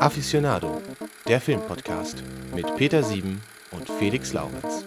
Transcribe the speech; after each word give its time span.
Aficionado, 0.00 0.82
der 1.28 1.40
Filmpodcast 1.40 2.24
mit 2.52 2.74
Peter 2.76 3.04
Sieben 3.04 3.40
und 3.70 3.88
Felix 3.88 4.32
Laurenz. 4.32 4.84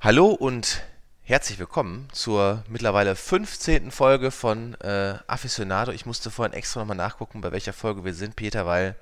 Hallo 0.00 0.30
und 0.30 0.82
herzlich 1.22 1.60
willkommen 1.60 2.08
zur 2.12 2.64
mittlerweile 2.68 3.14
15. 3.14 3.92
Folge 3.92 4.32
von 4.32 4.74
äh, 4.80 5.14
Aficionado. 5.28 5.92
Ich 5.92 6.04
musste 6.04 6.30
vorhin 6.32 6.52
extra 6.52 6.80
nochmal 6.80 6.96
nachgucken, 6.96 7.40
bei 7.40 7.52
welcher 7.52 7.72
Folge 7.72 8.04
wir 8.04 8.14
sind, 8.14 8.34
Peter, 8.34 8.66
weil 8.66 8.96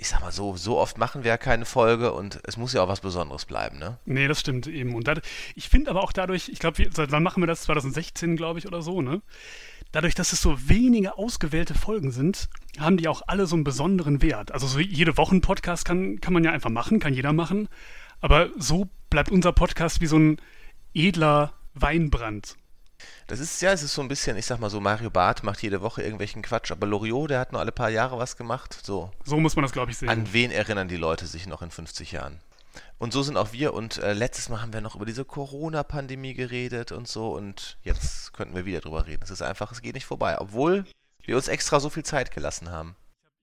ich 0.00 0.08
sag 0.08 0.22
mal 0.22 0.32
so, 0.32 0.56
so 0.56 0.78
oft 0.78 0.96
machen 0.96 1.24
wir 1.24 1.28
ja 1.28 1.36
keine 1.36 1.66
Folge 1.66 2.12
und 2.12 2.40
es 2.44 2.56
muss 2.56 2.72
ja 2.72 2.82
auch 2.82 2.88
was 2.88 3.00
Besonderes 3.00 3.44
bleiben, 3.44 3.78
ne? 3.78 3.98
Nee, 4.06 4.28
das 4.28 4.40
stimmt 4.40 4.66
eben. 4.66 4.94
Und 4.94 5.06
dat, 5.06 5.20
ich 5.54 5.68
finde 5.68 5.90
aber 5.90 6.02
auch 6.02 6.12
dadurch, 6.12 6.48
ich 6.48 6.58
glaube, 6.58 6.88
seit 6.90 7.12
wann 7.12 7.22
machen 7.22 7.42
wir 7.42 7.46
das? 7.46 7.62
2016, 7.62 8.36
glaube 8.36 8.58
ich, 8.58 8.66
oder 8.66 8.80
so, 8.80 9.02
ne? 9.02 9.20
Dadurch, 9.92 10.14
dass 10.14 10.32
es 10.32 10.40
so 10.40 10.56
wenige 10.68 11.18
ausgewählte 11.18 11.74
Folgen 11.74 12.12
sind, 12.12 12.48
haben 12.78 12.96
die 12.96 13.08
auch 13.08 13.20
alle 13.26 13.46
so 13.46 13.56
einen 13.56 13.64
besonderen 13.64 14.22
Wert. 14.22 14.52
Also 14.52 14.66
so 14.66 14.78
jede 14.78 15.18
Woche 15.18 15.38
Podcast 15.40 15.84
kann, 15.84 16.18
kann 16.20 16.32
man 16.32 16.44
ja 16.44 16.50
einfach 16.50 16.70
machen, 16.70 16.98
kann 16.98 17.12
jeder 17.12 17.34
machen. 17.34 17.68
Aber 18.22 18.48
so 18.56 18.88
bleibt 19.10 19.30
unser 19.30 19.52
Podcast 19.52 20.00
wie 20.00 20.06
so 20.06 20.18
ein 20.18 20.40
edler 20.94 21.52
Weinbrand. 21.74 22.56
Das 23.26 23.40
ist 23.40 23.60
ja, 23.62 23.72
es 23.72 23.82
ist 23.82 23.94
so 23.94 24.02
ein 24.02 24.08
bisschen, 24.08 24.36
ich 24.36 24.46
sag 24.46 24.58
mal 24.58 24.70
so, 24.70 24.80
Mario 24.80 25.10
Barth 25.10 25.42
macht 25.42 25.62
jede 25.62 25.80
Woche 25.80 26.02
irgendwelchen 26.02 26.42
Quatsch, 26.42 26.70
aber 26.70 26.86
Loriot, 26.86 27.30
der 27.30 27.40
hat 27.40 27.52
nur 27.52 27.60
alle 27.60 27.72
paar 27.72 27.90
Jahre 27.90 28.18
was 28.18 28.36
gemacht. 28.36 28.78
So. 28.82 29.10
So 29.24 29.38
muss 29.38 29.56
man 29.56 29.62
das, 29.62 29.72
glaube 29.72 29.90
ich, 29.90 29.98
sehen. 29.98 30.08
An 30.08 30.32
wen 30.32 30.50
erinnern 30.50 30.88
die 30.88 30.96
Leute 30.96 31.26
sich 31.26 31.46
noch 31.46 31.62
in 31.62 31.70
50 31.70 32.12
Jahren? 32.12 32.40
Und 32.98 33.12
so 33.12 33.22
sind 33.22 33.36
auch 33.36 33.52
wir. 33.52 33.72
Und 33.74 33.98
äh, 33.98 34.12
letztes 34.12 34.48
Mal 34.48 34.60
haben 34.60 34.72
wir 34.72 34.80
noch 34.80 34.94
über 34.94 35.06
diese 35.06 35.24
Corona-Pandemie 35.24 36.34
geredet 36.34 36.92
und 36.92 37.08
so. 37.08 37.34
Und 37.34 37.78
jetzt 37.82 38.32
könnten 38.32 38.54
wir 38.54 38.66
wieder 38.66 38.80
drüber 38.80 39.06
reden. 39.06 39.22
Es 39.22 39.30
ist 39.30 39.42
einfach, 39.42 39.72
es 39.72 39.82
geht 39.82 39.94
nicht 39.94 40.06
vorbei. 40.06 40.38
Obwohl 40.38 40.84
wir 41.24 41.36
uns 41.36 41.48
extra 41.48 41.80
so 41.80 41.90
viel 41.90 42.04
Zeit 42.04 42.30
gelassen 42.32 42.70
haben. 42.70 42.96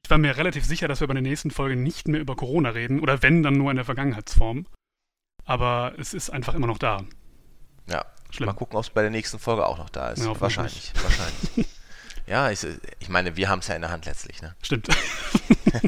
Ich 0.03 0.09
war 0.09 0.17
mir 0.17 0.37
relativ 0.37 0.65
sicher, 0.65 0.87
dass 0.87 0.99
wir 0.99 1.07
bei 1.07 1.13
der 1.13 1.23
nächsten 1.23 1.51
Folge 1.51 1.75
nicht 1.75 2.07
mehr 2.07 2.21
über 2.21 2.35
Corona 2.35 2.69
reden. 2.69 2.99
Oder 2.99 3.23
wenn, 3.23 3.43
dann 3.43 3.55
nur 3.55 3.71
in 3.71 3.77
der 3.77 3.85
Vergangenheitsform. 3.85 4.67
Aber 5.45 5.93
es 5.97 6.13
ist 6.13 6.29
einfach 6.29 6.53
immer 6.53 6.67
noch 6.67 6.77
da. 6.77 7.03
Ja, 7.87 8.05
Schlimm. 8.29 8.47
Mal 8.47 8.53
gucken, 8.53 8.77
ob 8.77 8.83
es 8.83 8.89
bei 8.89 9.01
der 9.01 9.11
nächsten 9.11 9.39
Folge 9.39 9.65
auch 9.65 9.77
noch 9.77 9.89
da 9.89 10.09
ist. 10.09 10.23
Ja, 10.23 10.39
wahrscheinlich, 10.39 10.91
wahrscheinlich. 11.01 11.67
ja, 12.27 12.51
ich, 12.51 12.65
ich 12.99 13.09
meine, 13.09 13.35
wir 13.37 13.49
haben 13.49 13.59
es 13.59 13.67
ja 13.67 13.75
in 13.75 13.81
der 13.81 13.91
Hand 13.91 14.05
letztlich, 14.05 14.41
ne? 14.41 14.55
Stimmt. 14.61 14.89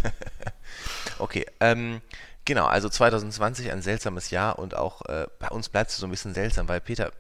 okay, 1.20 1.46
ähm, 1.60 2.02
genau, 2.46 2.66
also 2.66 2.88
2020 2.88 3.72
ein 3.72 3.82
seltsames 3.82 4.30
Jahr 4.30 4.58
und 4.58 4.76
auch 4.76 5.06
äh, 5.06 5.28
bei 5.40 5.50
uns 5.50 5.70
bleibt 5.70 5.92
es 5.92 5.98
so 5.98 6.08
ein 6.08 6.12
bisschen 6.12 6.34
seltsam, 6.34 6.68
weil 6.70 6.80
Peter, 6.80 7.12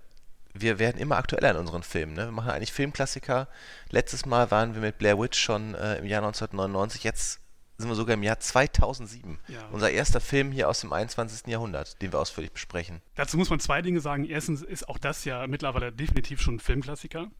wir 0.53 0.79
werden 0.79 0.99
immer 0.99 1.17
aktueller 1.17 1.51
in 1.51 1.57
unseren 1.57 1.83
Filmen. 1.83 2.13
Ne? 2.13 2.25
Wir 2.25 2.31
machen 2.31 2.51
eigentlich 2.51 2.73
Filmklassiker. 2.73 3.47
Letztes 3.89 4.25
Mal 4.25 4.49
waren 4.51 4.73
wir 4.73 4.81
mit 4.81 4.97
Blair 4.97 5.19
Witch 5.19 5.39
schon 5.39 5.75
äh, 5.75 5.97
im 5.97 6.05
Jahr 6.05 6.23
1999. 6.23 7.03
Jetzt 7.03 7.39
sind 7.79 7.89
wir 7.89 7.95
sogar 7.95 8.13
im 8.13 8.23
Jahr 8.23 8.39
2007. 8.39 9.39
Ja. 9.47 9.67
Unser 9.71 9.89
erster 9.89 10.19
Film 10.19 10.51
hier 10.51 10.67
aus 10.67 10.81
dem 10.81 10.91
21. 10.91 11.47
Jahrhundert, 11.47 12.01
den 12.01 12.11
wir 12.11 12.19
ausführlich 12.19 12.51
besprechen. 12.51 13.01
Dazu 13.15 13.37
muss 13.37 13.49
man 13.49 13.59
zwei 13.59 13.81
Dinge 13.81 14.01
sagen. 14.01 14.25
Erstens 14.25 14.61
ist 14.61 14.89
auch 14.89 14.97
das 14.97 15.23
ja 15.23 15.47
mittlerweile 15.47 15.91
definitiv 15.91 16.41
schon 16.41 16.55
ein 16.55 16.59
Filmklassiker. 16.59 17.31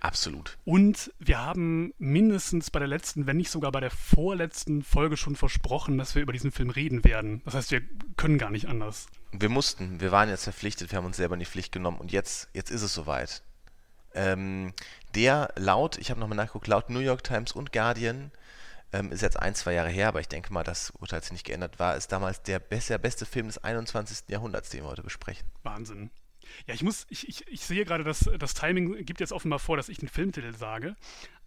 Absolut. 0.00 0.58
Und 0.64 1.12
wir 1.18 1.38
haben 1.38 1.92
mindestens 1.98 2.70
bei 2.70 2.78
der 2.78 2.88
letzten, 2.88 3.26
wenn 3.26 3.36
nicht 3.36 3.50
sogar 3.50 3.72
bei 3.72 3.80
der 3.80 3.90
vorletzten 3.90 4.82
Folge 4.82 5.16
schon 5.16 5.36
versprochen, 5.36 5.98
dass 5.98 6.14
wir 6.14 6.22
über 6.22 6.32
diesen 6.32 6.52
Film 6.52 6.70
reden 6.70 7.04
werden. 7.04 7.42
Das 7.44 7.54
heißt, 7.54 7.70
wir 7.70 7.82
können 8.16 8.38
gar 8.38 8.50
nicht 8.50 8.68
anders. 8.68 9.06
Wir 9.32 9.48
mussten, 9.48 10.00
wir 10.00 10.12
waren 10.12 10.28
jetzt 10.28 10.44
verpflichtet, 10.44 10.90
wir 10.90 10.98
haben 10.98 11.06
uns 11.06 11.16
selber 11.16 11.34
in 11.34 11.40
die 11.40 11.46
Pflicht 11.46 11.72
genommen 11.72 11.98
und 11.98 12.12
jetzt, 12.12 12.48
jetzt 12.54 12.70
ist 12.70 12.82
es 12.82 12.94
soweit. 12.94 13.42
Ähm, 14.14 14.72
der 15.14 15.52
laut, 15.56 15.98
ich 15.98 16.10
habe 16.10 16.20
nochmal 16.20 16.36
nachgeguckt, 16.36 16.66
laut 16.66 16.88
New 16.88 17.00
York 17.00 17.24
Times 17.24 17.52
und 17.52 17.72
Guardian 17.72 18.30
ähm, 18.92 19.12
ist 19.12 19.22
jetzt 19.22 19.38
ein, 19.38 19.54
zwei 19.54 19.74
Jahre 19.74 19.88
her, 19.88 20.08
aber 20.08 20.20
ich 20.20 20.28
denke 20.28 20.52
mal, 20.52 20.64
das 20.64 20.90
Urteil 20.90 21.18
hat 21.18 21.24
sich 21.24 21.32
nicht 21.32 21.46
geändert, 21.46 21.78
war 21.78 21.96
es 21.96 22.08
damals 22.08 22.42
der, 22.42 22.58
best, 22.58 22.90
der 22.90 22.98
beste 22.98 23.26
Film 23.26 23.46
des 23.46 23.58
21. 23.58 24.28
Jahrhunderts, 24.28 24.70
den 24.70 24.84
wir 24.84 24.88
heute 24.88 25.02
besprechen. 25.02 25.46
Wahnsinn. 25.62 26.10
Ja, 26.66 26.74
ich 26.74 26.82
muss, 26.82 27.06
ich, 27.10 27.28
ich, 27.28 27.46
ich 27.48 27.64
sehe 27.64 27.84
gerade, 27.84 28.04
dass 28.04 28.30
das 28.38 28.54
Timing 28.54 29.04
gibt 29.04 29.20
jetzt 29.20 29.32
offenbar 29.32 29.58
vor, 29.58 29.76
dass 29.76 29.88
ich 29.88 29.98
den 29.98 30.08
Filmtitel 30.08 30.54
sage. 30.54 30.94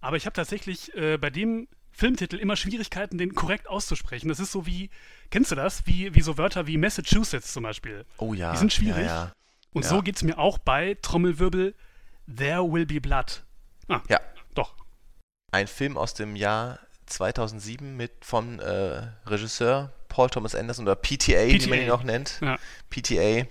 Aber 0.02 0.18
ich 0.18 0.26
habe 0.26 0.34
tatsächlich 0.34 0.94
äh, 0.96 1.18
bei 1.18 1.30
dem 1.30 1.68
Filmtitel 1.92 2.38
immer 2.38 2.56
Schwierigkeiten, 2.56 3.18
den 3.18 3.34
korrekt 3.34 3.68
auszusprechen. 3.68 4.30
Das 4.30 4.40
ist 4.40 4.52
so 4.52 4.66
wie, 4.66 4.90
kennst 5.32 5.52
du 5.52 5.56
das? 5.56 5.86
Wie, 5.88 6.14
wie 6.16 6.22
so 6.22 6.38
Wörter 6.38 6.68
wie 6.68 6.78
Massachusetts 6.78 7.52
zum 7.54 7.64
Beispiel. 7.64 8.06
Oh 8.18 8.34
ja. 8.34 8.52
Die 8.52 8.58
sind 8.58 8.72
schwierig. 8.72 9.06
Ja, 9.06 9.26
ja. 9.26 9.34
Und 9.74 9.84
ja. 9.84 9.90
so 9.90 10.02
geht 10.02 10.16
es 10.16 10.24
mir 10.24 10.38
auch 10.38 10.58
bei 10.58 10.96
Trommelwirbel 11.02 11.76
There 12.34 12.72
Will 12.72 12.86
Be 12.86 13.02
Blood. 13.02 13.44
Ah, 13.88 14.02
ja. 14.08 14.20
Doch. 14.54 14.76
Ein 15.52 15.68
Film 15.68 15.98
aus 15.98 16.14
dem 16.14 16.36
Jahr 16.36 16.80
2007 17.10 17.96
mit 17.98 18.12
vom 18.22 18.60
äh, 18.60 19.02
Regisseur 19.26 19.92
Paul 20.10 20.30
Thomas 20.30 20.56
Anderson 20.56 20.86
oder 20.86 20.96
PTA, 20.96 21.16
PTA. 21.16 21.48
wie 21.48 21.68
man 21.68 21.80
ihn 21.80 21.92
auch 21.92 22.04
nennt. 22.04 22.40
Ja. 22.42 22.58
PTA. 22.90 23.48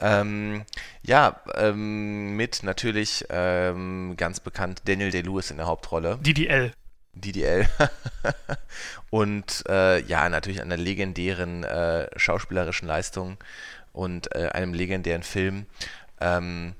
Ähm, 0.00 0.64
ja, 1.02 1.40
ähm, 1.54 2.36
mit 2.36 2.62
natürlich 2.62 3.26
ähm, 3.28 4.14
ganz 4.16 4.40
bekannt 4.40 4.82
Daniel 4.86 5.10
Day-Lewis 5.10 5.50
in 5.50 5.58
der 5.58 5.66
Hauptrolle. 5.66 6.18
DDL. 6.22 6.72
DDL. 7.12 7.68
und 9.10 9.64
äh, 9.68 10.00
ja, 10.02 10.28
natürlich 10.28 10.62
einer 10.62 10.78
legendären 10.78 11.64
äh, 11.64 12.08
schauspielerischen 12.18 12.88
Leistung 12.88 13.36
und 13.92 14.34
äh, 14.34 14.48
einem 14.48 14.72
legendären 14.72 15.22
Film. 15.22 15.66
Ähm, 16.20 16.74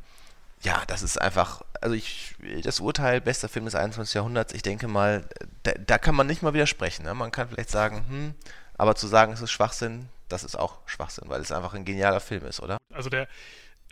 ja, 0.62 0.82
das 0.86 1.02
ist 1.02 1.20
einfach, 1.20 1.62
also 1.80 1.94
ich, 1.94 2.34
das 2.62 2.80
Urteil, 2.80 3.20
bester 3.20 3.48
Film 3.48 3.64
des 3.64 3.74
21. 3.74 4.14
Jahrhunderts, 4.14 4.52
ich 4.52 4.62
denke 4.62 4.88
mal, 4.88 5.24
da, 5.62 5.72
da 5.72 5.98
kann 5.98 6.14
man 6.14 6.26
nicht 6.26 6.42
mal 6.42 6.54
widersprechen. 6.54 7.04
Ne? 7.04 7.14
Man 7.14 7.30
kann 7.30 7.48
vielleicht 7.48 7.70
sagen, 7.70 8.04
hm, 8.08 8.34
aber 8.76 8.94
zu 8.94 9.06
sagen, 9.06 9.32
es 9.32 9.40
ist 9.40 9.50
Schwachsinn, 9.50 10.08
das 10.28 10.44
ist 10.44 10.56
auch 10.56 10.78
Schwachsinn, 10.86 11.28
weil 11.28 11.40
es 11.40 11.52
einfach 11.52 11.74
ein 11.74 11.84
genialer 11.84 12.20
Film 12.20 12.44
ist, 12.44 12.60
oder? 12.60 12.78
Also 12.92 13.10
der 13.10 13.28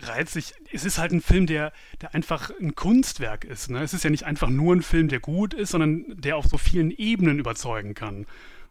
reizt 0.00 0.32
sich, 0.32 0.54
es 0.72 0.84
ist 0.84 0.98
halt 0.98 1.12
ein 1.12 1.20
Film, 1.20 1.46
der, 1.46 1.72
der 2.00 2.14
einfach 2.14 2.50
ein 2.60 2.74
Kunstwerk 2.74 3.44
ist. 3.44 3.70
Ne? 3.70 3.82
Es 3.82 3.94
ist 3.94 4.04
ja 4.04 4.10
nicht 4.10 4.24
einfach 4.24 4.48
nur 4.48 4.74
ein 4.74 4.82
Film, 4.82 5.08
der 5.08 5.20
gut 5.20 5.54
ist, 5.54 5.70
sondern 5.70 6.04
der 6.08 6.36
auf 6.36 6.46
so 6.46 6.58
vielen 6.58 6.90
Ebenen 6.90 7.38
überzeugen 7.38 7.94
kann. 7.94 8.26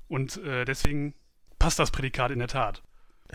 Und 0.08 0.38
äh, 0.44 0.64
deswegen 0.64 1.14
passt 1.60 1.80
das 1.80 1.92
Prädikat 1.92 2.32
in 2.32 2.40
der 2.40 2.48
Tat. 2.48 2.82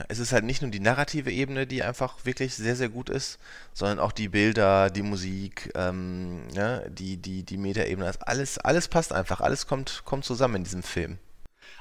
Es 0.09 0.19
ist 0.19 0.33
halt 0.33 0.45
nicht 0.45 0.63
nur 0.63 0.71
die 0.71 0.81
narrative 0.81 1.31
Ebene, 1.31 1.67
die 1.67 1.83
einfach 1.83 2.25
wirklich 2.25 2.55
sehr, 2.55 2.77
sehr 2.77 2.89
gut 2.89 3.11
ist, 3.11 3.39
sondern 3.75 3.99
auch 3.99 4.13
die 4.13 4.29
Bilder, 4.29 4.89
die 4.89 5.03
Musik, 5.03 5.71
ähm, 5.75 6.43
ja, 6.55 6.79
ne, 6.79 6.91
die, 6.91 7.19
die, 7.19 7.43
die 7.43 7.59
Metaebene. 7.59 8.11
Alles, 8.21 8.59
alles 8.59 8.89
passt 8.89 9.13
einfach, 9.13 9.41
alles 9.41 9.67
kommt, 9.67 10.03
kommt 10.05 10.25
zusammen 10.25 10.57
in 10.57 10.65
diesem 10.65 10.83
Film. 10.83 11.19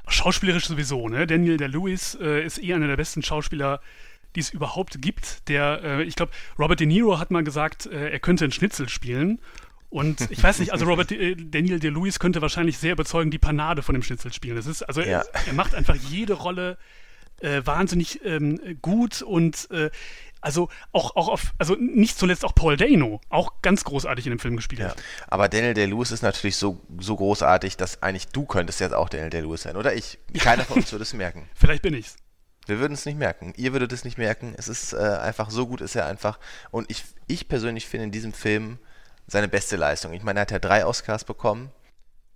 Schauspielerisch 0.08 0.66
sowieso, 0.66 1.08
ne? 1.08 1.26
Daniel 1.26 1.58
der 1.58 1.70
Lewis 1.70 2.18
äh, 2.20 2.44
ist 2.44 2.62
eh 2.62 2.74
einer 2.74 2.88
der 2.88 2.98
besten 2.98 3.24
Schauspieler, 3.24 3.80
die 4.36 4.42
es 4.42 4.50
überhaupt 4.50 5.02
gibt. 5.02 5.48
Der, 5.48 5.82
äh, 5.84 6.04
ich 6.04 6.16
glaube, 6.16 6.34
Robert 6.60 6.80
De 6.80 6.88
Niro 6.88 7.18
hat 7.18 7.32
mal 7.32 7.44
gesagt, 7.44 7.86
äh, 7.86 8.10
er 8.10 8.20
könnte 8.20 8.44
einen 8.44 8.52
Schnitzel 8.52 8.90
spielen. 8.90 9.40
Und 9.90 10.32
ich 10.32 10.42
weiß 10.42 10.60
nicht, 10.60 10.72
also 10.72 10.86
Robert 10.86 11.12
De 11.12 11.36
Daniel 11.36 11.80
De 11.80 11.90
Lewis 11.90 12.20
könnte 12.20 12.42
wahrscheinlich 12.42 12.78
sehr 12.78 12.94
überzeugend 12.94 13.34
die 13.34 13.40
Panade 13.40 13.84
von 13.84 13.94
dem 13.94 14.04
Schnitzel 14.04 14.34
spielen. 14.34 14.56
Das 14.56 14.66
ist, 14.66 14.84
also 14.84 15.02
ja. 15.02 15.22
er, 15.34 15.48
er 15.48 15.54
macht 15.54 15.76
einfach 15.76 15.96
jede 15.96 16.34
Rolle 16.34 16.78
äh, 17.42 17.66
wahnsinnig 17.66 18.24
ähm, 18.24 18.60
gut 18.82 19.22
und 19.22 19.70
äh, 19.72 19.90
also 20.42 20.70
auch, 20.92 21.16
auch 21.16 21.30
auf, 21.30 21.54
also 21.60 21.76
nicht 21.76 22.18
zuletzt 22.18 22.44
auch 22.44 22.56
Paul 22.56 22.76
Dano, 22.76 23.22
auch 23.30 23.62
ganz 23.62 23.84
großartig 23.84 24.26
in 24.26 24.32
dem 24.32 24.40
Film 24.40 24.56
gespielt 24.56 24.82
ja. 24.82 24.96
Aber 25.28 25.48
Daniel 25.48 25.76
Day-Lewis 25.76 26.12
ist 26.12 26.24
natürlich 26.24 26.58
so, 26.58 26.82
so 27.00 27.16
großartig, 27.16 27.78
dass 27.78 28.02
eigentlich 28.02 28.28
du 28.30 28.46
könntest 28.46 28.80
jetzt 28.80 28.94
auch 28.94 29.08
Daniel 29.08 29.30
Day-Lewis 29.30 29.62
sein, 29.62 29.78
oder 29.78 29.94
ich. 29.94 30.18
Keiner 30.40 30.66
von 30.66 30.78
uns 30.78 30.92
würde 30.92 31.04
es 31.04 31.14
merken. 31.14 31.48
Vielleicht 31.54 31.84
bin 31.84 31.94
ich's. 31.94 32.16
Wir 32.66 32.80
würden 32.80 32.94
es 32.94 33.06
nicht 33.06 33.18
merken. 33.18 33.54
Ihr 33.56 33.74
würdet 33.74 33.92
es 33.92 34.04
nicht 34.04 34.18
merken. 34.18 34.54
Es 34.58 34.68
ist 34.68 34.94
äh, 34.94 34.98
einfach, 34.98 35.50
so 35.50 35.68
gut 35.68 35.82
ist 35.82 35.96
er 35.96 36.06
einfach. 36.06 36.40
Und 36.72 36.90
ich, 36.90 37.04
ich 37.28 37.48
persönlich 37.48 37.88
finde 37.88 38.06
in 38.06 38.12
diesem 38.12 38.34
Film 38.34 38.80
seine 39.28 39.48
beste 39.48 39.78
Leistung. 39.78 40.14
Ich 40.14 40.24
meine, 40.24 40.40
er 40.40 40.42
hat 40.42 40.52
ja 40.52 40.60
drei 40.60 40.86
Oscars 40.86 41.24
bekommen, 41.24 41.72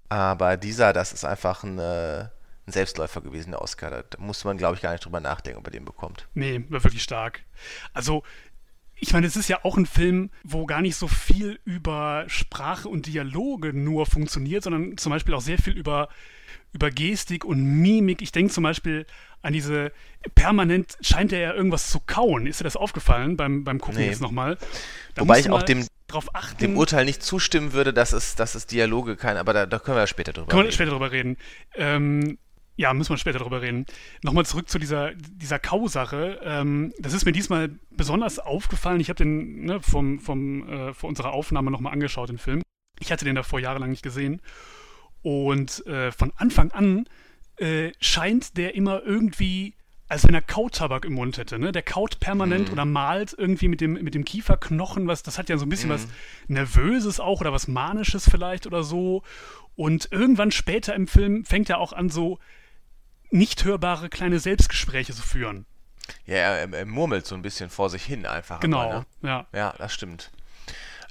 aber 0.09 0.57
dieser, 0.57 0.93
das 0.93 1.13
ist 1.13 1.25
einfach 1.25 1.63
ein, 1.63 1.79
äh, 1.79 2.27
ein 2.67 2.71
Selbstläufer 2.71 3.21
gewesen, 3.21 3.51
der 3.51 3.61
Oscar. 3.61 3.91
Da, 3.91 4.03
da 4.03 4.17
musste 4.19 4.47
man, 4.47 4.57
glaube 4.57 4.75
ich, 4.75 4.81
gar 4.81 4.91
nicht 4.91 5.05
drüber 5.05 5.19
nachdenken, 5.19 5.59
ob 5.59 5.67
er 5.67 5.71
den 5.71 5.85
bekommt. 5.85 6.27
Nee, 6.33 6.63
war 6.69 6.83
wirklich 6.83 7.03
stark. 7.03 7.43
Also, 7.93 8.23
ich 8.97 9.13
meine, 9.13 9.27
es 9.27 9.35
ist 9.35 9.49
ja 9.49 9.59
auch 9.63 9.77
ein 9.77 9.85
Film, 9.85 10.29
wo 10.43 10.65
gar 10.65 10.81
nicht 10.81 10.95
so 10.95 11.07
viel 11.07 11.59
über 11.65 12.25
Sprache 12.27 12.87
und 12.87 13.07
Dialoge 13.07 13.73
nur 13.73 14.05
funktioniert, 14.05 14.63
sondern 14.63 14.97
zum 14.97 15.11
Beispiel 15.11 15.33
auch 15.33 15.41
sehr 15.41 15.57
viel 15.57 15.77
über, 15.77 16.09
über 16.71 16.89
Gestik 16.91 17.43
und 17.43 17.61
Mimik. 17.63 18.21
Ich 18.21 18.31
denke 18.31 18.53
zum 18.53 18.63
Beispiel 18.63 19.05
an 19.41 19.53
diese, 19.53 19.91
permanent 20.33 20.97
scheint 21.01 21.31
er 21.33 21.39
ja 21.39 21.53
irgendwas 21.53 21.89
zu 21.91 21.99
kauen. 21.99 22.47
Ist 22.47 22.61
dir 22.61 22.63
das 22.63 22.77
aufgefallen 22.77 23.37
beim, 23.37 23.63
beim 23.63 23.79
Gucken 23.79 23.99
nee. 23.99 24.07
jetzt 24.07 24.21
nochmal? 24.21 24.57
Wobei 25.17 25.39
ich 25.39 25.49
auch 25.49 25.61
dem, 25.61 25.85
dem 26.61 26.77
Urteil 26.77 27.05
nicht 27.05 27.21
zustimmen 27.21 27.73
würde, 27.73 27.93
dass 27.93 28.13
es, 28.13 28.35
dass 28.35 28.55
es 28.55 28.65
Dialoge 28.65 29.17
kann, 29.17 29.37
aber 29.37 29.53
da, 29.53 29.65
da 29.65 29.77
können 29.77 29.97
wir 29.97 30.01
ja 30.01 30.07
später 30.07 30.33
drüber 30.33 30.47
können 30.47 30.67
reden. 30.67 30.77
Können 30.77 30.89
wir 30.89 30.89
später 30.89 30.91
drüber 30.91 31.11
reden. 31.11 31.37
Ähm, 31.75 32.37
ja, 32.77 32.93
müssen 32.93 33.11
wir 33.11 33.17
später 33.17 33.39
drüber 33.39 33.61
reden. 33.61 33.85
Nochmal 34.21 34.45
zurück 34.45 34.69
zu 34.69 34.79
dieser, 34.79 35.13
dieser 35.13 35.59
Kau-Sache. 35.59 36.39
Ähm, 36.43 36.93
das 36.99 37.13
ist 37.13 37.25
mir 37.25 37.31
diesmal 37.31 37.69
besonders 37.91 38.39
aufgefallen. 38.39 38.99
Ich 38.99 39.09
habe 39.09 39.17
den 39.17 39.65
ne, 39.65 39.79
vom, 39.81 40.19
vom, 40.19 40.67
äh, 40.67 40.93
vor 40.93 41.09
unserer 41.09 41.33
Aufnahme 41.33 41.71
nochmal 41.71 41.93
angeschaut, 41.93 42.29
den 42.29 42.37
Film. 42.37 42.61
Ich 42.99 43.11
hatte 43.11 43.25
den 43.25 43.35
davor 43.35 43.59
jahrelang 43.59 43.91
nicht 43.91 44.03
gesehen. 44.03 44.41
Und 45.21 45.85
äh, 45.87 46.11
von 46.11 46.33
Anfang 46.35 46.71
an 46.71 47.07
äh, 47.57 47.91
scheint 47.99 48.57
der 48.57 48.75
immer 48.75 49.01
irgendwie, 49.03 49.75
als 50.09 50.27
wenn 50.27 50.35
er 50.35 50.41
Kautabak 50.41 51.05
im 51.05 51.13
Mund 51.13 51.37
hätte. 51.37 51.57
Ne? 51.57 51.71
Der 51.71 51.81
kaut 51.81 52.19
permanent 52.19 52.69
mm. 52.69 52.73
oder 52.73 52.85
malt 52.85 53.33
irgendwie 53.37 53.69
mit 53.69 53.79
dem, 53.79 53.93
mit 53.93 54.13
dem 54.13 54.25
Kieferknochen. 54.25 55.07
Was, 55.07 55.23
das 55.23 55.37
hat 55.37 55.47
ja 55.47 55.57
so 55.57 55.65
ein 55.65 55.69
bisschen 55.69 55.89
mm. 55.89 55.93
was 55.93 56.07
Nervöses 56.47 57.21
auch 57.21 57.39
oder 57.39 57.53
was 57.53 57.69
Manisches 57.69 58.29
vielleicht 58.29 58.67
oder 58.67 58.83
so. 58.83 59.23
Und 59.75 60.09
irgendwann 60.11 60.51
später 60.51 60.93
im 60.93 61.07
Film 61.07 61.45
fängt 61.45 61.69
er 61.69 61.79
auch 61.79 61.93
an, 61.93 62.09
so 62.09 62.39
nicht 63.35 63.63
hörbare 63.63 64.09
kleine 64.09 64.39
Selbstgespräche 64.39 65.13
zu 65.13 65.21
führen. 65.21 65.65
Ja, 66.25 66.35
er, 66.35 66.73
er, 66.73 66.85
murmelt 66.85 67.25
so 67.25 67.35
ein 67.35 67.41
bisschen 67.41 67.69
vor 67.69 67.89
sich 67.89 68.03
hin 68.03 68.25
einfach. 68.25 68.59
Genau, 68.59 68.81
aber, 68.81 69.05
ne? 69.21 69.29
ja. 69.29 69.47
Ja, 69.53 69.75
das 69.77 69.93
stimmt. 69.93 70.31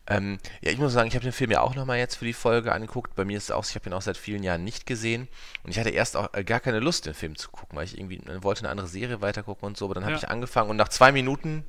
Ähm, 0.07 0.39
ja, 0.61 0.71
ich 0.71 0.79
muss 0.79 0.93
sagen, 0.93 1.09
ich 1.09 1.15
habe 1.15 1.25
den 1.25 1.33
Film 1.33 1.51
ja 1.51 1.63
auch 1.63 1.75
nochmal 1.75 1.99
jetzt 1.99 2.17
für 2.17 2.27
die 2.27 2.35
Folge 2.35 2.73
angeguckt. 2.73 3.15
Bei 3.15 3.25
mir 3.25 3.39
ist 3.39 3.45
es 3.45 3.51
auch, 3.51 3.65
ich 3.65 3.75
habe 3.75 3.89
ihn 3.89 3.95
auch 3.95 4.03
seit 4.03 4.19
vielen 4.19 4.43
Jahren 4.43 4.63
nicht 4.63 4.87
gesehen. 4.87 5.29
Und 5.63 5.71
ich 5.71 5.79
hatte 5.79 5.91
erst 5.91 6.17
auch 6.17 6.33
äh, 6.35 6.45
gar 6.45 6.61
keine 6.61 6.81
Lust, 6.81 7.07
den 7.07 7.15
Film 7.15 7.37
zu 7.37 7.51
gucken, 7.51 7.77
weil 7.77 7.85
ich 7.85 7.99
irgendwie 7.99 8.19
äh, 8.19 8.43
wollte 8.43 8.61
eine 8.61 8.69
andere 8.69 8.87
Serie 8.87 9.21
weitergucken 9.23 9.67
und 9.67 9.77
so. 9.77 9.87
Aber 9.87 9.95
dann 9.95 10.05
habe 10.05 10.13
ja. 10.13 10.19
ich 10.19 10.29
angefangen 10.29 10.71
und 10.71 10.77
nach 10.77 10.91
zwei 10.91 11.11
Minuten, 11.11 11.65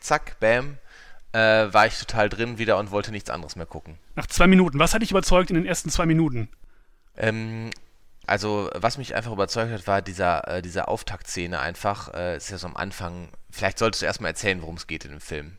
zack, 0.00 0.38
bam, 0.40 0.78
äh, 1.32 1.38
war 1.38 1.86
ich 1.86 1.98
total 1.98 2.28
drin 2.28 2.58
wieder 2.58 2.78
und 2.78 2.90
wollte 2.90 3.12
nichts 3.12 3.30
anderes 3.30 3.54
mehr 3.54 3.66
gucken. 3.66 3.98
Nach 4.16 4.26
zwei 4.26 4.48
Minuten. 4.48 4.78
Was 4.78 4.92
hat 4.92 5.02
dich 5.02 5.12
überzeugt 5.12 5.50
in 5.50 5.54
den 5.54 5.66
ersten 5.66 5.90
zwei 5.90 6.06
Minuten? 6.06 6.48
Ähm, 7.16 7.70
also, 8.26 8.70
was 8.74 8.98
mich 8.98 9.14
einfach 9.14 9.32
überzeugt 9.32 9.72
hat, 9.72 9.86
war 9.86 10.02
dieser, 10.02 10.48
äh, 10.48 10.62
diese 10.62 10.88
Auftaktszene 10.88 11.60
einfach. 11.60 12.12
Äh, 12.14 12.36
ist 12.36 12.50
ja 12.50 12.58
so 12.58 12.66
am 12.66 12.76
Anfang. 12.76 13.28
Vielleicht 13.50 13.78
solltest 13.78 14.02
du 14.02 14.06
erstmal 14.06 14.30
erzählen, 14.30 14.60
worum 14.62 14.76
es 14.76 14.86
geht 14.86 15.04
in 15.04 15.12
dem 15.12 15.20
Film 15.20 15.58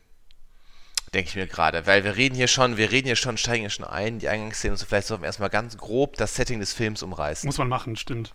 denke 1.14 1.30
ich 1.30 1.36
mir 1.36 1.46
gerade. 1.46 1.86
Weil 1.86 2.04
wir 2.04 2.16
reden 2.16 2.34
hier 2.34 2.48
schon, 2.48 2.76
wir 2.76 2.90
reden 2.90 3.06
hier 3.06 3.16
schon, 3.16 3.36
steigen 3.36 3.62
hier 3.62 3.70
schon 3.70 3.84
ein, 3.84 4.18
die 4.18 4.28
Eingangsszene 4.28 4.72
und 4.72 4.78
so. 4.78 4.86
Vielleicht 4.86 5.08
sollten 5.08 5.22
wir 5.22 5.26
erstmal 5.26 5.50
ganz 5.50 5.76
grob 5.76 6.16
das 6.16 6.34
Setting 6.34 6.60
des 6.60 6.72
Films 6.72 7.02
umreißen. 7.02 7.46
Muss 7.46 7.58
man 7.58 7.68
machen, 7.68 7.96
stimmt. 7.96 8.34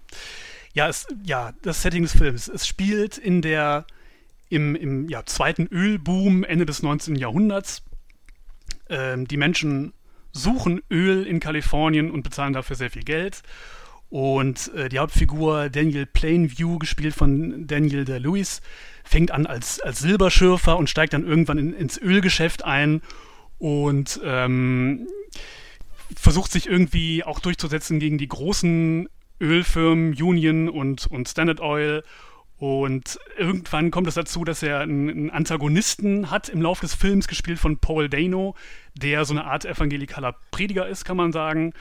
Ja, 0.74 0.88
es, 0.88 1.07
ja, 1.24 1.53
das 1.62 1.81
Setting 1.81 2.03
des 2.03 2.13
Films. 2.13 2.47
Es 2.47 2.68
spielt 2.68 3.18
in 3.18 3.41
der, 3.41 3.85
im, 4.50 4.75
im 4.75 5.07
ja, 5.09 5.25
zweiten 5.25 5.68
Ölboom 5.68 6.44
Ende 6.44 6.65
des 6.65 6.81
19. 6.81 7.15
Jahrhunderts. 7.15 7.83
Ähm, 8.89 9.27
die 9.27 9.38
Menschen 9.38 9.94
suchen 10.31 10.81
Öl 10.89 11.25
in 11.25 11.39
Kalifornien 11.39 12.09
und 12.09 12.24
bezahlen 12.24 12.53
dafür 12.53 12.75
sehr 12.75 12.89
viel 12.89 13.03
Geld. 13.03 13.44
Und 14.13 14.71
äh, 14.75 14.89
die 14.89 15.00
Hauptfigur 15.00 15.71
Daniel 15.71 16.06
Plainview, 16.06 16.77
gespielt 16.77 17.15
von 17.15 17.65
Daniel 17.65 18.06
de 18.06 18.19
Lewis, 18.19 18.62
fängt 19.04 19.31
an 19.31 19.48
als, 19.48 19.80
als 19.80 20.01
Silberschürfer 20.01 20.77
und 20.77 20.88
steigt 20.88 21.13
dann 21.13 21.25
irgendwann 21.25 21.57
in, 21.57 21.74
ins 21.74 21.98
Ölgeschäft 21.98 22.63
ein 22.63 23.01
und 23.57 24.21
ähm, 24.24 25.07
versucht 26.15 26.51
sich 26.51 26.69
irgendwie 26.69 27.24
auch 27.24 27.39
durchzusetzen 27.39 27.98
gegen 27.98 28.19
die 28.19 28.27
großen 28.27 29.10
Ölfirmen 29.42 30.13
Union 30.13 30.69
und, 30.69 31.07
und 31.07 31.27
Standard 31.27 31.59
Oil. 31.59 32.04
Und 32.59 33.19
irgendwann 33.36 33.89
kommt 33.89 34.07
es 34.07 34.13
dazu, 34.13 34.44
dass 34.44 34.62
er 34.62 34.81
einen 34.81 35.31
Antagonisten 35.31 36.30
hat 36.30 36.50
im 36.50 36.62
Laufe 36.62 36.81
des 36.81 36.94
Films, 36.94 37.27
gespielt 37.27 37.57
von 37.57 37.80
Paul 37.80 38.09
Dano, 38.09 38.54
der 38.94 39.25
so 39.25 39.33
eine 39.33 39.45
Art 39.45 39.66
evangelikaler 39.66 40.36
Prediger 40.51 40.88
ist, 40.88 41.04
kann 41.04 41.18
man 41.18 41.31
sagen. 41.31 41.74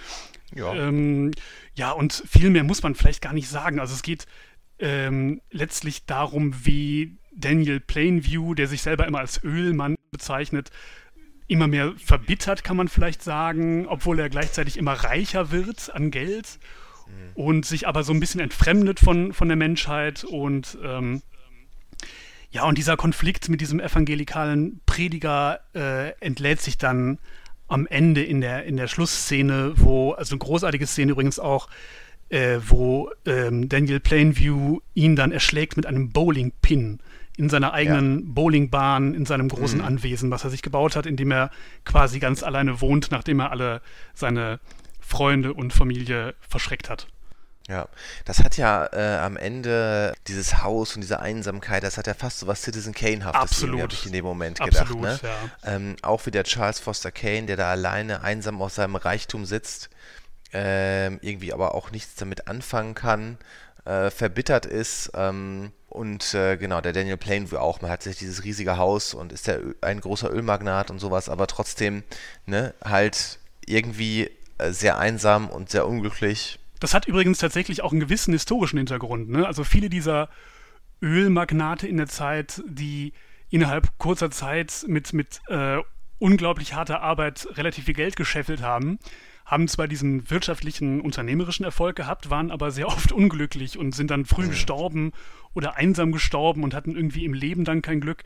Ja. 0.54 0.74
Ähm, 0.74 1.32
ja, 1.74 1.92
und 1.92 2.22
viel 2.26 2.50
mehr 2.50 2.64
muss 2.64 2.82
man 2.82 2.94
vielleicht 2.94 3.22
gar 3.22 3.32
nicht 3.32 3.48
sagen. 3.48 3.78
Also 3.80 3.94
es 3.94 4.02
geht 4.02 4.26
ähm, 4.78 5.40
letztlich 5.50 6.06
darum, 6.06 6.54
wie 6.64 7.16
Daniel 7.34 7.80
Plainview, 7.80 8.54
der 8.54 8.66
sich 8.66 8.82
selber 8.82 9.06
immer 9.06 9.20
als 9.20 9.42
Ölmann 9.42 9.94
bezeichnet, 10.10 10.70
immer 11.48 11.66
mehr 11.66 11.92
verbittert, 11.96 12.64
kann 12.64 12.76
man 12.76 12.88
vielleicht 12.88 13.22
sagen, 13.22 13.86
obwohl 13.86 14.18
er 14.18 14.28
gleichzeitig 14.28 14.76
immer 14.76 14.92
reicher 14.92 15.50
wird 15.50 15.94
an 15.94 16.10
Geld 16.10 16.58
mhm. 17.06 17.30
und 17.34 17.66
sich 17.66 17.86
aber 17.88 18.02
so 18.02 18.12
ein 18.12 18.20
bisschen 18.20 18.40
entfremdet 18.40 19.00
von, 19.00 19.32
von 19.32 19.48
der 19.48 19.56
Menschheit 19.56 20.24
und 20.24 20.78
ähm, 20.82 21.22
ja, 22.50 22.64
und 22.64 22.76
dieser 22.76 22.98
Konflikt 22.98 23.48
mit 23.48 23.62
diesem 23.62 23.80
evangelikalen 23.80 24.82
Prediger 24.84 25.60
äh, 25.74 26.10
entlädt 26.20 26.60
sich 26.60 26.76
dann 26.76 27.18
am 27.72 27.86
Ende 27.86 28.22
in 28.22 28.40
der, 28.40 28.64
in 28.64 28.76
der 28.76 28.86
Schlussszene, 28.86 29.72
wo, 29.76 30.12
also 30.12 30.34
eine 30.34 30.38
großartige 30.38 30.86
Szene 30.86 31.12
übrigens 31.12 31.38
auch, 31.38 31.68
äh, 32.28 32.58
wo 32.66 33.10
ähm, 33.26 33.68
Daniel 33.68 34.00
Plainview 34.00 34.80
ihn 34.94 35.16
dann 35.16 35.32
erschlägt 35.32 35.76
mit 35.76 35.86
einem 35.86 36.10
Bowling-Pin 36.10 37.00
in 37.36 37.48
seiner 37.48 37.72
eigenen 37.72 38.18
ja. 38.18 38.24
Bowlingbahn, 38.26 39.14
in 39.14 39.24
seinem 39.24 39.48
großen 39.48 39.78
mhm. 39.78 39.84
Anwesen, 39.84 40.30
was 40.30 40.44
er 40.44 40.50
sich 40.50 40.62
gebaut 40.62 40.96
hat, 40.96 41.06
in 41.06 41.16
dem 41.16 41.30
er 41.30 41.50
quasi 41.84 42.18
ganz 42.18 42.42
alleine 42.42 42.80
wohnt, 42.80 43.10
nachdem 43.10 43.40
er 43.40 43.50
alle 43.50 43.80
seine 44.14 44.60
Freunde 45.00 45.54
und 45.54 45.72
Familie 45.72 46.34
verschreckt 46.40 46.90
hat. 46.90 47.06
Ja, 47.68 47.88
das 48.24 48.42
hat 48.42 48.56
ja 48.56 48.88
äh, 48.92 49.18
am 49.18 49.36
Ende 49.36 50.14
dieses 50.26 50.62
Haus 50.62 50.96
und 50.96 51.02
diese 51.02 51.20
Einsamkeit, 51.20 51.84
das 51.84 51.96
hat 51.96 52.08
ja 52.08 52.14
fast 52.14 52.40
so 52.40 52.46
was 52.46 52.62
Citizen 52.62 52.92
Kane-haftes, 52.92 53.62
habe 53.62 53.92
ich 53.92 54.06
in 54.06 54.12
dem 54.12 54.24
Moment 54.24 54.58
gedacht. 54.58 54.94
ne? 54.94 55.20
ja. 55.22 55.74
ähm, 55.74 55.96
auch 56.02 56.26
wie 56.26 56.32
der 56.32 56.44
Charles 56.44 56.80
Foster 56.80 57.12
Kane, 57.12 57.46
der 57.46 57.56
da 57.56 57.70
alleine 57.70 58.22
einsam 58.22 58.60
auf 58.60 58.72
seinem 58.72 58.96
Reichtum 58.96 59.46
sitzt, 59.46 59.90
ähm, 60.52 61.18
irgendwie 61.22 61.52
aber 61.52 61.74
auch 61.74 61.92
nichts 61.92 62.16
damit 62.16 62.48
anfangen 62.48 62.94
kann, 62.94 63.38
äh, 63.84 64.10
verbittert 64.10 64.66
ist. 64.66 65.12
Ähm, 65.14 65.72
und 65.88 66.34
äh, 66.34 66.56
genau, 66.56 66.80
der 66.80 66.92
Daniel 66.92 67.16
Plainview 67.16 67.58
auch. 67.58 67.80
Man 67.80 67.90
hat 67.90 68.02
sich 68.02 68.16
dieses 68.16 68.44
riesige 68.44 68.76
Haus 68.76 69.14
und 69.14 69.30
ist 69.30 69.46
der 69.46 69.60
ein 69.82 70.00
großer 70.00 70.32
Ölmagnat 70.32 70.90
und 70.90 70.98
sowas, 70.98 71.28
aber 71.28 71.46
trotzdem 71.46 72.02
ne, 72.46 72.74
halt 72.82 73.38
irgendwie 73.66 74.30
äh, 74.58 74.72
sehr 74.72 74.98
einsam 74.98 75.48
und 75.48 75.70
sehr 75.70 75.86
unglücklich 75.86 76.58
das 76.82 76.94
hat 76.94 77.06
übrigens 77.06 77.38
tatsächlich 77.38 77.82
auch 77.82 77.92
einen 77.92 78.00
gewissen 78.00 78.32
historischen 78.32 78.78
Hintergrund. 78.78 79.28
Ne? 79.28 79.46
Also 79.46 79.62
viele 79.62 79.88
dieser 79.88 80.28
Ölmagnate 81.00 81.86
in 81.86 81.96
der 81.96 82.08
Zeit, 82.08 82.60
die 82.66 83.12
innerhalb 83.50 83.96
kurzer 83.98 84.32
Zeit 84.32 84.84
mit, 84.88 85.12
mit 85.12 85.40
äh, 85.46 85.78
unglaublich 86.18 86.74
harter 86.74 87.00
Arbeit 87.00 87.46
relativ 87.52 87.84
viel 87.84 87.94
Geld 87.94 88.16
gescheffelt 88.16 88.62
haben, 88.62 88.98
haben 89.46 89.68
zwar 89.68 89.86
diesen 89.86 90.28
wirtschaftlichen, 90.28 91.00
unternehmerischen 91.00 91.64
Erfolg 91.64 91.94
gehabt, 91.94 92.30
waren 92.30 92.50
aber 92.50 92.72
sehr 92.72 92.88
oft 92.88 93.12
unglücklich 93.12 93.78
und 93.78 93.94
sind 93.94 94.10
dann 94.10 94.24
früh 94.24 94.48
gestorben 94.48 95.12
oder 95.54 95.76
einsam 95.76 96.10
gestorben 96.10 96.64
und 96.64 96.74
hatten 96.74 96.96
irgendwie 96.96 97.24
im 97.24 97.34
Leben 97.34 97.64
dann 97.64 97.82
kein 97.82 98.00
Glück. 98.00 98.24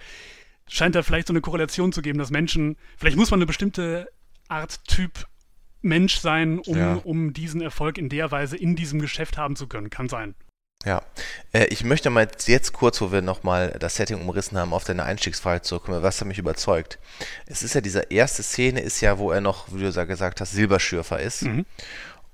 Scheint 0.66 0.94
da 0.94 1.02
vielleicht 1.02 1.26
so 1.26 1.32
eine 1.34 1.42
Korrelation 1.42 1.92
zu 1.92 2.00
geben, 2.00 2.18
dass 2.18 2.30
Menschen, 2.30 2.76
vielleicht 2.96 3.18
muss 3.18 3.30
man 3.30 3.38
eine 3.38 3.46
bestimmte 3.46 4.08
Art 4.48 4.82
Typ 4.86 5.26
Mensch 5.86 6.18
sein, 6.18 6.58
um, 6.58 6.76
ja. 6.76 7.00
um 7.04 7.32
diesen 7.32 7.60
Erfolg 7.60 7.98
in 7.98 8.08
der 8.08 8.30
Weise 8.30 8.56
in 8.56 8.76
diesem 8.76 9.00
Geschäft 9.00 9.38
haben 9.38 9.56
zu 9.56 9.66
können. 9.66 9.88
Kann 9.88 10.08
sein. 10.08 10.34
Ja, 10.84 11.02
äh, 11.52 11.64
ich 11.66 11.84
möchte 11.84 12.10
mal 12.10 12.28
jetzt 12.46 12.72
kurz, 12.72 13.00
wo 13.00 13.10
wir 13.10 13.22
nochmal 13.22 13.76
das 13.80 13.96
Setting 13.96 14.20
umrissen 14.20 14.58
haben, 14.58 14.72
auf 14.72 14.84
deine 14.84 15.04
Einstiegsfrage 15.04 15.62
zurückkommen. 15.62 16.02
Was 16.02 16.20
hat 16.20 16.28
mich 16.28 16.38
überzeugt? 16.38 16.98
Es 17.46 17.62
ist 17.62 17.74
ja 17.74 17.80
diese 17.80 18.02
erste 18.10 18.42
Szene, 18.42 18.80
ist 18.80 19.00
ja, 19.00 19.18
wo 19.18 19.32
er 19.32 19.40
noch, 19.40 19.72
wie 19.72 19.80
du 19.80 19.88
ja 19.88 20.04
gesagt 20.04 20.40
hast, 20.40 20.52
Silberschürfer 20.52 21.18
ist. 21.18 21.42
Mhm. 21.42 21.64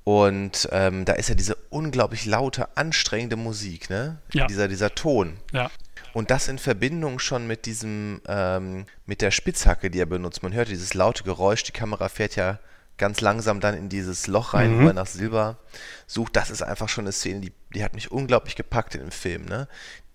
Und 0.05 0.69
ähm, 0.73 1.05
da 1.05 1.13
ist 1.13 1.29
ja 1.29 1.35
diese 1.35 1.55
unglaublich 1.71 2.27
laute, 2.27 2.77
anstrengende 2.77 3.37
Musik, 3.37 3.89
ne? 3.89 4.19
Ja. 4.33 4.49
Dieser, 4.49 4.67
dieser 4.67 4.95
Ton. 4.95 5.39
Ja. 5.53 5.71
Und 6.13 6.31
das 6.31 6.49
in 6.49 6.59
Verbindung 6.59 7.21
schon 7.21 7.47
mit 7.47 7.65
diesem, 7.67 8.21
ähm, 8.27 8.85
mit 9.07 9.23
der 9.23 9.31
Spitzhacke, 9.31 9.91
die 9.91 10.01
er 10.01 10.07
benutzt. 10.07 10.43
Man 10.43 10.53
hört 10.53 10.69
dieses 10.69 10.93
laute 10.93 11.23
Geräusch, 11.23 11.63
die 11.63 11.73
Kamera 11.73 12.09
fährt 12.09 12.37
ja 12.37 12.59
ganz 13.03 13.21
langsam 13.21 13.59
dann 13.59 13.77
in 13.77 13.89
dieses 13.89 14.29
Loch 14.29 14.55
rein, 14.55 14.77
mhm. 14.77 14.85
wo 14.85 14.87
er 14.87 14.93
nach 14.93 15.09
Silber 15.09 15.59
sucht. 16.07 16.37
Das 16.37 16.51
ist 16.51 16.63
einfach 16.63 16.89
schon 16.89 17.03
eine 17.03 17.11
Szene, 17.11 17.41
die, 17.41 17.53
die 17.75 17.83
hat 17.83 17.95
mich 17.95 18.13
unglaublich 18.13 18.55
gepackt 18.55 18.95
in 18.95 19.01
dem 19.01 19.11
Film. 19.11 19.45
Ne? 19.45 19.67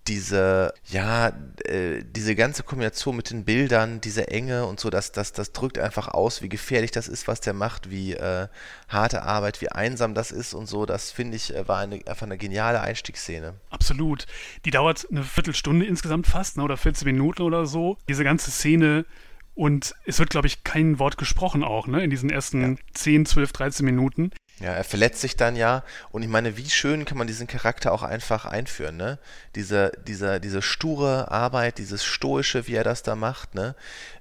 Diese, 0.06 0.72
ja, 0.86 1.28
äh, 1.66 2.02
diese 2.02 2.34
ganze 2.34 2.62
Kombination 2.62 3.14
mit 3.14 3.28
den 3.28 3.44
Bildern, 3.44 4.00
diese 4.00 4.28
Enge 4.28 4.64
und 4.64 4.80
so, 4.80 4.88
das, 4.88 5.12
das, 5.12 5.34
das 5.34 5.52
drückt 5.52 5.78
einfach 5.78 6.08
aus, 6.08 6.40
wie 6.40 6.48
gefährlich 6.48 6.90
das 6.90 7.08
ist, 7.08 7.28
was 7.28 7.42
der 7.42 7.52
macht, 7.52 7.90
wie 7.90 8.14
äh, 8.14 8.48
harte 8.88 9.20
Arbeit, 9.22 9.60
wie 9.60 9.70
einsam 9.70 10.14
das 10.14 10.30
ist 10.30 10.54
und 10.54 10.64
so. 10.64 10.86
Das 10.86 11.10
finde 11.10 11.36
ich, 11.36 11.54
äh, 11.54 11.68
war 11.68 11.80
eine, 11.80 11.96
einfach 12.06 12.22
eine 12.22 12.38
geniale 12.38 12.80
Einstiegsszene. 12.80 13.52
Absolut. 13.68 14.24
Die 14.64 14.70
dauert 14.70 15.06
eine 15.10 15.24
Viertelstunde 15.24 15.84
insgesamt 15.84 16.26
fast, 16.26 16.56
ne, 16.56 16.62
oder 16.62 16.78
14 16.78 17.04
Minuten 17.04 17.42
oder 17.42 17.66
so. 17.66 17.98
Diese 18.08 18.24
ganze 18.24 18.50
Szene 18.50 19.04
und 19.58 19.96
es 20.06 20.20
wird, 20.20 20.30
glaube 20.30 20.46
ich, 20.46 20.62
kein 20.62 21.00
Wort 21.00 21.18
gesprochen 21.18 21.64
auch, 21.64 21.88
ne, 21.88 22.04
in 22.04 22.10
diesen 22.10 22.30
ersten 22.30 22.76
ja. 22.76 22.76
10, 22.94 23.26
12, 23.26 23.52
13 23.52 23.84
Minuten. 23.84 24.30
Ja, 24.60 24.72
er 24.72 24.84
verletzt 24.84 25.20
sich 25.20 25.34
dann 25.34 25.56
ja. 25.56 25.82
Und 26.10 26.22
ich 26.22 26.28
meine, 26.28 26.56
wie 26.56 26.70
schön 26.70 27.04
kann 27.04 27.18
man 27.18 27.26
diesen 27.26 27.48
Charakter 27.48 27.90
auch 27.92 28.04
einfach 28.04 28.44
einführen, 28.44 28.96
ne? 28.96 29.18
Diese, 29.56 29.90
diese, 30.06 30.38
diese 30.40 30.62
sture 30.62 31.32
Arbeit, 31.32 31.78
dieses 31.78 32.04
Stoische, 32.04 32.68
wie 32.68 32.74
er 32.74 32.84
das 32.84 33.02
da 33.02 33.16
macht, 33.16 33.56
ne? 33.56 33.74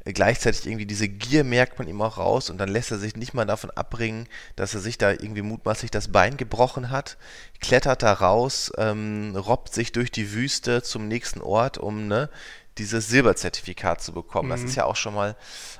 Gleichzeitig 0.05 0.65
irgendwie 0.65 0.87
diese 0.87 1.07
Gier 1.07 1.43
merkt 1.43 1.77
man 1.77 1.87
ihm 1.87 2.01
auch 2.01 2.17
raus 2.17 2.49
und 2.49 2.57
dann 2.57 2.69
lässt 2.69 2.89
er 2.89 2.97
sich 2.97 3.15
nicht 3.15 3.35
mal 3.35 3.45
davon 3.45 3.69
abbringen, 3.69 4.27
dass 4.55 4.73
er 4.73 4.79
sich 4.79 4.97
da 4.97 5.11
irgendwie 5.11 5.43
mutmaßlich 5.43 5.91
das 5.91 6.07
Bein 6.07 6.37
gebrochen 6.37 6.89
hat, 6.89 7.17
klettert 7.59 8.01
da 8.01 8.13
raus, 8.13 8.71
ähm, 8.77 9.35
robbt 9.35 9.71
sich 9.71 9.91
durch 9.91 10.11
die 10.11 10.33
Wüste 10.33 10.81
zum 10.81 11.07
nächsten 11.07 11.41
Ort, 11.41 11.77
um, 11.77 12.07
ne? 12.07 12.29
Dieses 12.77 13.07
Silberzertifikat 13.07 14.01
zu 14.01 14.13
bekommen. 14.13 14.49
Mhm. 14.49 14.51
Das 14.51 14.63
ist 14.63 14.75
ja 14.75 14.85
auch 14.85 14.95
schon 14.95 15.13
mal, 15.13 15.35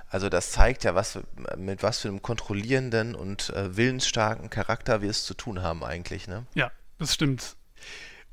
also 0.10 0.30
das 0.30 0.52
zeigt 0.52 0.84
ja, 0.84 0.96
was 0.96 1.20
mit 1.58 1.84
was 1.84 2.00
für 2.00 2.08
einem 2.08 2.22
kontrollierenden 2.22 3.16
und 3.16 3.50
äh, 3.52 3.76
willensstarken 3.76 4.50
Charakter 4.50 5.02
wir 5.02 5.10
es 5.10 5.26
zu 5.26 5.34
tun 5.34 5.62
haben 5.62 5.84
eigentlich, 5.84 6.28
ne? 6.28 6.46
Ja, 6.54 6.72
das 6.98 7.14
stimmt. 7.14 7.56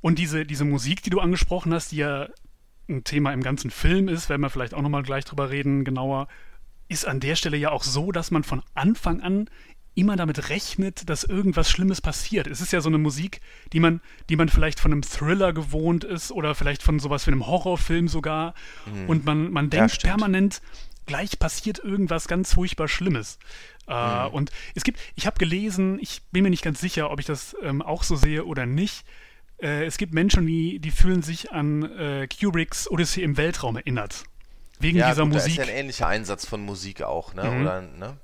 Und 0.01 0.19
diese, 0.19 0.45
diese 0.45 0.65
Musik, 0.65 1.03
die 1.03 1.11
du 1.11 1.21
angesprochen 1.21 1.73
hast, 1.73 1.93
die 1.93 1.97
ja 1.97 2.29
ein 2.89 3.05
Thema 3.05 3.33
im 3.33 3.43
ganzen 3.43 3.71
Film 3.71 4.09
ist, 4.09 4.29
werden 4.29 4.43
wir 4.43 4.51
vielleicht 4.51 4.75
auch 4.75 4.83
nochmal 4.83 5.03
gleich 5.03 5.25
drüber 5.25 5.51
reden, 5.51 5.85
genauer, 5.85 6.29
ist 6.89 7.07
an 7.07 7.21
der 7.21 7.37
Stelle 7.37 7.57
ja 7.57 7.71
auch 7.71 7.83
so, 7.83 8.13
dass 8.13 8.31
man 8.31 8.45
von 8.45 8.63
Anfang 8.75 9.23
an 9.23 9.49
immer 9.95 10.17
damit 10.17 10.49
rechnet, 10.49 11.09
dass 11.09 11.25
irgendwas 11.25 11.71
Schlimmes 11.71 12.01
passiert. 12.01 12.47
Es 12.47 12.61
ist 12.61 12.73
ja 12.73 12.81
so 12.81 12.89
eine 12.89 12.99
Musik, 12.99 13.41
die 13.73 13.81
man, 13.81 14.01
die 14.29 14.37
man 14.37 14.49
vielleicht 14.49 14.81
von 14.81 14.93
einem 14.93 15.03
Thriller 15.03 15.53
gewohnt 15.53 16.05
ist 16.05 16.33
oder 16.33 16.55
vielleicht 16.55 16.83
von 16.83 16.99
sowas 16.99 17.27
wie 17.27 17.33
einem 17.33 17.47
Horrorfilm 17.47 18.09
sogar. 18.09 18.55
Mhm. 18.87 19.09
Und 19.09 19.25
man, 19.25 19.51
man 19.51 19.71
denkt 19.71 20.03
ja, 20.03 20.11
permanent, 20.11 20.61
gleich 21.07 21.39
passiert 21.39 21.79
irgendwas 21.79 22.27
ganz 22.27 22.55
furchtbar 22.55 22.89
Schlimmes. 22.89 23.39
Äh, 23.87 24.29
mhm. 24.29 24.35
Und 24.35 24.51
es 24.75 24.83
gibt, 24.83 24.99
ich 25.15 25.27
habe 25.27 25.39
gelesen, 25.39 25.99
ich 26.01 26.23
bin 26.33 26.43
mir 26.43 26.51
nicht 26.51 26.65
ganz 26.65 26.81
sicher, 26.81 27.11
ob 27.11 27.21
ich 27.21 27.27
das 27.27 27.57
ähm, 27.63 27.81
auch 27.81 28.03
so 28.03 28.17
sehe 28.17 28.45
oder 28.45 28.67
nicht. 28.67 29.05
Äh, 29.63 29.85
es 29.85 29.97
gibt 29.97 30.13
Menschen, 30.13 30.47
die, 30.47 30.81
die 30.81 30.91
fühlen 30.91 31.23
sich 31.23 31.53
an 31.53 31.85
äh, 31.97 32.27
Kubricks 32.27 32.91
Odyssee 32.91 33.23
im 33.23 33.37
Weltraum 33.37 33.77
erinnert. 33.77 34.25
Wegen 34.81 34.99
ja, 34.99 35.11
dieser 35.11 35.23
gut, 35.23 35.35
Musik. 35.35 35.57
Das 35.57 35.65
ist 35.65 35.69
ja 35.69 35.73
ein 35.73 35.81
ähnlicher 35.81 36.09
Einsatz 36.09 36.47
von 36.47 36.63
Musik 36.63 37.03
auch, 37.03 37.33
ne? 37.35 37.45
Mhm. 37.45 37.63
Oder, 37.63 37.83
ne? 37.83 38.17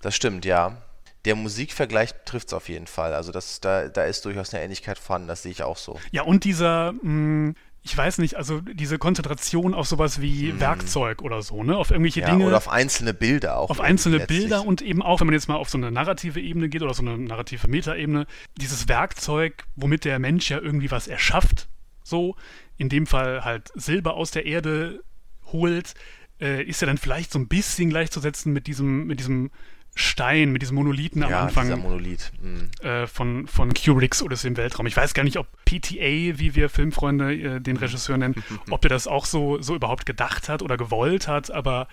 Das 0.00 0.14
stimmt, 0.14 0.44
ja 0.44 0.80
der 1.24 1.36
Musikvergleich 1.36 2.14
trifft 2.24 2.48
es 2.48 2.54
auf 2.54 2.68
jeden 2.68 2.86
Fall. 2.86 3.14
Also 3.14 3.32
das, 3.32 3.60
da, 3.60 3.88
da 3.88 4.04
ist 4.04 4.24
durchaus 4.24 4.52
eine 4.52 4.62
Ähnlichkeit 4.62 4.98
vorhanden, 4.98 5.28
das 5.28 5.42
sehe 5.42 5.52
ich 5.52 5.62
auch 5.62 5.76
so. 5.76 5.98
Ja, 6.10 6.22
und 6.22 6.44
dieser, 6.44 6.92
mh, 6.92 7.00
hm, 7.02 7.54
ich 7.84 7.96
weiß 7.96 8.18
nicht, 8.18 8.36
also 8.36 8.60
diese 8.60 8.98
Konzentration 8.98 9.74
auf 9.74 9.88
sowas 9.88 10.20
wie 10.20 10.52
mm. 10.52 10.60
Werkzeug 10.60 11.20
oder 11.22 11.42
so, 11.42 11.64
ne? 11.64 11.76
Auf 11.76 11.90
irgendwelche 11.90 12.20
ja, 12.20 12.30
Dinge. 12.30 12.46
Oder 12.46 12.56
auf 12.56 12.68
einzelne 12.68 13.12
Bilder 13.12 13.58
auch. 13.58 13.70
Auf 13.70 13.80
einzelne 13.80 14.18
letztlich. 14.18 14.40
Bilder 14.40 14.64
und 14.64 14.82
eben 14.82 15.02
auch, 15.02 15.18
wenn 15.18 15.26
man 15.26 15.34
jetzt 15.34 15.48
mal 15.48 15.56
auf 15.56 15.68
so 15.68 15.78
eine 15.78 15.90
narrative 15.90 16.40
Ebene 16.40 16.68
geht 16.68 16.82
oder 16.82 16.94
so 16.94 17.02
eine 17.02 17.18
narrative 17.18 17.66
Metaebene, 17.66 18.26
dieses 18.56 18.86
Werkzeug, 18.86 19.64
womit 19.74 20.04
der 20.04 20.20
Mensch 20.20 20.48
ja 20.48 20.60
irgendwie 20.60 20.92
was 20.92 21.08
erschafft, 21.08 21.68
so, 22.04 22.36
in 22.76 22.88
dem 22.88 23.06
Fall 23.06 23.44
halt 23.44 23.70
Silber 23.74 24.14
aus 24.14 24.30
der 24.30 24.46
Erde 24.46 25.02
holt, 25.46 25.94
äh, 26.40 26.62
ist 26.62 26.82
ja 26.82 26.86
dann 26.86 26.98
vielleicht 26.98 27.32
so 27.32 27.38
ein 27.40 27.48
bisschen 27.48 27.90
gleichzusetzen 27.90 28.52
mit 28.52 28.68
diesem, 28.68 29.06
mit 29.06 29.18
diesem 29.18 29.50
Stein, 29.94 30.52
mit 30.52 30.62
diesem 30.62 30.76
Monolithen 30.76 31.22
am 31.22 31.30
ja, 31.30 31.42
Anfang. 31.42 31.64
Dieser 31.64 31.76
Monolith. 31.76 32.32
Mhm. 32.40 32.70
Äh, 32.82 33.06
von, 33.06 33.46
von 33.46 33.74
Kubricks 33.74 34.22
oder 34.22 34.36
im 34.42 34.56
Weltraum. 34.56 34.86
Ich 34.86 34.96
weiß 34.96 35.12
gar 35.12 35.22
nicht, 35.22 35.36
ob 35.36 35.46
PTA, 35.64 36.38
wie 36.38 36.54
wir 36.54 36.70
Filmfreunde 36.70 37.34
äh, 37.34 37.60
den 37.60 37.76
Regisseur 37.76 38.16
nennen, 38.16 38.42
ob 38.70 38.80
der 38.80 38.88
das 38.88 39.06
auch 39.06 39.26
so, 39.26 39.60
so 39.60 39.74
überhaupt 39.74 40.06
gedacht 40.06 40.48
hat 40.48 40.62
oder 40.62 40.76
gewollt 40.78 41.28
hat, 41.28 41.50
aber 41.50 41.88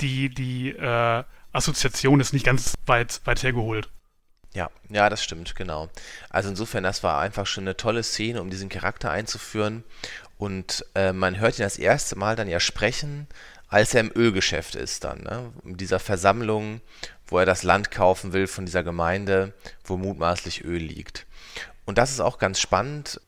die, 0.00 0.28
die 0.28 0.70
äh, 0.70 1.24
Assoziation 1.52 2.20
ist 2.20 2.32
nicht 2.32 2.46
ganz 2.46 2.74
weit, 2.86 3.20
weit 3.24 3.42
hergeholt. 3.42 3.88
Ja, 4.54 4.70
ja, 4.88 5.10
das 5.10 5.22
stimmt, 5.22 5.56
genau. 5.56 5.90
Also 6.30 6.48
insofern, 6.48 6.84
das 6.84 7.02
war 7.02 7.20
einfach 7.20 7.46
schon 7.46 7.64
eine 7.64 7.76
tolle 7.76 8.02
Szene, 8.02 8.40
um 8.40 8.50
diesen 8.50 8.68
Charakter 8.68 9.10
einzuführen. 9.10 9.84
Und 10.38 10.84
äh, 10.94 11.12
man 11.12 11.38
hört 11.38 11.58
ihn 11.58 11.62
das 11.62 11.78
erste 11.78 12.16
Mal 12.16 12.36
dann 12.36 12.48
ja 12.48 12.60
sprechen, 12.60 13.26
als 13.68 13.94
er 13.94 14.00
im 14.00 14.12
Ölgeschäft 14.14 14.74
ist 14.74 15.04
dann, 15.04 15.22
ne? 15.22 15.52
In 15.64 15.76
dieser 15.76 15.98
Versammlung, 15.98 16.80
wo 17.26 17.38
er 17.38 17.46
das 17.46 17.62
Land 17.62 17.90
kaufen 17.90 18.32
will 18.32 18.46
von 18.46 18.66
dieser 18.66 18.82
Gemeinde, 18.82 19.52
wo 19.84 19.96
mutmaßlich 19.96 20.64
Öl 20.64 20.82
liegt. 20.82 21.26
Und 21.84 21.98
das 21.98 22.10
ist 22.10 22.20
auch 22.20 22.38
ganz 22.38 22.60
spannend, 22.60 23.20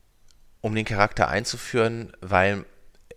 um 0.60 0.74
den 0.74 0.84
Charakter 0.84 1.28
einzuführen, 1.28 2.12
weil 2.20 2.64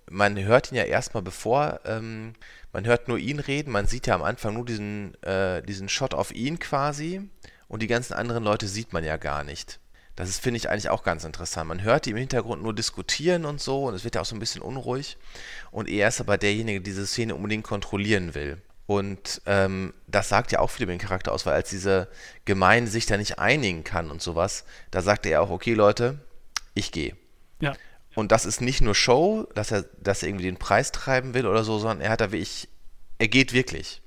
man 0.09 0.37
hört 0.37 0.71
ihn 0.71 0.77
ja 0.77 0.83
erstmal 0.83 1.23
bevor, 1.23 1.79
ähm, 1.85 2.33
man 2.73 2.85
hört 2.85 3.07
nur 3.07 3.17
ihn 3.17 3.39
reden, 3.39 3.71
man 3.71 3.87
sieht 3.87 4.07
ja 4.07 4.15
am 4.15 4.23
Anfang 4.23 4.53
nur 4.53 4.65
diesen, 4.65 5.21
äh, 5.23 5.61
diesen 5.63 5.89
Shot 5.89 6.13
auf 6.13 6.33
ihn 6.33 6.59
quasi 6.59 7.29
und 7.67 7.81
die 7.81 7.87
ganzen 7.87 8.13
anderen 8.13 8.43
Leute 8.43 8.67
sieht 8.67 8.93
man 8.93 9.03
ja 9.03 9.17
gar 9.17 9.43
nicht. 9.43 9.79
Das 10.15 10.37
finde 10.37 10.57
ich, 10.57 10.69
eigentlich 10.69 10.89
auch 10.89 11.03
ganz 11.03 11.23
interessant. 11.23 11.69
Man 11.69 11.83
hört 11.83 12.05
die 12.05 12.11
im 12.11 12.17
Hintergrund 12.17 12.61
nur 12.61 12.75
diskutieren 12.75 13.45
und 13.45 13.61
so 13.61 13.85
und 13.85 13.95
es 13.95 14.03
wird 14.03 14.15
ja 14.15 14.21
auch 14.21 14.25
so 14.25 14.35
ein 14.35 14.39
bisschen 14.39 14.61
unruhig. 14.61 15.17
Und 15.71 15.89
er 15.89 16.09
ist 16.09 16.19
aber 16.19 16.37
derjenige, 16.37 16.81
der 16.81 16.91
diese 16.91 17.07
Szene 17.07 17.33
unbedingt 17.33 17.63
kontrollieren 17.63 18.35
will. 18.35 18.61
Und 18.91 19.41
ähm, 19.45 19.93
das 20.07 20.27
sagt 20.27 20.51
ja 20.51 20.59
auch 20.59 20.69
viel 20.69 20.83
über 20.83 20.91
den 20.91 20.99
Charakter 20.99 21.31
aus, 21.31 21.45
weil 21.45 21.53
als 21.53 21.69
diese 21.69 22.09
Gemeinde 22.43 22.91
sich 22.91 23.05
da 23.05 23.15
nicht 23.15 23.39
einigen 23.39 23.85
kann 23.85 24.11
und 24.11 24.21
sowas, 24.21 24.65
da 24.91 25.01
sagt 25.01 25.25
er 25.25 25.41
auch, 25.41 25.49
okay 25.49 25.75
Leute, 25.75 26.19
ich 26.73 26.91
gehe. 26.91 27.15
Ja. 27.61 27.73
Und 28.15 28.33
das 28.33 28.45
ist 28.45 28.59
nicht 28.59 28.81
nur 28.81 28.93
Show, 28.93 29.47
dass 29.55 29.71
er, 29.71 29.85
dass 30.01 30.23
er 30.23 30.27
irgendwie 30.27 30.43
den 30.43 30.57
Preis 30.57 30.91
treiben 30.91 31.33
will 31.33 31.47
oder 31.47 31.63
so, 31.63 31.79
sondern 31.79 32.01
er 32.01 32.09
hat 32.09 32.19
da 32.19 32.33
wirklich, 32.33 32.67
er 33.17 33.29
geht 33.29 33.53
wirklich. 33.53 34.01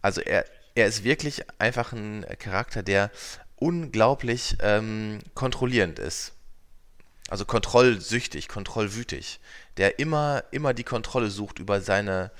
Also 0.00 0.20
er, 0.20 0.44
er 0.76 0.86
ist 0.86 1.02
wirklich 1.02 1.42
einfach 1.58 1.92
ein 1.92 2.24
Charakter, 2.38 2.84
der 2.84 3.10
unglaublich 3.56 4.58
ähm, 4.60 5.18
kontrollierend 5.34 5.98
ist. 5.98 6.34
Also 7.28 7.44
kontrollsüchtig, 7.44 8.46
kontrollwütig. 8.46 9.40
Der 9.76 9.98
immer, 9.98 10.44
immer 10.52 10.72
die 10.72 10.84
Kontrolle 10.84 11.30
sucht 11.30 11.58
über 11.58 11.80
seine, 11.80 12.30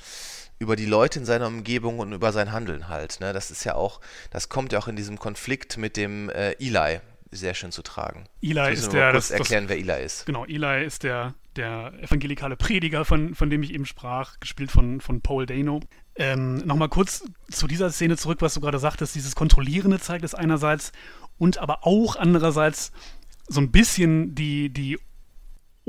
über 0.61 0.77
die 0.77 0.87
Leute 0.87 1.19
in 1.19 1.25
seiner 1.25 1.47
Umgebung 1.47 1.99
und 1.99 2.13
über 2.13 2.33
sein 2.33 2.53
Handeln 2.53 2.89
halt. 2.89 3.19
Ne? 3.21 3.33
Das 3.33 3.51
ist 3.51 3.65
ja 3.65 3.75
auch, 3.75 4.01
das 4.31 4.51
kommt 4.51 4.73
ja 4.73 4.79
auch 4.79 4.89
in 4.89 4.95
diesem 4.95 5.19
Konflikt 5.19 5.79
mit 5.79 5.97
dem 5.97 6.29
äh, 6.29 6.53
Eli 6.61 7.01
sehr 7.33 7.55
schön 7.55 7.73
zu 7.73 7.83
tragen. 7.83 8.25
Eli 8.43 8.73
ist 8.73 8.93
der. 8.93 9.13
Kurz 9.13 9.29
das, 9.29 9.39
erklären, 9.39 9.65
das, 9.67 9.77
wer 9.77 9.79
Eli 9.79 10.05
ist. 10.05 10.27
Genau, 10.27 10.45
Eli 10.45 10.85
ist 10.85 11.03
der, 11.03 11.35
der 11.57 11.95
evangelikale 12.03 12.57
Prediger, 12.57 13.05
von, 13.05 13.35
von 13.35 13.49
dem 13.49 13.63
ich 13.63 13.73
eben 13.73 13.87
sprach, 13.87 14.39
gespielt 14.39 14.71
von, 14.71 15.01
von 15.01 15.23
Paul 15.23 15.47
Dano. 15.47 15.81
Ähm, 16.17 16.59
Nochmal 16.59 16.91
kurz 16.91 17.25
zu 17.51 17.67
dieser 17.67 17.91
Szene 17.91 18.19
zurück, 18.19 18.43
was 18.43 18.53
du 18.53 18.61
gerade 18.61 18.79
sagtest. 18.79 19.15
Dieses 19.15 19.35
Kontrollierende 19.35 19.99
zeigt 19.99 20.25
es 20.25 20.35
einerseits 20.35 20.93
und 21.39 21.59
aber 21.59 21.87
auch 21.87 22.17
andererseits 22.17 22.93
so 23.49 23.61
ein 23.61 23.71
bisschen 23.71 24.35
die, 24.35 24.69
die 24.71 24.99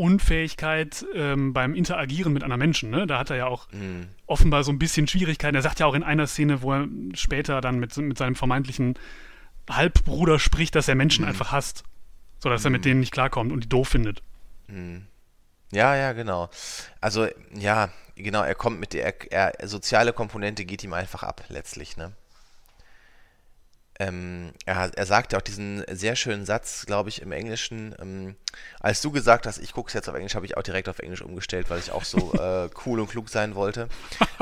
Unfähigkeit 0.02 1.06
ähm, 1.14 1.54
beim 1.54 1.76
Interagieren 1.76 2.34
mit 2.34 2.42
anderen 2.42 2.60
Menschen. 2.60 2.90
Ne? 2.90 3.06
Da 3.06 3.20
hat 3.20 3.30
er 3.30 3.36
ja 3.36 3.46
auch 3.46 3.72
mhm. 3.72 4.08
offenbar 4.26 4.64
so 4.64 4.72
ein 4.72 4.80
bisschen 4.80 5.08
Schwierigkeiten. 5.08 5.56
Er 5.56 5.62
sagt 5.62 5.80
ja 5.80 5.86
auch 5.86 5.94
in 5.94 6.02
einer 6.02 6.26
Szene, 6.26 6.64
wo 6.64 6.74
er 6.74 6.88
später 7.14 7.62
dann 7.62 7.80
mit, 7.80 7.96
mit 7.98 8.18
seinem 8.18 8.36
vermeintlichen 8.36 8.96
Halbbruder 9.70 10.40
spricht, 10.40 10.74
dass 10.74 10.88
er 10.88 10.96
Menschen 10.96 11.24
mhm. 11.24 11.30
einfach 11.30 11.52
hasst. 11.52 11.84
So 12.40 12.50
dass 12.50 12.62
mhm. 12.62 12.68
er 12.68 12.72
mit 12.72 12.82
mhm. 12.82 12.86
denen 12.86 13.00
nicht 13.02 13.14
klarkommt 13.14 13.52
und 13.52 13.64
die 13.64 13.70
doof 13.70 13.90
findet. 13.90 14.24
Mhm. 14.68 15.06
Ja, 15.72 15.96
ja, 15.96 16.14
genau. 16.14 16.50
Also, 17.00 17.28
ja, 17.54 17.90
genau, 18.16 18.42
er 18.42 18.56
kommt 18.56 18.80
mit 18.80 18.94
der 18.94 19.32
er, 19.32 19.68
soziale 19.68 20.14
Komponente 20.14 20.66
geht 20.66 20.84
ihm 20.84 20.94
einfach 20.94 21.24
ab, 21.24 21.44
letztlich, 21.48 21.96
ne? 21.96 22.12
Ähm, 24.02 24.52
er, 24.66 24.90
er 24.96 25.06
sagte 25.06 25.38
auch 25.38 25.42
diesen 25.42 25.84
sehr 25.92 26.16
schönen 26.16 26.44
Satz, 26.44 26.88
glaube 26.88 27.10
ich, 27.10 27.22
im 27.22 27.32
Englischen. 27.32 27.94
Ähm, 28.02 28.36
als 28.80 29.00
du 29.02 29.12
gesagt 29.12 29.46
hast, 29.46 29.60
ich 29.60 29.74
gucke 29.74 29.90
es 29.90 29.94
jetzt 29.94 30.10
auf 30.10 30.16
Englisch, 30.16 30.34
habe 30.34 30.46
ich 30.48 30.58
auch 30.58 30.64
direkt 30.64 30.90
auf 30.90 30.98
Englisch 30.98 31.22
umgestellt, 31.22 31.70
weil 31.70 31.78
ich 31.78 31.92
auch 31.92 32.04
so 32.04 32.34
äh, 32.42 32.70
cool 32.86 33.00
und 33.00 33.10
klug 33.12 33.30
sein 33.30 33.54
wollte. 33.54 33.90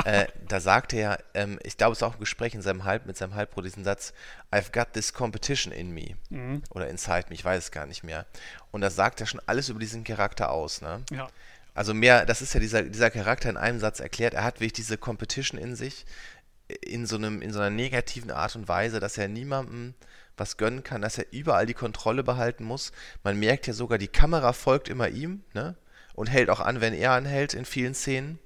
Äh, 0.05 0.27
da 0.47 0.61
sagte 0.61 0.95
er, 0.95 1.19
ähm, 1.33 1.59
ich 1.63 1.75
glaube, 1.75 1.91
es 1.91 1.99
ist 1.99 2.03
auch 2.03 2.13
ein 2.13 2.19
Gespräch 2.19 2.55
in 2.55 2.61
seinem 2.61 2.85
Halb, 2.85 3.05
mit 3.05 3.17
seinem 3.17 3.35
Halbbruder, 3.35 3.67
diesen 3.67 3.83
Satz, 3.83 4.13
I've 4.49 4.71
got 4.71 4.93
this 4.93 5.13
competition 5.13 5.73
in 5.73 5.91
me. 5.91 6.15
Mhm. 6.29 6.63
Oder 6.69 6.87
inside 6.87 7.25
me, 7.27 7.35
ich 7.35 7.43
weiß 7.43 7.65
es 7.65 7.71
gar 7.71 7.85
nicht 7.85 8.03
mehr. 8.03 8.25
Und 8.71 8.79
das 8.79 8.95
sagt 8.95 9.19
ja 9.19 9.25
schon 9.25 9.41
alles 9.45 9.67
über 9.67 9.79
diesen 9.79 10.05
Charakter 10.05 10.51
aus, 10.51 10.81
ne? 10.81 11.03
Ja. 11.11 11.27
Also 11.75 11.93
mehr, 11.93 12.25
das 12.25 12.41
ist 12.41 12.53
ja 12.53 12.59
dieser, 12.59 12.83
dieser 12.83 13.09
Charakter 13.09 13.49
in 13.49 13.57
einem 13.57 13.79
Satz 13.79 13.99
erklärt, 13.99 14.33
er 14.33 14.43
hat 14.43 14.55
wirklich 14.55 14.73
diese 14.73 14.97
Competition 14.97 15.59
in 15.59 15.75
sich, 15.75 16.05
in 16.81 17.05
so, 17.05 17.15
einem, 17.15 17.41
in 17.41 17.51
so 17.51 17.59
einer 17.59 17.69
negativen 17.69 18.31
Art 18.31 18.55
und 18.55 18.67
Weise, 18.67 18.99
dass 18.99 19.17
er 19.17 19.27
niemandem 19.27 19.93
was 20.38 20.57
gönnen 20.57 20.83
kann, 20.83 21.01
dass 21.01 21.17
er 21.17 21.25
überall 21.31 21.65
die 21.65 21.73
Kontrolle 21.73 22.23
behalten 22.23 22.63
muss. 22.63 22.91
Man 23.23 23.38
merkt 23.38 23.67
ja 23.67 23.73
sogar, 23.73 23.97
die 23.97 24.07
Kamera 24.07 24.53
folgt 24.53 24.88
immer 24.88 25.09
ihm 25.09 25.43
ne? 25.53 25.75
und 26.13 26.27
hält 26.27 26.49
auch 26.49 26.61
an, 26.61 26.81
wenn 26.81 26.93
er 26.93 27.11
anhält 27.11 27.53
in 27.53 27.65
vielen 27.65 27.93
Szenen. 27.93 28.39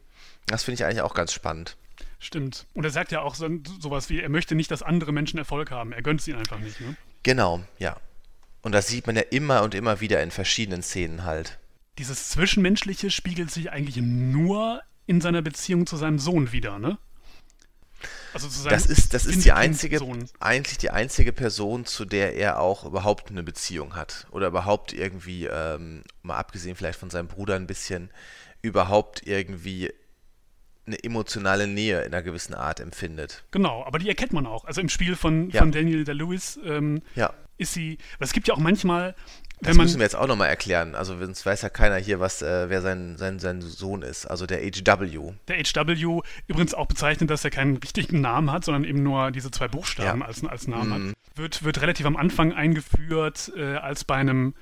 Das 0.47 0.63
finde 0.63 0.75
ich 0.75 0.85
eigentlich 0.85 1.01
auch 1.01 1.13
ganz 1.13 1.31
spannend. 1.31 1.77
Stimmt. 2.19 2.65
Und 2.73 2.85
er 2.85 2.89
sagt 2.89 3.11
ja 3.11 3.21
auch 3.21 3.35
so, 3.35 3.49
sowas 3.79 4.09
wie, 4.09 4.21
er 4.21 4.29
möchte 4.29 4.55
nicht, 4.55 4.71
dass 4.71 4.81
andere 4.81 5.11
Menschen 5.11 5.37
Erfolg 5.37 5.71
haben. 5.71 5.91
Er 5.91 6.01
gönnt 6.01 6.21
es 6.21 6.27
ihnen 6.27 6.39
einfach 6.39 6.59
nicht. 6.59 6.79
Ne? 6.79 6.95
Genau, 7.21 7.61
ja. 7.79 7.97
Und 8.61 8.71
das 8.71 8.87
sieht 8.87 9.07
man 9.07 9.15
ja 9.15 9.23
immer 9.29 9.61
und 9.61 9.75
immer 9.75 9.99
wieder 9.99 10.23
in 10.23 10.31
verschiedenen 10.31 10.81
Szenen 10.81 11.25
halt. 11.25 11.59
Dieses 11.97 12.29
Zwischenmenschliche 12.29 13.11
spiegelt 13.11 13.51
sich 13.51 13.71
eigentlich 13.71 13.97
nur 13.97 14.81
in 15.05 15.21
seiner 15.21 15.41
Beziehung 15.41 15.85
zu 15.85 15.97
seinem 15.97 16.17
Sohn 16.17 16.53
wieder, 16.53 16.79
ne? 16.79 16.97
Also 18.33 18.47
das 18.69 18.85
ist, 18.85 19.13
das 19.13 19.25
ist 19.25 19.45
die 19.45 19.51
einzige, 19.51 19.99
eigentlich 20.39 20.77
die 20.77 20.89
einzige 20.89 21.33
Person, 21.33 21.85
zu 21.85 22.05
der 22.05 22.35
er 22.35 22.59
auch 22.59 22.85
überhaupt 22.85 23.29
eine 23.29 23.43
Beziehung 23.43 23.95
hat. 23.95 24.27
Oder 24.31 24.47
überhaupt 24.47 24.93
irgendwie, 24.93 25.45
ähm, 25.45 26.03
mal 26.21 26.37
abgesehen 26.37 26.75
vielleicht 26.75 26.99
von 26.99 27.09
seinem 27.09 27.27
Bruder 27.27 27.55
ein 27.55 27.67
bisschen, 27.67 28.09
überhaupt 28.61 29.27
irgendwie 29.27 29.91
eine 30.85 31.01
emotionale 31.03 31.67
Nähe 31.67 32.01
in 32.01 32.13
einer 32.13 32.23
gewissen 32.23 32.53
Art 32.53 32.79
empfindet. 32.79 33.43
Genau, 33.51 33.85
aber 33.85 33.99
die 33.99 34.09
erkennt 34.09 34.33
man 34.33 34.45
auch. 34.45 34.65
Also 34.65 34.81
im 34.81 34.89
Spiel 34.89 35.15
von, 35.15 35.49
ja. 35.49 35.59
von 35.61 35.71
Daniel 35.71 36.03
der 36.03 36.15
Lewis 36.15 36.59
ähm, 36.65 37.01
ja. 37.15 37.33
ist 37.57 37.73
sie, 37.73 37.97
es 38.19 38.33
gibt 38.33 38.47
ja 38.47 38.53
auch 38.53 38.59
manchmal 38.59 39.15
Das 39.63 39.77
müssen 39.77 39.99
wir 39.99 40.03
jetzt 40.03 40.15
auch 40.15 40.27
nochmal 40.27 40.49
erklären. 40.49 40.95
Also 40.95 41.17
sonst 41.17 41.45
weiß 41.45 41.61
ja 41.61 41.69
keiner 41.69 41.97
hier, 41.97 42.19
was, 42.19 42.41
äh, 42.41 42.69
wer 42.69 42.81
sein, 42.81 43.17
sein, 43.17 43.39
sein 43.39 43.61
Sohn 43.61 44.01
ist. 44.01 44.25
Also 44.25 44.45
der 44.45 44.59
HW. 44.59 45.33
Der 45.47 45.57
HW, 45.57 46.21
übrigens 46.47 46.73
auch 46.73 46.87
bezeichnet, 46.87 47.29
dass 47.29 47.43
er 47.43 47.51
keinen 47.51 47.77
richtigen 47.77 48.21
Namen 48.21 48.51
hat, 48.51 48.65
sondern 48.65 48.83
eben 48.83 49.03
nur 49.03 49.31
diese 49.31 49.51
zwei 49.51 49.67
Buchstaben 49.67 50.21
ja. 50.21 50.27
als, 50.27 50.43
als 50.45 50.67
Namen 50.67 50.89
mm. 50.89 50.93
hat. 50.93 50.99
Mhm. 50.99 51.13
Wird, 51.35 51.63
wird 51.63 51.81
relativ 51.81 52.05
am 52.05 52.15
Anfang 52.15 52.53
eingeführt 52.53 53.51
äh, 53.57 53.75
als 53.75 54.03
bei 54.03 54.15
einem, 54.15 54.53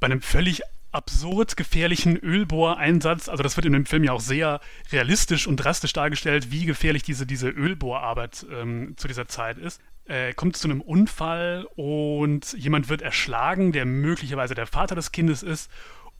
bei 0.00 0.06
einem 0.06 0.22
völlig 0.22 0.62
absurd 0.94 1.56
gefährlichen 1.56 2.16
Ölbohreinsatz. 2.16 3.28
Also 3.28 3.42
das 3.42 3.56
wird 3.56 3.66
in 3.66 3.72
dem 3.72 3.84
Film 3.84 4.04
ja 4.04 4.12
auch 4.12 4.20
sehr 4.20 4.60
realistisch 4.92 5.46
und 5.46 5.56
drastisch 5.56 5.92
dargestellt, 5.92 6.50
wie 6.50 6.64
gefährlich 6.64 7.02
diese, 7.02 7.26
diese 7.26 7.48
Ölbohrarbeit 7.48 8.46
ähm, 8.52 8.94
zu 8.96 9.08
dieser 9.08 9.26
Zeit 9.26 9.58
ist. 9.58 9.80
Äh, 10.06 10.34
kommt 10.34 10.56
zu 10.56 10.68
einem 10.68 10.80
Unfall 10.82 11.66
und 11.76 12.52
jemand 12.58 12.88
wird 12.88 13.00
erschlagen, 13.00 13.72
der 13.72 13.86
möglicherweise 13.86 14.54
der 14.54 14.66
Vater 14.66 14.94
des 14.94 15.12
Kindes 15.12 15.42
ist. 15.42 15.70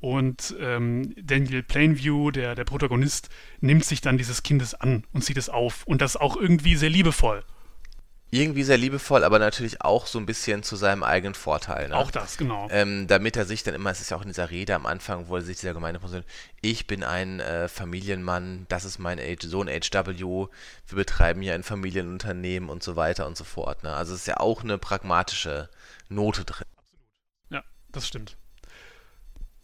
Und 0.00 0.54
ähm, 0.60 1.14
Daniel 1.22 1.62
Plainview, 1.62 2.30
der, 2.30 2.54
der 2.54 2.64
Protagonist, 2.64 3.28
nimmt 3.60 3.84
sich 3.84 4.00
dann 4.00 4.18
dieses 4.18 4.42
Kindes 4.42 4.74
an 4.74 5.04
und 5.12 5.22
zieht 5.22 5.36
es 5.36 5.48
auf. 5.48 5.86
Und 5.86 6.00
das 6.00 6.16
auch 6.16 6.36
irgendwie 6.36 6.76
sehr 6.76 6.90
liebevoll 6.90 7.42
irgendwie 8.34 8.64
sehr 8.64 8.78
liebevoll, 8.78 9.22
aber 9.22 9.38
natürlich 9.38 9.80
auch 9.80 10.06
so 10.06 10.18
ein 10.18 10.26
bisschen 10.26 10.64
zu 10.64 10.74
seinem 10.74 11.04
eigenen 11.04 11.34
Vorteil. 11.34 11.88
Ne? 11.88 11.96
Auch 11.96 12.10
das, 12.10 12.36
genau. 12.36 12.68
Ähm, 12.70 13.06
damit 13.06 13.36
er 13.36 13.44
sich 13.44 13.62
dann 13.62 13.74
immer, 13.74 13.90
es 13.90 14.00
ist 14.00 14.10
ja 14.10 14.16
auch 14.16 14.22
in 14.22 14.28
dieser 14.28 14.50
Rede 14.50 14.74
am 14.74 14.86
Anfang, 14.86 15.28
wo 15.28 15.36
er 15.36 15.42
sich 15.42 15.58
dieser 15.58 15.72
Gemeinde 15.72 16.00
positioniert, 16.00 16.30
ich 16.60 16.88
bin 16.88 17.04
ein 17.04 17.38
äh, 17.38 17.68
Familienmann, 17.68 18.66
das 18.68 18.84
ist 18.84 18.98
mein 18.98 19.20
Age, 19.20 19.44
Sohn 19.44 19.68
HW, 19.68 20.48
wir 20.88 20.96
betreiben 20.96 21.42
hier 21.42 21.54
ein 21.54 21.62
Familienunternehmen 21.62 22.68
und 22.68 22.82
so 22.82 22.96
weiter 22.96 23.26
und 23.26 23.36
so 23.36 23.44
fort. 23.44 23.84
Ne? 23.84 23.92
Also 23.92 24.14
es 24.14 24.20
ist 24.20 24.26
ja 24.26 24.38
auch 24.38 24.64
eine 24.64 24.78
pragmatische 24.78 25.68
Note 26.08 26.44
drin. 26.44 26.66
Absolut. 26.76 27.50
Ja, 27.50 27.62
das 27.92 28.08
stimmt. 28.08 28.36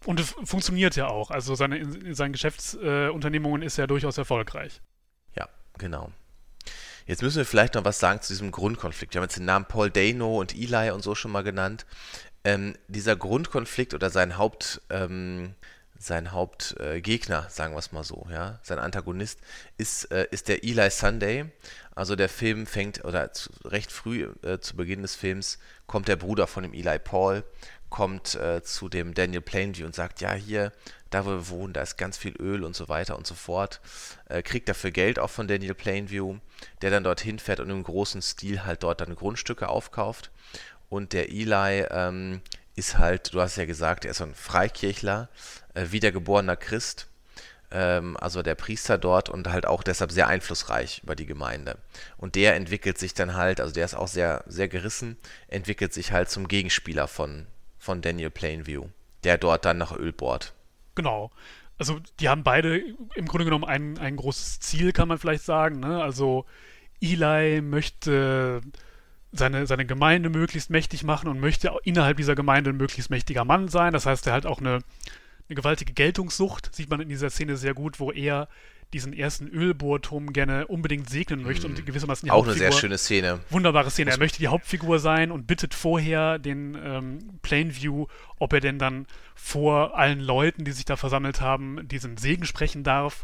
Und 0.05 0.19
es 0.19 0.33
funktioniert 0.45 0.95
ja 0.95 1.07
auch. 1.07 1.29
Also 1.29 1.55
seine, 1.55 1.77
in 1.77 2.15
seinen 2.15 2.31
Geschäftsunternehmungen 2.31 3.61
äh, 3.61 3.65
ist 3.65 3.77
er 3.77 3.87
durchaus 3.87 4.17
erfolgreich. 4.17 4.81
Ja, 5.35 5.49
genau. 5.77 6.11
Jetzt 7.05 7.21
müssen 7.21 7.37
wir 7.37 7.45
vielleicht 7.45 7.75
noch 7.75 7.85
was 7.85 7.99
sagen 7.99 8.21
zu 8.21 8.33
diesem 8.33 8.51
Grundkonflikt. 8.51 9.13
Wir 9.13 9.21
haben 9.21 9.25
jetzt 9.25 9.37
den 9.37 9.45
Namen 9.45 9.65
Paul 9.65 9.89
Dano 9.89 10.39
und 10.39 10.55
Eli 10.55 10.91
und 10.91 11.03
so 11.03 11.15
schon 11.15 11.31
mal 11.31 11.43
genannt. 11.43 11.85
Ähm, 12.43 12.75
dieser 12.87 13.15
Grundkonflikt 13.15 13.93
oder 13.93 14.09
sein 14.09 14.37
Haupt, 14.37 14.81
ähm, 14.89 15.55
sein 15.97 16.31
Hauptgegner, 16.31 17.45
äh, 17.47 17.49
sagen 17.49 17.73
wir 17.73 17.79
es 17.79 17.91
mal 17.91 18.03
so, 18.03 18.25
ja, 18.31 18.59
sein 18.63 18.79
Antagonist 18.79 19.39
ist, 19.77 20.05
äh, 20.11 20.27
ist 20.31 20.47
der 20.47 20.63
Eli 20.63 20.89
Sunday. 20.89 21.45
Also 21.93 22.15
der 22.15 22.29
Film 22.29 22.65
fängt, 22.65 23.03
oder 23.05 23.33
zu, 23.33 23.49
recht 23.65 23.91
früh 23.91 24.27
äh, 24.43 24.59
zu 24.59 24.75
Beginn 24.75 25.01
des 25.01 25.15
Films 25.15 25.59
kommt 25.85 26.07
der 26.07 26.15
Bruder 26.15 26.47
von 26.47 26.63
dem 26.63 26.73
Eli 26.73 26.97
Paul, 26.99 27.43
kommt 27.89 28.35
äh, 28.35 28.63
zu 28.63 28.89
dem 28.89 29.13
Daniel 29.13 29.41
Plainview 29.41 29.85
und 29.85 29.93
sagt, 29.93 30.21
ja, 30.21 30.33
hier, 30.33 30.71
da 31.11 31.25
wo 31.25 31.29
wir 31.29 31.49
wohnen, 31.49 31.73
da 31.73 31.81
ist 31.81 31.97
ganz 31.97 32.17
viel 32.17 32.33
Öl 32.39 32.63
und 32.63 32.75
so 32.75 32.89
weiter 32.89 33.17
und 33.17 33.27
so 33.27 33.35
fort. 33.35 33.79
Äh, 34.29 34.41
kriegt 34.41 34.67
dafür 34.67 34.91
Geld 34.91 35.19
auch 35.19 35.29
von 35.29 35.47
Daniel 35.47 35.75
Plainview, 35.75 36.37
der 36.81 36.89
dann 36.89 37.03
dorthin 37.03 37.37
fährt 37.37 37.59
und 37.59 37.69
im 37.69 37.83
großen 37.83 38.21
Stil 38.21 38.65
halt 38.65 38.83
dort 38.83 39.01
dann 39.01 39.15
Grundstücke 39.15 39.69
aufkauft. 39.69 40.31
Und 40.89 41.13
der 41.13 41.29
Eli 41.29 41.85
ähm, 41.91 42.41
ist 42.75 42.97
halt, 42.97 43.33
du 43.33 43.41
hast 43.41 43.57
ja 43.57 43.65
gesagt, 43.65 44.05
er 44.05 44.11
ist 44.11 44.17
so 44.17 44.23
ein 44.23 44.35
Freikirchler, 44.35 45.29
äh, 45.73 45.91
wiedergeborener 45.91 46.55
Christ, 46.55 47.07
ähm, 47.71 48.17
also 48.17 48.41
der 48.41 48.55
Priester 48.55 48.97
dort 48.97 49.29
und 49.29 49.47
halt 49.47 49.65
auch 49.65 49.83
deshalb 49.83 50.11
sehr 50.11 50.27
einflussreich 50.27 51.01
über 51.03 51.15
die 51.15 51.25
Gemeinde. 51.25 51.77
Und 52.17 52.35
der 52.35 52.55
entwickelt 52.55 52.97
sich 52.97 53.13
dann 53.13 53.35
halt, 53.35 53.61
also 53.61 53.73
der 53.73 53.85
ist 53.85 53.95
auch 53.95 54.07
sehr, 54.07 54.43
sehr 54.47 54.67
gerissen, 54.67 55.17
entwickelt 55.47 55.93
sich 55.93 56.11
halt 56.11 56.29
zum 56.29 56.47
Gegenspieler 56.47 57.07
von, 57.07 57.47
von 57.79 58.01
Daniel 58.01 58.29
Plainview, 58.29 58.87
der 59.23 59.37
dort 59.37 59.65
dann 59.65 59.77
nach 59.77 59.95
Öl 59.95 60.13
bohrt. 60.13 60.53
Genau. 60.95 61.31
Also 61.77 61.99
die 62.19 62.29
haben 62.29 62.43
beide 62.43 62.77
im 63.15 63.25
Grunde 63.25 63.45
genommen 63.45 63.63
ein, 63.63 63.97
ein 63.97 64.15
großes 64.15 64.59
Ziel, 64.59 64.91
kann 64.91 65.07
man 65.07 65.17
vielleicht 65.17 65.43
sagen. 65.43 65.79
Ne? 65.79 66.01
Also 66.01 66.45
Eli 66.99 67.61
möchte 67.61 68.61
seine, 69.31 69.65
seine 69.65 69.85
Gemeinde 69.85 70.29
möglichst 70.29 70.69
mächtig 70.69 71.03
machen 71.03 71.27
und 71.27 71.39
möchte 71.39 71.71
innerhalb 71.83 72.17
dieser 72.17 72.35
Gemeinde 72.35 72.71
ein 72.71 72.77
möglichst 72.77 73.09
mächtiger 73.09 73.45
Mann 73.45 73.67
sein. 73.67 73.93
Das 73.93 74.05
heißt, 74.05 74.27
er 74.27 74.33
hat 74.33 74.45
auch 74.45 74.59
eine, 74.59 74.79
eine 75.49 75.55
gewaltige 75.55 75.93
Geltungssucht, 75.93 76.73
sieht 76.75 76.89
man 76.89 77.01
in 77.01 77.09
dieser 77.09 77.29
Szene 77.29 77.57
sehr 77.57 77.73
gut, 77.73 77.99
wo 77.99 78.11
er 78.11 78.47
diesen 78.93 79.13
ersten 79.13 79.47
Ölbohrturm 79.47 80.33
gerne 80.33 80.67
unbedingt 80.67 81.09
segnen 81.09 81.43
möchte 81.43 81.67
und 81.67 81.79
mhm. 81.79 81.85
gewissermaßen 81.85 82.25
die 82.25 82.31
Auch 82.31 82.45
Hauptfigur, 82.45 82.65
eine 82.65 82.71
sehr 82.73 82.79
schöne 82.79 82.97
Szene. 82.97 83.39
Wunderbare 83.49 83.89
Szene. 83.89 84.11
Er 84.11 84.19
möchte 84.19 84.39
die 84.39 84.47
Hauptfigur 84.47 84.99
sein 84.99 85.31
und 85.31 85.47
bittet 85.47 85.73
vorher 85.73 86.39
den 86.39 86.77
ähm, 86.83 87.39
Plainview, 87.41 88.07
ob 88.39 88.53
er 88.53 88.59
denn 88.59 88.79
dann 88.79 89.05
vor 89.35 89.97
allen 89.97 90.19
Leuten, 90.19 90.65
die 90.65 90.71
sich 90.71 90.85
da 90.85 90.97
versammelt 90.97 91.41
haben, 91.41 91.87
diesen 91.87 92.17
Segen 92.17 92.45
sprechen 92.45 92.83
darf. 92.83 93.23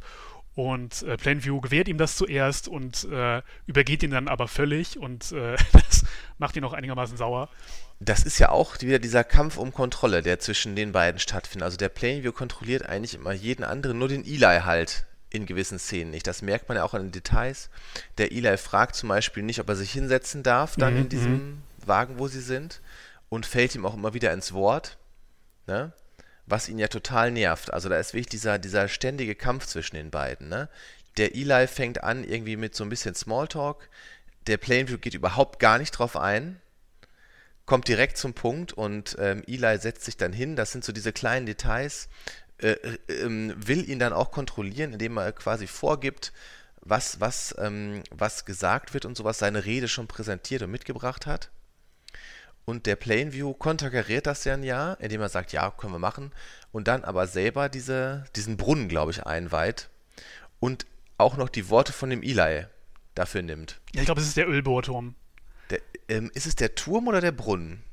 Und 0.56 1.04
äh, 1.04 1.18
Plainview 1.18 1.62
gewährt 1.62 1.88
ihm 1.88 2.00
das 2.00 2.16
zuerst 2.16 2.68
und 2.68 3.04
äh, 3.12 3.44
übergeht 3.68 4.02
ihn 4.02 4.10
dann 4.10 4.28
aber 4.28 4.48
völlig 4.48 4.98
und 4.98 5.32
äh, 5.32 5.56
das 5.74 6.04
macht 6.40 6.56
ihn 6.56 6.64
auch 6.64 6.74
einigermaßen 6.74 7.18
sauer. 7.18 7.50
Das 8.00 8.24
ist 8.24 8.38
ja 8.40 8.50
auch 8.50 8.80
wieder 8.82 9.00
dieser 9.00 9.24
Kampf 9.24 9.58
um 9.58 9.74
Kontrolle, 9.74 10.22
der 10.22 10.40
zwischen 10.40 10.76
den 10.76 10.92
beiden 10.92 11.20
stattfindet. 11.20 11.64
Also 11.64 11.78
der 11.78 11.90
Plainview 11.90 12.32
kontrolliert 12.32 12.88
eigentlich 12.88 13.16
immer 13.16 13.34
jeden 13.34 13.64
anderen, 13.64 13.98
nur 13.98 14.08
den 14.08 14.24
Eli 14.24 14.62
halt 14.64 15.07
in 15.30 15.46
gewissen 15.46 15.80
Szenen 15.80 16.12
nicht. 16.12 16.28
Das 16.28 16.42
merkt 16.42 16.70
man 16.70 16.78
ja 16.78 16.84
auch 16.84 16.94
an 16.94 17.04
den 17.04 17.12
Details. 17.12 17.70
Der 18.18 18.32
Eli 18.32 18.58
fragt 18.58 18.96
zum 18.96 19.10
Beispiel 19.10 19.44
nicht, 19.44 19.60
ob 19.60 19.70
er 19.70 19.76
sich 19.76 19.92
hinsetzen 19.92 20.44
darf, 20.44 20.76
dann 20.76 20.94
mhm, 20.94 21.02
in 21.02 21.10
diesem 21.10 21.34
mhm. 21.34 21.64
Wagen, 21.86 22.20
wo 22.20 22.28
sie 22.28 22.42
sind, 22.42 22.82
und 23.30 23.46
fällt 23.46 23.76
ihm 23.76 23.86
auch 23.86 23.94
immer 23.96 24.14
wieder 24.14 24.32
ins 24.34 24.54
Wort, 24.54 24.98
ne? 25.66 25.92
was 26.46 26.70
ihn 26.70 26.80
ja 26.80 26.88
total 26.88 27.32
nervt. 27.32 27.74
Also 27.74 27.90
da 27.90 27.98
ist 28.00 28.14
wirklich 28.14 28.28
dieser, 28.30 28.58
dieser 28.58 28.88
ständige 28.88 29.36
Kampf 29.36 29.66
zwischen 29.66 29.98
den 29.98 30.12
beiden. 30.12 30.48
Ne? 30.48 30.70
Der 31.18 31.36
Eli 31.36 31.68
fängt 31.68 32.04
an 32.04 32.24
irgendwie 32.24 32.56
mit 32.56 32.74
so 32.74 32.84
ein 32.84 32.90
bisschen 32.90 33.16
Smalltalk, 33.16 33.90
der 34.48 34.58
Plainview 34.58 34.98
geht 34.98 35.14
überhaupt 35.14 35.60
gar 35.60 35.78
nicht 35.78 35.92
drauf 35.92 36.16
ein, 36.16 36.62
kommt 37.66 37.90
direkt 37.90 38.18
zum 38.18 38.34
Punkt 38.34 38.72
und 38.72 39.18
ähm, 39.20 39.44
Eli 39.46 39.78
setzt 39.78 40.06
sich 40.06 40.16
dann 40.16 40.32
hin. 40.32 40.56
Das 40.56 40.72
sind 40.72 40.86
so 40.86 40.94
diese 40.94 41.12
kleinen 41.12 41.46
Details, 41.46 42.08
äh, 42.60 42.72
äh, 42.72 42.98
ähm, 43.08 43.54
will 43.56 43.88
ihn 43.90 44.00
dann 44.00 44.14
auch 44.14 44.32
kontrollieren, 44.32 44.94
indem 44.94 45.18
er 45.18 45.32
quasi 45.32 45.68
vorgibt, 45.68 46.34
was, 46.82 47.20
was, 47.20 47.56
ähm, 47.60 48.04
was 48.10 48.46
gesagt 48.46 48.94
wird 48.94 49.06
und 49.06 49.16
sowas, 49.16 49.40
seine 49.40 49.66
Rede 49.66 49.88
schon 49.88 50.08
präsentiert 50.08 50.64
und 50.64 50.72
mitgebracht 50.72 51.26
hat. 51.26 51.52
Und 52.66 52.86
der 52.86 52.96
Plainview 52.96 53.54
konterkariert 53.54 54.28
das 54.28 54.44
dann 54.44 54.64
ja, 54.64 54.94
indem 54.96 55.22
er 55.22 55.30
sagt, 55.30 55.54
ja, 55.54 55.72
können 55.72 55.94
wir 55.94 56.00
machen. 56.00 56.32
Und 56.72 56.88
dann 56.88 57.06
aber 57.06 57.28
selber 57.28 57.70
diese, 57.70 58.26
diesen 58.36 58.58
Brunnen, 58.58 58.90
glaube 58.90 59.12
ich, 59.12 59.26
einweiht. 59.26 59.90
Und 60.60 60.86
auch 61.18 61.38
noch 61.38 61.50
die 61.50 61.70
Worte 61.70 61.94
von 61.94 62.10
dem 62.10 62.24
Eli 62.24 62.66
dafür 63.16 63.42
nimmt. 63.42 63.80
Ja, 63.94 64.02
ich 64.02 64.06
glaube, 64.06 64.20
es 64.20 64.28
ist 64.28 64.38
der 64.38 64.50
Ölbohrturm. 64.50 65.16
Der, 65.70 65.80
ähm, 66.10 66.32
ist 66.34 66.46
es 66.46 66.56
der 66.56 66.76
Turm 66.76 67.08
oder 67.08 67.22
der 67.22 67.32
Brunnen? 67.32 67.84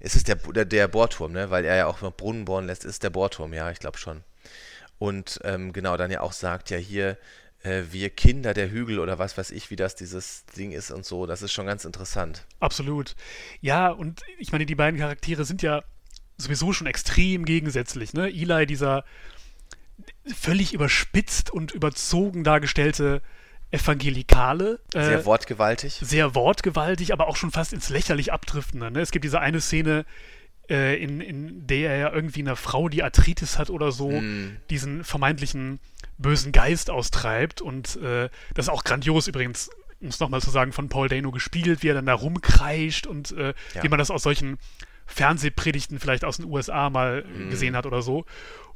Es 0.00 0.16
ist 0.16 0.28
der, 0.28 0.36
der, 0.36 0.64
der 0.64 0.88
Bohrturm, 0.88 1.32
ne? 1.32 1.50
weil 1.50 1.64
er 1.64 1.76
ja 1.76 1.86
auch 1.86 2.00
noch 2.00 2.16
Brunnen 2.16 2.44
bohren 2.44 2.66
lässt, 2.66 2.84
ist 2.84 3.02
der 3.02 3.10
Bohrturm, 3.10 3.52
ja, 3.52 3.70
ich 3.70 3.78
glaube 3.78 3.98
schon. 3.98 4.22
Und 4.98 5.40
ähm, 5.44 5.72
genau, 5.72 5.96
dann 5.96 6.10
ja 6.10 6.20
auch 6.20 6.32
sagt, 6.32 6.70
ja 6.70 6.76
hier, 6.76 7.18
äh, 7.62 7.82
wir 7.90 8.10
Kinder 8.10 8.54
der 8.54 8.70
Hügel 8.70 8.98
oder 8.98 9.18
was 9.18 9.36
weiß 9.36 9.50
ich, 9.50 9.70
wie 9.70 9.76
das 9.76 9.94
dieses 9.94 10.44
Ding 10.56 10.72
ist 10.72 10.90
und 10.90 11.04
so, 11.04 11.26
das 11.26 11.42
ist 11.42 11.52
schon 11.52 11.66
ganz 11.66 11.84
interessant. 11.84 12.44
Absolut. 12.60 13.14
Ja, 13.60 13.90
und 13.90 14.22
ich 14.38 14.52
meine, 14.52 14.66
die 14.66 14.74
beiden 14.74 15.00
Charaktere 15.00 15.44
sind 15.44 15.62
ja 15.62 15.82
sowieso 16.36 16.72
schon 16.72 16.86
extrem 16.86 17.44
gegensätzlich, 17.44 18.14
ne? 18.14 18.28
Eli, 18.28 18.66
dieser 18.66 19.04
völlig 20.34 20.72
überspitzt 20.72 21.50
und 21.50 21.72
überzogen 21.72 22.44
dargestellte 22.44 23.22
Evangelikale. 23.72 24.80
Äh, 24.94 25.04
sehr 25.04 25.24
wortgewaltig. 25.24 25.94
Sehr 26.00 26.34
wortgewaltig, 26.34 27.12
aber 27.12 27.26
auch 27.26 27.36
schon 27.36 27.50
fast 27.50 27.72
ins 27.72 27.88
lächerlich 27.88 28.32
abdriftende. 28.32 28.90
Ne? 28.90 29.00
Es 29.00 29.10
gibt 29.10 29.24
diese 29.24 29.40
eine 29.40 29.60
Szene, 29.60 30.04
äh, 30.70 31.02
in, 31.02 31.20
in 31.20 31.66
der 31.66 31.90
er 31.90 31.96
ja 31.96 32.12
irgendwie 32.12 32.40
einer 32.40 32.54
Frau, 32.54 32.88
die 32.88 33.02
Arthritis 33.02 33.58
hat 33.58 33.70
oder 33.70 33.90
so, 33.90 34.10
mm. 34.10 34.58
diesen 34.68 35.04
vermeintlichen 35.04 35.80
bösen 36.18 36.52
Geist 36.52 36.90
austreibt. 36.90 37.62
Und 37.62 37.96
äh, 37.96 38.28
das 38.54 38.66
ist 38.66 38.68
auch 38.68 38.84
grandios 38.84 39.26
übrigens, 39.26 39.70
um 40.00 40.08
es 40.08 40.20
nochmal 40.20 40.42
zu 40.42 40.50
sagen, 40.50 40.72
von 40.72 40.90
Paul 40.90 41.08
Dano 41.08 41.30
gespielt, 41.30 41.82
wie 41.82 41.88
er 41.88 41.94
dann 41.94 42.06
da 42.06 42.14
rumkreischt 42.14 43.06
und 43.06 43.32
äh, 43.32 43.54
ja. 43.74 43.82
wie 43.82 43.88
man 43.88 43.98
das 43.98 44.10
aus 44.10 44.22
solchen 44.22 44.58
Fernsehpredigten 45.06 45.98
vielleicht 45.98 46.24
aus 46.26 46.36
den 46.36 46.46
USA 46.46 46.90
mal 46.90 47.24
mm. 47.24 47.48
gesehen 47.48 47.74
hat 47.74 47.86
oder 47.86 48.02
so. 48.02 48.26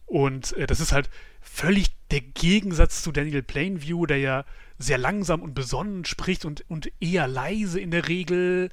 Und 0.06 0.56
äh, 0.56 0.66
das 0.66 0.80
ist 0.80 0.92
halt 0.92 1.10
völlig 1.42 1.88
der 2.10 2.22
Gegensatz 2.22 3.02
zu 3.02 3.12
Daniel 3.12 3.42
Plainview, 3.42 4.06
der 4.06 4.18
ja 4.18 4.44
sehr 4.78 4.98
langsam 4.98 5.42
und 5.42 5.54
besonnen 5.54 6.04
spricht 6.04 6.44
und, 6.44 6.64
und 6.68 6.90
eher 7.00 7.26
leise 7.26 7.80
in 7.80 7.90
der 7.90 8.08
Regel 8.08 8.70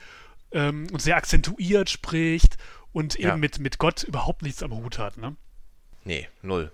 ähm, 0.52 0.88
und 0.92 1.02
sehr 1.02 1.18
akzentuiert 1.18 1.89
spricht 1.89 2.58
und 2.92 3.16
eben 3.16 3.28
ja. 3.28 3.38
mit, 3.38 3.60
mit 3.60 3.78
Gott 3.78 4.04
überhaupt 4.04 4.42
nichts 4.42 4.63
am 4.63 4.74
Hut 4.74 4.98
hat. 5.00 5.18
Ne? 5.18 5.36
Nee, 6.04 6.28
null. 6.42 6.72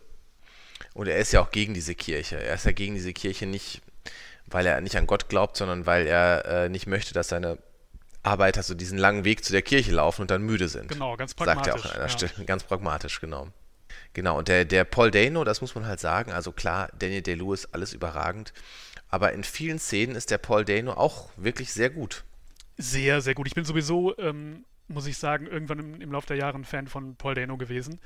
Und 0.93 1.07
er 1.07 1.17
ist 1.17 1.31
ja 1.31 1.41
auch 1.41 1.51
gegen 1.51 1.73
diese 1.73 1.95
Kirche. 1.95 2.41
Er 2.41 2.55
ist 2.55 2.65
ja 2.65 2.71
gegen 2.71 2.95
diese 2.95 3.13
Kirche 3.13 3.45
nicht, 3.45 3.81
weil 4.47 4.65
er 4.65 4.81
nicht 4.81 4.97
an 4.97 5.07
Gott 5.07 5.29
glaubt, 5.29 5.57
sondern 5.57 5.85
weil 5.85 6.07
er 6.07 6.45
äh, 6.45 6.69
nicht 6.69 6.87
möchte, 6.87 7.13
dass 7.13 7.29
seine 7.29 7.57
Arbeiter 8.23 8.63
so 8.63 8.73
diesen 8.73 8.97
langen 8.97 9.23
Weg 9.23 9.45
zu 9.45 9.51
der 9.51 9.61
Kirche 9.61 9.91
laufen 9.91 10.21
und 10.21 10.31
dann 10.31 10.41
müde 10.41 10.67
sind. 10.67 10.89
Genau, 10.89 11.15
ganz 11.15 11.33
pragmatisch. 11.33 11.65
Sagt 11.65 11.67
er 11.67 11.79
auch 11.79 11.85
an 11.85 11.91
einer 12.01 12.09
ja. 12.09 12.09
Stelle. 12.09 12.31
Ganz 12.45 12.63
pragmatisch, 12.63 13.21
genau. 13.21 13.47
Genau, 14.13 14.37
und 14.37 14.47
der, 14.47 14.65
der 14.65 14.83
Paul 14.83 15.11
Dano, 15.11 15.43
das 15.43 15.61
muss 15.61 15.75
man 15.75 15.85
halt 15.85 15.99
sagen, 15.99 16.31
also 16.31 16.51
klar, 16.51 16.89
Daniel 16.97 17.21
Day-Lewis, 17.21 17.67
alles 17.71 17.93
überragend, 17.93 18.53
aber 19.09 19.33
in 19.33 19.43
vielen 19.43 19.79
Szenen 19.79 20.15
ist 20.15 20.31
der 20.31 20.37
Paul 20.37 20.65
Dano 20.65 20.93
auch 20.93 21.29
wirklich 21.35 21.73
sehr 21.73 21.89
gut. 21.89 22.23
Sehr, 22.77 23.21
sehr 23.21 23.33
gut. 23.33 23.47
Ich 23.47 23.55
bin 23.55 23.65
sowieso, 23.65 24.17
ähm, 24.17 24.65
muss 24.87 25.07
ich 25.07 25.17
sagen, 25.17 25.47
irgendwann 25.47 25.79
im, 25.79 26.01
im 26.01 26.11
Laufe 26.11 26.27
der 26.27 26.37
Jahre 26.37 26.57
ein 26.57 26.65
Fan 26.65 26.87
von 26.87 27.15
Paul 27.15 27.35
Dano 27.35 27.57
gewesen, 27.57 27.99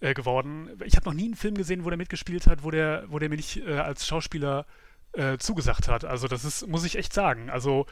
äh, 0.00 0.14
geworden. 0.14 0.70
Ich 0.84 0.96
habe 0.96 1.06
noch 1.06 1.14
nie 1.14 1.24
einen 1.24 1.36
Film 1.36 1.54
gesehen, 1.54 1.84
wo 1.84 1.88
der 1.88 1.96
mitgespielt 1.96 2.46
hat, 2.46 2.62
wo 2.62 2.70
der, 2.70 3.04
wo 3.08 3.18
der 3.18 3.28
mir 3.28 3.36
nicht 3.36 3.56
äh, 3.58 3.78
als 3.78 4.06
Schauspieler 4.06 4.66
äh, 5.12 5.38
zugesagt 5.38 5.88
hat. 5.88 6.04
Also 6.04 6.28
das 6.28 6.44
ist, 6.44 6.66
muss 6.66 6.84
ich 6.84 6.96
echt 6.96 7.12
sagen. 7.12 7.50
Also 7.50 7.86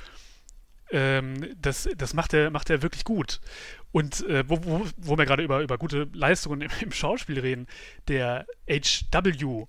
ähm, 0.90 1.54
das, 1.60 1.88
das 1.96 2.14
macht 2.14 2.34
er, 2.34 2.50
macht 2.50 2.70
er 2.70 2.82
wirklich 2.82 3.04
gut. 3.04 3.40
Und 3.92 4.26
äh, 4.28 4.44
wo, 4.48 4.62
wo, 4.64 4.86
wo, 4.96 5.18
wir 5.18 5.26
gerade 5.26 5.42
über, 5.42 5.60
über 5.60 5.78
gute 5.78 6.08
Leistungen 6.12 6.60
im, 6.60 6.70
im, 6.80 6.92
Schauspiel 6.92 7.40
reden, 7.40 7.66
der 8.08 8.46
HW, 8.68 9.66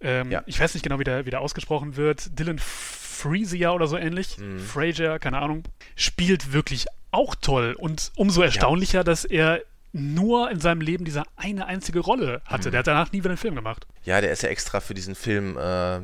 ähm, 0.00 0.30
ja. 0.30 0.42
ich 0.46 0.60
weiß 0.60 0.74
nicht 0.74 0.82
genau, 0.82 0.98
wie 0.98 1.04
der, 1.04 1.26
wie 1.26 1.30
der 1.30 1.40
ausgesprochen 1.40 1.96
wird, 1.96 2.38
Dylan 2.38 2.58
Freesia 2.58 3.72
oder 3.72 3.86
so 3.86 3.96
ähnlich, 3.96 4.38
mhm. 4.38 4.60
Frazier, 4.60 5.18
keine 5.18 5.38
Ahnung, 5.38 5.64
spielt 5.94 6.52
wirklich 6.52 6.86
auch 7.10 7.34
toll. 7.34 7.74
Und 7.78 8.12
umso 8.16 8.42
erstaunlicher, 8.42 8.98
ja. 8.98 9.04
dass 9.04 9.24
er 9.24 9.62
nur 9.92 10.50
in 10.50 10.60
seinem 10.60 10.80
Leben 10.80 11.04
diese 11.04 11.22
eine 11.36 11.66
einzige 11.66 12.00
Rolle 12.00 12.42
hatte. 12.44 12.68
Mhm. 12.68 12.72
Der 12.72 12.78
hat 12.80 12.86
danach 12.86 13.12
nie 13.12 13.20
wieder 13.20 13.30
einen 13.30 13.38
Film 13.38 13.54
gemacht. 13.54 13.86
Ja, 14.04 14.20
der 14.20 14.30
ist 14.30 14.42
ja 14.42 14.50
extra 14.50 14.80
für 14.80 14.94
diesen 14.94 15.14
Film 15.14 15.56
äh, 15.56 16.00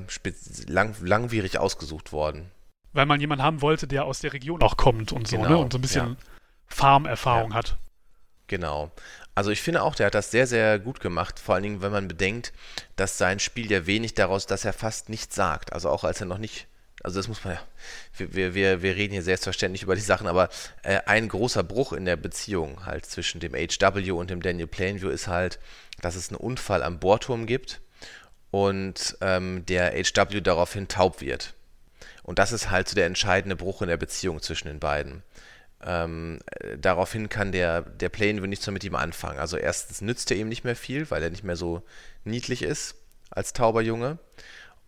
lang, 0.67 0.95
langwierig 1.03 1.59
ausgesucht 1.59 2.13
worden. 2.13 2.51
Weil 2.95 3.07
man 3.07 3.21
jemanden 3.21 3.45
haben 3.45 3.63
wollte, 3.63 3.87
der 3.87 4.05
aus 4.05 4.21
der 4.21 4.33
Region 4.33 4.63
auch 4.63 4.77
kommt 4.77 5.13
und 5.13 5.29
so, 5.29 5.37
ne? 5.37 5.43
genau, 5.43 5.57
ne? 5.57 5.65
Und 5.65 5.73
so 5.73 5.79
ein 5.79 5.83
bisschen 5.83 6.09
ja. 6.09 6.17
Farmerfahrung 6.67 7.51
ja. 7.51 7.57
hat. 7.57 7.77
Genau. 8.47 8.91
Also 9.35 9.51
ich 9.51 9.63
finde 9.63 9.83
auch, 9.83 9.95
der 9.95 10.07
hat 10.07 10.15
das 10.15 10.31
sehr, 10.31 10.47
sehr 10.47 10.79
gut 10.79 11.01
gemacht, 11.01 11.39
vor 11.39 11.55
allen 11.55 11.63
Dingen, 11.63 11.83
wenn 11.83 11.93
man 11.93 12.09
bedenkt, 12.09 12.53
dass 12.97 13.17
sein 13.19 13.39
Spiel 13.39 13.71
ja 13.71 13.87
wenig 13.87 14.15
daraus, 14.15 14.47
dass 14.47 14.65
er 14.65 14.73
fast 14.73 15.09
nichts 15.09 15.35
sagt. 15.35 15.73
Also 15.73 15.89
auch 15.89 16.05
als 16.05 16.21
er 16.21 16.27
noch 16.27 16.39
nicht 16.39 16.67
also 17.03 17.19
das 17.19 17.27
muss 17.27 17.45
man 17.45 17.55
ja, 17.55 17.63
wir, 18.17 18.55
wir, 18.55 18.83
wir 18.83 18.97
reden 18.97 19.13
hier 19.13 19.23
selbstverständlich 19.23 19.83
über 19.83 19.97
die 19.97 20.01
Sachen, 20.01 20.29
aber 20.29 20.49
äh, 20.83 21.01
ein 21.07 21.29
großer 21.29 21.65
Bruch 21.65 21.93
in 21.93 22.05
der 22.05 22.17
Beziehung 22.17 22.87
halt 22.87 23.07
zwischen 23.07 23.41
dem 23.41 23.55
HW 23.55 24.13
und 24.13 24.31
dem 24.31 24.41
Daniel 24.41 24.69
Plainview 24.69 25.09
ist 25.09 25.27
halt, 25.27 25.59
dass 26.01 26.15
es 26.15 26.29
einen 26.29 26.37
Unfall 26.37 26.83
am 26.83 27.01
Bohrturm 27.01 27.47
gibt 27.47 27.81
und 28.53 29.17
ähm, 29.21 29.67
der 29.67 29.93
HW 29.93 30.41
daraufhin 30.41 30.87
taub 30.87 31.21
wird. 31.21 31.55
Und 32.23 32.39
das 32.39 32.53
ist 32.53 32.71
halt 32.71 32.89
so 32.89 32.95
der 32.95 33.07
entscheidende 33.07 33.57
Bruch 33.57 33.83
in 33.83 33.89
der 33.89 33.97
Beziehung 33.97 34.41
zwischen 34.41 34.69
den 34.69 34.79
beiden. 34.79 35.25
Ähm, 35.85 36.39
äh, 36.47 36.79
daraufhin 36.79 37.29
kann 37.29 37.53
der, 37.53 37.83
der 37.83 38.09
Plainview 38.09 38.47
nicht 38.47 38.63
so 38.63 38.71
mit 38.73 38.85
ihm 38.85 38.95
anfangen. 38.95 39.39
Also 39.39 39.57
erstens 39.57 40.01
nützt 40.01 40.31
er 40.31 40.37
ihm 40.37 40.49
nicht 40.49 40.65
mehr 40.65 40.77
viel, 40.77 41.11
weil 41.11 41.23
er 41.23 41.31
nicht 41.31 41.45
mehr 41.45 41.57
so 41.57 41.83
niedlich 42.25 42.63
ist 42.63 42.95
als 43.31 43.53
tauber 43.53 43.83
Junge 43.83 44.19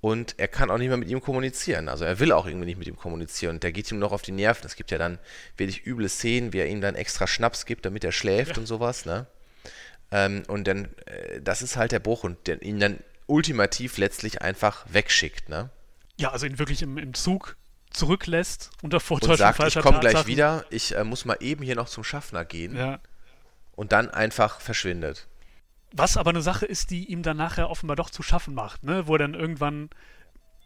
und 0.04 0.34
er 0.36 0.48
kann 0.48 0.70
auch 0.70 0.76
nicht 0.76 0.88
mehr 0.88 0.98
mit 0.98 1.08
ihm 1.08 1.22
kommunizieren. 1.22 1.88
Also 1.88 2.04
er 2.04 2.20
will 2.20 2.30
auch 2.30 2.46
irgendwie 2.46 2.66
nicht 2.66 2.78
mit 2.78 2.86
ihm 2.86 2.96
kommunizieren 2.96 3.56
und 3.56 3.62
der 3.62 3.72
geht 3.72 3.90
ihm 3.90 3.98
noch 3.98 4.12
auf 4.12 4.20
die 4.20 4.32
Nerven. 4.32 4.66
Es 4.66 4.76
gibt 4.76 4.90
ja 4.90 4.98
dann 4.98 5.18
wirklich 5.56 5.86
üble 5.86 6.10
Szenen, 6.10 6.52
wie 6.52 6.58
er 6.58 6.68
ihm 6.68 6.82
dann 6.82 6.94
extra 6.94 7.26
Schnaps 7.26 7.64
gibt, 7.64 7.86
damit 7.86 8.04
er 8.04 8.12
schläft 8.12 8.52
ja. 8.52 8.58
und 8.58 8.66
sowas. 8.66 9.06
Ne? 9.06 9.26
Ähm, 10.10 10.42
und 10.46 10.68
dann, 10.68 10.90
äh, 11.06 11.40
das 11.40 11.62
ist 11.62 11.76
halt 11.76 11.92
der 11.92 12.00
Bruch 12.00 12.22
und 12.22 12.46
der 12.46 12.60
ihn 12.60 12.80
dann 12.80 12.98
ultimativ 13.26 13.96
letztlich 13.96 14.42
einfach 14.42 14.84
wegschickt. 14.90 15.48
Ne? 15.48 15.70
Ja, 16.18 16.32
also 16.32 16.44
ihn 16.44 16.58
wirklich 16.58 16.82
im, 16.82 16.98
im 16.98 17.14
Zug 17.14 17.56
zurücklässt 17.94 18.70
unter 18.82 19.00
Vortäuschung 19.00 19.32
und 19.46 19.56
sagt, 19.56 19.76
ich 19.76 19.82
komme 19.82 20.00
gleich 20.00 20.26
wieder, 20.26 20.64
ich 20.70 20.94
äh, 20.94 21.04
muss 21.04 21.24
mal 21.24 21.36
eben 21.40 21.62
hier 21.62 21.76
noch 21.76 21.88
zum 21.88 22.04
Schaffner 22.04 22.44
gehen 22.44 22.76
ja. 22.76 22.98
und 23.72 23.92
dann 23.92 24.10
einfach 24.10 24.60
verschwindet. 24.60 25.28
Was 25.92 26.16
aber 26.16 26.30
eine 26.30 26.42
Sache 26.42 26.66
ist, 26.66 26.90
die 26.90 27.04
ihm 27.04 27.22
dann 27.22 27.36
nachher 27.36 27.70
offenbar 27.70 27.96
doch 27.96 28.10
zu 28.10 28.22
schaffen 28.22 28.54
macht, 28.54 28.82
ne? 28.82 29.06
wo 29.06 29.14
er 29.14 29.20
dann 29.20 29.34
irgendwann 29.34 29.90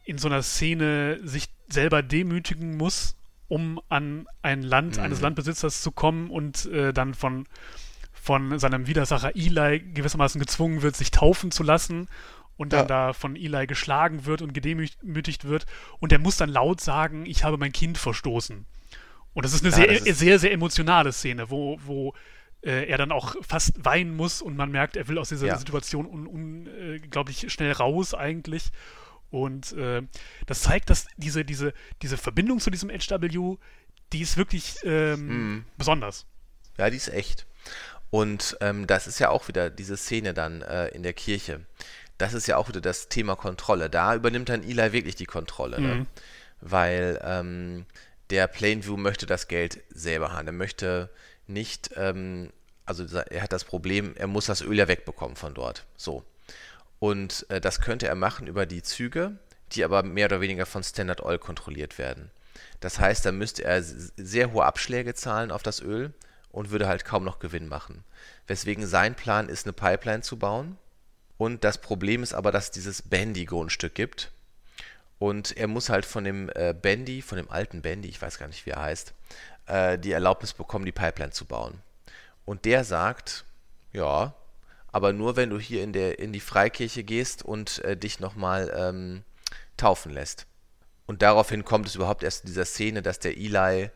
in 0.04 0.16
so 0.16 0.28
einer 0.28 0.42
Szene 0.42 1.20
sich 1.22 1.48
selber 1.68 2.02
demütigen 2.02 2.78
muss, 2.78 3.14
um 3.46 3.78
an 3.90 4.26
ein 4.40 4.62
Land 4.62 4.96
mhm. 4.96 5.02
eines 5.02 5.20
Landbesitzers 5.20 5.82
zu 5.82 5.92
kommen 5.92 6.30
und 6.30 6.64
äh, 6.66 6.94
dann 6.94 7.12
von, 7.12 7.46
von 8.12 8.58
seinem 8.58 8.86
Widersacher 8.86 9.36
Eli 9.36 9.80
gewissermaßen 9.80 10.40
gezwungen 10.40 10.80
wird, 10.80 10.96
sich 10.96 11.10
taufen 11.10 11.50
zu 11.50 11.62
lassen 11.62 12.08
und 12.58 12.74
dann 12.74 12.80
ja. 12.80 12.86
da 12.86 13.12
von 13.14 13.36
Eli 13.36 13.66
geschlagen 13.66 14.26
wird 14.26 14.42
und 14.42 14.52
gedemütigt 14.52 15.44
wird. 15.44 15.64
Und 16.00 16.12
er 16.12 16.18
muss 16.18 16.36
dann 16.36 16.50
laut 16.50 16.82
sagen, 16.82 17.24
ich 17.24 17.44
habe 17.44 17.56
mein 17.56 17.72
Kind 17.72 17.96
verstoßen. 17.96 18.66
Und 19.32 19.44
das 19.44 19.54
ist 19.54 19.64
eine 19.64 19.70
ja, 19.70 19.76
sehr, 19.76 20.06
ist 20.06 20.18
sehr, 20.18 20.38
sehr 20.38 20.52
emotionale 20.52 21.12
Szene, 21.12 21.50
wo, 21.50 21.78
wo 21.86 22.14
äh, 22.62 22.88
er 22.88 22.98
dann 22.98 23.12
auch 23.12 23.36
fast 23.46 23.84
weinen 23.84 24.14
muss 24.16 24.42
und 24.42 24.56
man 24.56 24.72
merkt, 24.72 24.96
er 24.96 25.06
will 25.06 25.18
aus 25.18 25.28
dieser 25.28 25.46
ja. 25.46 25.56
Situation 25.56 26.04
unglaublich 26.06 27.42
un, 27.44 27.46
äh, 27.46 27.50
schnell 27.50 27.72
raus 27.72 28.12
eigentlich. 28.12 28.70
Und 29.30 29.72
äh, 29.74 30.02
das 30.46 30.62
zeigt, 30.62 30.90
dass 30.90 31.06
diese, 31.16 31.44
diese, 31.44 31.72
diese 32.02 32.16
Verbindung 32.16 32.58
zu 32.58 32.70
diesem 32.70 32.90
HW, 32.90 33.56
die 34.12 34.20
ist 34.20 34.36
wirklich 34.36 34.76
ähm, 34.82 35.58
mm. 35.58 35.64
besonders. 35.76 36.26
Ja, 36.76 36.90
die 36.90 36.96
ist 36.96 37.08
echt. 37.08 37.46
Und 38.10 38.56
ähm, 38.60 38.86
das 38.86 39.06
ist 39.06 39.20
ja 39.20 39.28
auch 39.28 39.46
wieder 39.46 39.70
diese 39.70 39.96
Szene 39.96 40.34
dann 40.34 40.62
äh, 40.62 40.88
in 40.88 41.02
der 41.02 41.12
Kirche. 41.12 41.60
Das 42.18 42.34
ist 42.34 42.46
ja 42.46 42.56
auch 42.56 42.68
wieder 42.68 42.80
das 42.80 43.08
Thema 43.08 43.36
Kontrolle. 43.36 43.88
Da 43.88 44.14
übernimmt 44.14 44.48
dann 44.48 44.62
Eli 44.62 44.92
wirklich 44.92 45.16
die 45.16 45.26
Kontrolle. 45.26 45.80
Ne? 45.80 45.94
Mhm. 45.94 46.06
Weil 46.60 47.20
ähm, 47.22 47.86
der 48.30 48.46
Plainview 48.48 48.96
möchte 48.96 49.26
das 49.26 49.48
Geld 49.48 49.80
selber 49.90 50.32
haben. 50.32 50.46
Er 50.48 50.52
möchte 50.52 51.10
nicht, 51.46 51.90
ähm, 51.96 52.50
also 52.84 53.04
er 53.18 53.42
hat 53.42 53.52
das 53.52 53.64
Problem, 53.64 54.14
er 54.16 54.26
muss 54.26 54.46
das 54.46 54.62
Öl 54.62 54.76
ja 54.76 54.88
wegbekommen 54.88 55.36
von 55.36 55.54
dort. 55.54 55.86
So. 55.96 56.24
Und 56.98 57.46
äh, 57.48 57.60
das 57.60 57.80
könnte 57.80 58.08
er 58.08 58.16
machen 58.16 58.46
über 58.46 58.66
die 58.66 58.82
Züge, 58.82 59.38
die 59.72 59.84
aber 59.84 60.02
mehr 60.02 60.26
oder 60.26 60.40
weniger 60.40 60.66
von 60.66 60.82
Standard 60.82 61.22
Oil 61.22 61.38
kontrolliert 61.38 61.98
werden. 61.98 62.30
Das 62.80 62.98
heißt, 62.98 63.24
da 63.24 63.32
müsste 63.32 63.64
er 63.64 63.82
sehr 63.82 64.52
hohe 64.52 64.64
Abschläge 64.64 65.14
zahlen 65.14 65.50
auf 65.50 65.62
das 65.62 65.80
Öl 65.80 66.12
und 66.50 66.70
würde 66.70 66.88
halt 66.88 67.04
kaum 67.04 67.24
noch 67.24 67.38
Gewinn 67.38 67.68
machen. 67.68 68.04
Weswegen 68.46 68.86
sein 68.86 69.14
Plan 69.14 69.48
ist, 69.48 69.66
eine 69.66 69.72
Pipeline 69.72 70.22
zu 70.22 70.38
bauen. 70.38 70.78
Und 71.38 71.64
das 71.64 71.78
Problem 71.78 72.22
ist 72.22 72.34
aber, 72.34 72.52
dass 72.52 72.64
es 72.64 72.70
dieses 72.72 73.02
Bandy-Grundstück 73.02 73.94
gibt. 73.94 74.32
Und 75.18 75.56
er 75.56 75.68
muss 75.68 75.88
halt 75.88 76.04
von 76.04 76.24
dem 76.24 76.50
äh, 76.54 76.74
Bandy, 76.74 77.22
von 77.22 77.38
dem 77.38 77.50
alten 77.50 77.82
Bandy, 77.82 78.08
ich 78.08 78.20
weiß 78.20 78.38
gar 78.38 78.48
nicht, 78.48 78.66
wie 78.66 78.70
er 78.70 78.82
heißt, 78.82 79.14
äh, 79.66 79.98
die 79.98 80.12
Erlaubnis 80.12 80.52
bekommen, 80.52 80.84
die 80.84 80.92
Pipeline 80.92 81.32
zu 81.32 81.44
bauen. 81.44 81.80
Und 82.44 82.64
der 82.64 82.84
sagt, 82.84 83.44
ja, 83.92 84.34
aber 84.92 85.12
nur 85.12 85.36
wenn 85.36 85.50
du 85.50 85.58
hier 85.58 85.82
in, 85.82 85.92
der, 85.92 86.18
in 86.18 86.32
die 86.32 86.40
Freikirche 86.40 87.04
gehst 87.04 87.44
und 87.44 87.84
äh, 87.84 87.96
dich 87.96 88.20
nochmal 88.20 88.72
ähm, 88.76 89.22
taufen 89.76 90.12
lässt. 90.12 90.46
Und 91.06 91.22
daraufhin 91.22 91.64
kommt 91.64 91.86
es 91.86 91.94
überhaupt 91.94 92.22
erst 92.22 92.44
in 92.44 92.48
dieser 92.48 92.64
Szene, 92.64 93.02
dass 93.02 93.18
der 93.18 93.36
Eli 93.36 93.90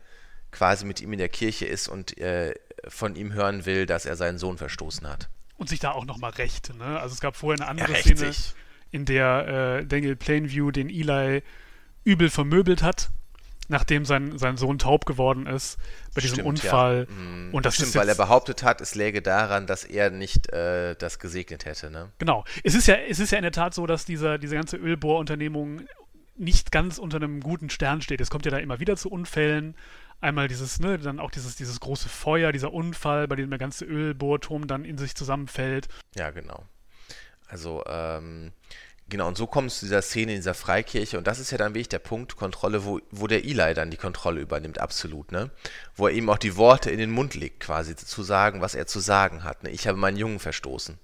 quasi 0.51 0.85
mit 0.85 1.01
ihm 1.01 1.13
in 1.13 1.19
der 1.19 1.29
Kirche 1.29 1.65
ist 1.65 1.87
und 1.87 2.17
äh, 2.17 2.53
von 2.87 3.15
ihm 3.15 3.33
hören 3.33 3.65
will, 3.65 3.85
dass 3.85 4.05
er 4.05 4.15
seinen 4.15 4.37
Sohn 4.37 4.57
verstoßen 4.57 5.07
hat. 5.07 5.29
Und 5.57 5.69
sich 5.69 5.79
da 5.79 5.91
auch 5.91 6.05
nochmal 6.05 6.31
rächt. 6.31 6.73
Ne? 6.75 6.99
Also 6.99 7.13
es 7.13 7.21
gab 7.21 7.35
vorher 7.35 7.61
eine 7.61 7.69
andere 7.69 7.95
Szene, 7.95 8.33
sich. 8.33 8.53
in 8.91 9.05
der 9.05 9.79
äh, 9.81 9.85
Daniel 9.85 10.15
Plainview 10.15 10.71
den 10.71 10.89
Eli 10.89 11.43
übel 12.03 12.29
vermöbelt 12.29 12.83
hat 12.83 13.11
nachdem 13.69 14.05
sein, 14.05 14.37
sein 14.37 14.57
Sohn 14.57 14.77
taub 14.77 15.05
geworden 15.05 15.47
ist 15.47 15.77
bei 16.13 16.21
diesem 16.21 16.35
Stimmt, 16.35 16.47
Unfall. 16.47 17.07
Ja. 17.09 17.15
Mhm. 17.15 17.53
Und 17.53 17.65
das 17.65 17.75
Stimmt, 17.75 17.95
weil 17.95 18.09
er 18.09 18.15
behauptet 18.15 18.63
hat, 18.63 18.81
es 18.81 18.95
läge 18.95 19.21
daran, 19.21 19.67
dass 19.67 19.83
er 19.83 20.09
nicht 20.09 20.51
äh, 20.51 20.95
das 20.95 21.19
gesegnet 21.19 21.65
hätte. 21.65 21.89
Ne? 21.89 22.09
Genau. 22.19 22.43
Es 22.63 22.75
ist 22.75 22.87
ja, 22.87 22.95
es 22.95 23.19
ist 23.19 23.31
ja 23.31 23.37
in 23.37 23.43
der 23.43 23.51
Tat 23.51 23.73
so, 23.73 23.85
dass 23.85 24.05
dieser, 24.05 24.37
diese 24.37 24.55
ganze 24.55 24.77
Ölbohrunternehmung 24.77 25.81
nicht 26.35 26.71
ganz 26.71 26.97
unter 26.97 27.17
einem 27.17 27.41
guten 27.41 27.69
Stern 27.69 28.01
steht. 28.01 28.19
Es 28.19 28.29
kommt 28.29 28.45
ja 28.45 28.51
da 28.51 28.57
immer 28.57 28.79
wieder 28.79 28.97
zu 28.97 29.09
Unfällen. 29.09 29.75
Einmal 30.23 30.47
dieses, 30.47 30.79
ne, 30.79 30.97
dann 30.97 31.19
auch 31.19 31.31
dieses, 31.31 31.57
dieses 31.57 31.81
große 31.81 32.07
Feuer, 32.07 32.53
dieser 32.53 32.71
Unfall, 32.71 33.27
bei 33.27 33.35
dem 33.35 33.49
der 33.49 33.59
ganze 33.59 33.83
Ölbohrturm 33.83 34.67
dann 34.67 34.85
in 34.85 34.97
sich 34.97 35.15
zusammenfällt. 35.15 35.89
Ja, 36.15 36.31
genau. 36.31 36.63
Also, 37.47 37.83
ähm, 37.87 38.53
Genau, 39.09 39.27
und 39.27 39.37
so 39.37 39.47
kommt 39.47 39.67
es 39.67 39.79
zu 39.79 39.85
dieser 39.85 40.01
Szene 40.01 40.31
in 40.31 40.37
dieser 40.37 40.53
Freikirche. 40.53 41.17
Und 41.17 41.27
das 41.27 41.37
ist 41.37 41.51
ja 41.51 41.57
dann 41.57 41.73
wirklich 41.73 41.89
der 41.89 41.99
Punkt 41.99 42.37
Kontrolle, 42.37 42.85
wo, 42.85 43.01
wo 43.11 43.27
der 43.27 43.43
Eli 43.43 43.73
dann 43.73 43.91
die 43.91 43.97
Kontrolle 43.97 44.39
übernimmt, 44.39 44.79
absolut, 44.79 45.31
ne? 45.33 45.51
Wo 45.93 46.07
er 46.07 46.13
ihm 46.13 46.29
auch 46.29 46.37
die 46.37 46.55
Worte 46.55 46.89
in 46.89 46.99
den 46.99 47.11
Mund 47.11 47.35
legt, 47.35 47.59
quasi 47.59 47.95
zu 47.95 48.23
sagen, 48.23 48.61
was 48.61 48.75
er 48.75 48.87
zu 48.87 49.01
sagen 49.01 49.43
hat. 49.43 49.63
Ne? 49.63 49.71
Ich 49.71 49.87
habe 49.87 49.97
meinen 49.97 50.17
Jungen 50.17 50.39
verstoßen. 50.39 50.97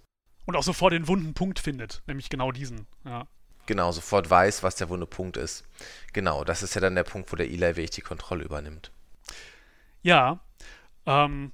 Und 0.45 0.55
auch 0.55 0.63
sofort 0.63 0.93
den 0.93 1.09
wunden 1.09 1.33
Punkt 1.33 1.59
findet, 1.59 2.01
nämlich 2.07 2.29
genau 2.29 2.53
diesen, 2.53 2.87
ja. 3.03 3.27
Genau, 3.65 3.91
sofort 3.91 4.29
weiß, 4.29 4.63
was 4.63 4.77
der 4.77 4.89
wunde 4.89 5.05
Punkt 5.05 5.35
ist. 5.35 5.65
Genau, 6.13 6.45
das 6.45 6.63
ist 6.63 6.73
ja 6.73 6.81
dann 6.81 6.95
der 6.95 7.03
Punkt, 7.03 7.31
wo 7.31 7.35
der 7.35 7.47
Eli 7.47 7.75
wirklich 7.75 7.91
die 7.91 8.01
Kontrolle 8.01 8.45
übernimmt. 8.45 8.91
Ja, 10.01 10.39
ähm, 11.05 11.51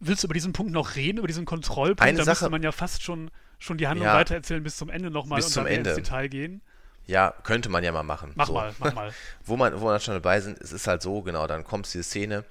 willst 0.00 0.22
du 0.22 0.26
über 0.26 0.34
diesen 0.34 0.52
Punkt 0.52 0.72
noch 0.72 0.96
reden, 0.96 1.18
über 1.18 1.26
diesen 1.26 1.44
Kontrollpunkt? 1.44 2.02
Eine 2.02 2.18
da 2.18 2.24
Sache, 2.24 2.44
müsste 2.44 2.50
man 2.50 2.62
ja 2.62 2.72
fast 2.72 3.02
schon 3.02 3.30
schon 3.58 3.76
die 3.76 3.88
Handlung 3.88 4.06
ja, 4.06 4.14
weitererzählen 4.14 4.62
bis 4.62 4.76
zum 4.76 4.88
Ende 4.88 5.10
nochmal 5.10 5.42
und 5.42 5.56
dann 5.56 5.66
Ende. 5.66 5.90
ins 5.90 5.96
Detail 5.96 6.28
gehen. 6.28 6.62
Ja, 7.06 7.34
könnte 7.42 7.68
man 7.68 7.82
ja 7.82 7.90
mal 7.90 8.02
machen. 8.02 8.32
Mach 8.34 8.46
so. 8.46 8.52
mal, 8.52 8.74
mach 8.78 8.92
mal. 8.94 9.12
wo, 9.44 9.56
man, 9.56 9.80
wo 9.80 9.86
man 9.86 10.00
schon 10.00 10.14
dabei 10.14 10.40
sind, 10.40 10.60
es 10.60 10.72
ist 10.72 10.86
halt 10.86 11.02
so, 11.02 11.22
genau, 11.22 11.46
dann 11.46 11.64
kommt 11.64 11.86
diese 11.86 12.04
Szene 12.04 12.44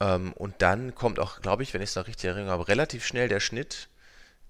ähm, 0.00 0.32
und 0.34 0.62
dann 0.62 0.94
kommt 0.94 1.18
auch, 1.18 1.40
glaube 1.40 1.62
ich, 1.62 1.74
wenn 1.74 1.82
ich 1.82 1.90
es 1.90 1.96
noch 1.96 2.06
richtig 2.06 2.26
erinnere, 2.26 2.68
relativ 2.68 3.04
schnell 3.04 3.28
der 3.28 3.40
Schnitt 3.40 3.88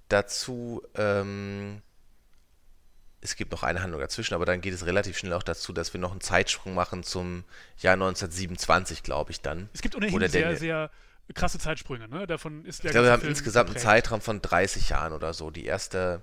dazu, 0.08 0.82
ähm, 0.96 1.80
es 3.22 3.36
gibt 3.36 3.52
noch 3.52 3.62
eine 3.62 3.82
Handlung 3.82 4.00
dazwischen, 4.00 4.34
aber 4.34 4.46
dann 4.46 4.60
geht 4.60 4.72
es 4.72 4.86
relativ 4.86 5.18
schnell 5.18 5.34
auch 5.34 5.42
dazu, 5.42 5.72
dass 5.72 5.92
wir 5.92 6.00
noch 6.00 6.12
einen 6.12 6.20
Zeitsprung 6.20 6.74
machen 6.74 7.02
zum 7.02 7.44
Jahr 7.78 7.94
1927, 7.94 9.02
glaube 9.02 9.30
ich 9.30 9.40
dann. 9.40 9.68
Es 9.74 9.82
gibt 9.82 9.94
ohnehin 9.94 10.28
sehr, 10.28 10.56
sehr 10.56 10.90
krasse 11.34 11.58
Zeitsprünge, 11.58 12.08
ne? 12.08 12.26
Davon 12.26 12.64
ist 12.64 12.82
der 12.82 12.90
Ich 12.90 12.92
glaube, 12.92 13.08
wir 13.08 13.12
haben 13.12 13.20
Film 13.20 13.32
insgesamt 13.32 13.70
einen 13.70 13.78
Zeitraum 13.78 14.20
von 14.20 14.40
30 14.40 14.88
Jahren 14.88 15.12
oder 15.12 15.34
so. 15.34 15.50
Die 15.50 15.66
erste, 15.66 16.22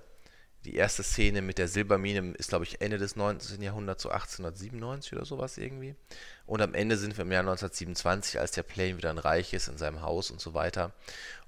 die 0.64 0.74
erste 0.74 1.04
Szene 1.04 1.40
mit 1.40 1.58
der 1.58 1.68
Silbermine 1.68 2.34
ist, 2.36 2.48
glaube 2.48 2.64
ich, 2.64 2.80
Ende 2.80 2.98
des 2.98 3.14
19. 3.14 3.62
Jahrhunderts, 3.62 4.02
so 4.02 4.10
1897 4.10 5.12
oder 5.12 5.24
sowas 5.24 5.56
irgendwie. 5.56 5.94
Und 6.46 6.60
am 6.62 6.74
Ende 6.74 6.96
sind 6.96 7.16
wir 7.16 7.22
im 7.22 7.32
Jahr 7.32 7.40
1927, 7.40 8.40
als 8.40 8.50
der 8.50 8.64
Plane 8.64 8.96
wieder 8.96 9.10
ein 9.10 9.18
Reich 9.18 9.52
ist 9.54 9.68
in 9.68 9.78
seinem 9.78 10.02
Haus 10.02 10.30
und 10.30 10.40
so 10.40 10.52
weiter. 10.52 10.92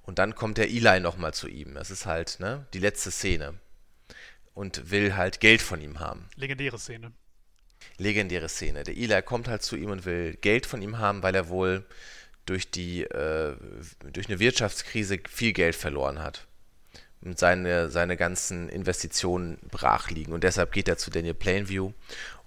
Und 0.02 0.18
dann 0.18 0.34
kommt 0.36 0.58
der 0.58 0.70
Eli 0.70 1.00
nochmal 1.00 1.34
zu 1.34 1.48
ihm. 1.48 1.74
Das 1.74 1.90
ist 1.90 2.06
halt 2.06 2.38
ne, 2.38 2.66
die 2.72 2.78
letzte 2.78 3.10
Szene 3.10 3.54
und 4.61 4.90
will 4.90 5.16
halt 5.16 5.40
Geld 5.40 5.62
von 5.62 5.81
ihm 5.81 6.01
haben. 6.01 6.29
Legendäre 6.37 6.79
Szene. 6.79 7.12
Legendäre 7.96 8.51
Szene. 8.51 8.83
Der 8.83 8.94
Eli 8.94 9.23
kommt 9.23 9.49
halt 9.49 9.62
zu 9.62 9.75
ihm 9.75 9.88
und 9.88 10.05
will 10.05 10.37
Geld 10.42 10.66
von 10.66 10.83
ihm 10.83 10.99
haben, 10.99 11.23
weil 11.23 11.35
er 11.35 11.49
wohl 11.49 11.87
durch 12.44 12.70
die 12.70 13.05
äh, 13.05 13.57
durch 14.12 14.29
eine 14.29 14.38
Wirtschaftskrise 14.38 15.18
viel 15.31 15.55
Geld 15.55 15.75
verloren 15.75 16.18
hat. 16.18 16.46
Und 17.23 17.38
seine, 17.38 17.90
seine 17.90 18.18
ganzen 18.18 18.68
Investitionen 18.68 19.59
brach 19.70 20.11
liegen. 20.11 20.33
Und 20.33 20.44
deshalb 20.44 20.73
geht 20.73 20.88
er 20.88 20.99
zu 20.99 21.11
Daniel 21.11 21.35
Plainview 21.35 21.92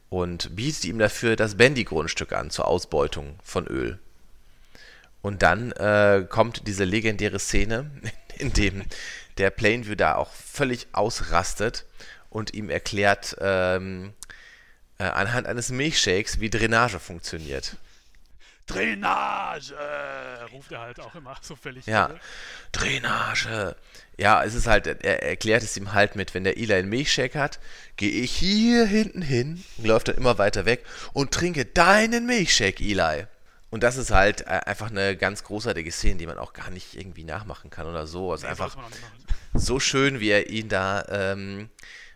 und 0.10 0.56
bietet 0.56 0.86
ihm 0.86 1.00
dafür 1.00 1.36
das 1.36 1.58
Bandy-Grundstück 1.58 2.34
an 2.34 2.52
zur 2.52 2.68
Ausbeutung 2.68 3.40
von 3.44 3.66
Öl. 3.66 4.00
Und 5.24 5.42
dann 5.42 5.72
äh, 5.74 6.26
kommt 6.30 6.68
diese 6.68 6.84
legendäre 6.84 7.40
Szene, 7.40 7.90
in 8.38 8.54
dem 8.54 8.84
der 9.38 9.50
Plainview 9.50 9.96
da 9.96 10.16
auch 10.16 10.32
völlig 10.32 10.88
ausrastet 10.94 11.86
und 12.30 12.54
ihm 12.54 12.70
erklärt 12.70 13.36
ähm, 13.40 14.14
äh, 14.98 15.04
anhand 15.04 15.48
eines 15.48 15.70
Milchshakes, 15.70 16.40
wie 16.40 16.50
Drainage 16.50 17.00
funktioniert. 17.00 17.78
Drainage! 18.66 19.74
ruft 20.54 20.72
er 20.72 20.80
halt 20.80 21.00
auch 21.00 21.16
immer 21.16 21.36
so 21.42 21.56
völlig. 21.56 21.86
Ja, 21.86 22.08
irre. 22.08 22.20
Drainage. 22.72 23.76
Ja, 24.18 24.44
es 24.44 24.54
ist 24.54 24.68
halt, 24.68 24.88
er 24.88 25.24
erklärt 25.24 25.64
es 25.64 25.76
ihm 25.76 25.94
halt 25.94 26.16
mit, 26.16 26.34
wenn 26.34 26.44
der 26.44 26.58
Eli 26.58 26.74
einen 26.74 26.90
Milchshake 26.90 27.38
hat, 27.38 27.60
gehe 27.98 28.12
ich 28.12 28.32
hier 28.32 28.86
hinten 28.86 29.22
hin, 29.22 29.64
läuft 29.78 30.08
dann 30.08 30.16
immer 30.16 30.38
weiter 30.38 30.66
weg 30.66 30.86
und 31.14 31.32
trinke 31.32 31.66
deinen 31.66 32.26
Milchshake, 32.26 32.82
Eli. 32.82 33.26
Und 33.74 33.82
das 33.82 33.98
ist 33.98 34.12
halt 34.12 34.42
äh, 34.42 34.62
einfach 34.68 34.92
eine 34.92 35.18
ganz 35.18 35.44
großartige 35.46 35.92
Szene, 35.92 36.18
die 36.18 36.28
man 36.28 36.38
auch 36.38 36.54
gar 36.54 36.70
nicht 36.70 36.96
irgendwie 36.96 37.24
nachmachen 37.24 37.72
kann 37.72 37.88
oder 37.88 38.06
so. 38.06 38.32
Also 38.32 38.46
nee, 38.46 38.52
einfach 38.52 38.78
so 39.56 39.80
schön, 39.80 40.20
wie 40.20 40.30
er 40.30 40.52
ihn 40.52 40.70
da 40.70 41.04
ähm, 41.10 41.72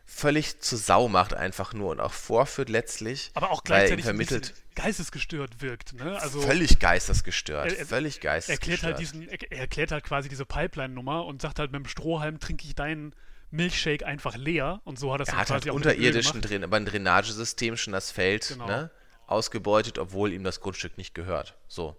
völlig 0.06 0.60
zur 0.60 0.78
Sau 0.78 1.08
macht, 1.08 1.34
einfach 1.34 1.74
nur 1.74 1.90
und 1.90 2.00
auch 2.00 2.14
vorführt 2.14 2.70
letztlich. 2.70 3.32
Aber 3.34 3.50
auch 3.50 3.64
gleichzeitig 3.64 4.06
vermittelt. 4.06 4.54
geistesgestört 4.76 5.60
wirkt. 5.64 5.94
Ne? 5.94 6.22
Also, 6.22 6.42
völlig 6.42 6.78
geistesgestört. 6.78 7.72
Er, 7.72 7.80
er, 7.80 7.86
völlig 7.88 8.22
geistesgestört. 8.22 8.84
Erklärt 8.84 8.84
halt 8.84 9.00
diesen, 9.00 9.28
er 9.28 9.58
erklärt 9.58 9.92
halt 9.92 10.04
quasi 10.04 10.30
diese 10.30 10.46
Pipeline-Nummer 10.46 11.26
und 11.26 11.42
sagt 11.42 11.58
halt, 11.58 11.72
mit 11.72 11.84
dem 11.84 11.88
Strohhalm 11.88 12.40
trinke 12.40 12.68
ich 12.68 12.76
deinen 12.76 13.16
Milchshake 13.50 14.06
einfach 14.06 14.36
leer 14.36 14.80
und 14.84 15.00
so 15.00 15.12
hat 15.12 15.22
das 15.22 15.30
er 15.30 15.38
hat 15.38 15.50
halt 15.50 15.68
unterirdischen 15.68 16.40
drin, 16.40 16.64
aber 16.64 16.78
ein 16.78 16.86
Drainagesystem 16.86 17.78
schon 17.78 17.94
das 17.94 18.12
Feld, 18.12 18.50
genau. 18.50 18.68
ne? 18.68 18.92
Ausgebeutet, 19.28 20.00
obwohl 20.00 20.34
ihm 20.34 20.44
das 20.44 20.62
Grundstück 20.62 20.98
nicht 20.98 21.14
gehört. 21.14 21.56
So. 21.68 21.96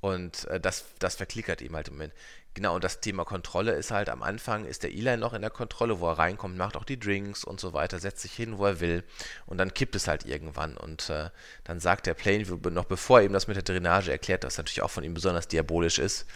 Und 0.00 0.46
äh, 0.46 0.60
das, 0.60 0.84
das 1.00 1.16
verklickert 1.16 1.60
ihm 1.60 1.74
halt 1.74 1.88
im 1.88 1.94
Moment. 1.94 2.12
Genau, 2.54 2.74
und 2.74 2.84
das 2.84 3.00
Thema 3.00 3.24
Kontrolle 3.24 3.72
ist 3.72 3.90
halt 3.90 4.08
am 4.08 4.22
Anfang, 4.22 4.64
ist 4.64 4.82
der 4.82 4.92
Eli 4.92 5.16
noch 5.16 5.32
in 5.32 5.42
der 5.42 5.50
Kontrolle, 5.50 6.00
wo 6.00 6.08
er 6.08 6.18
reinkommt, 6.18 6.56
macht 6.56 6.76
auch 6.76 6.84
die 6.84 6.98
Drinks 6.98 7.44
und 7.44 7.60
so 7.60 7.72
weiter, 7.72 7.98
setzt 7.98 8.22
sich 8.22 8.32
hin, 8.32 8.58
wo 8.58 8.66
er 8.66 8.80
will. 8.80 9.04
Und 9.46 9.58
dann 9.58 9.74
kippt 9.74 9.94
es 9.96 10.08
halt 10.08 10.24
irgendwann. 10.24 10.76
Und 10.76 11.10
äh, 11.10 11.30
dann 11.64 11.80
sagt 11.80 12.06
der 12.06 12.14
Plainview, 12.14 12.56
noch 12.70 12.84
bevor 12.84 13.20
er 13.20 13.26
ihm 13.26 13.32
das 13.32 13.48
mit 13.48 13.56
der 13.56 13.62
Drainage 13.62 14.10
erklärt, 14.10 14.44
das 14.44 14.58
natürlich 14.58 14.82
auch 14.82 14.90
von 14.90 15.04
ihm 15.04 15.14
besonders 15.14 15.48
diabolisch 15.48 15.98
ist, 15.98 16.26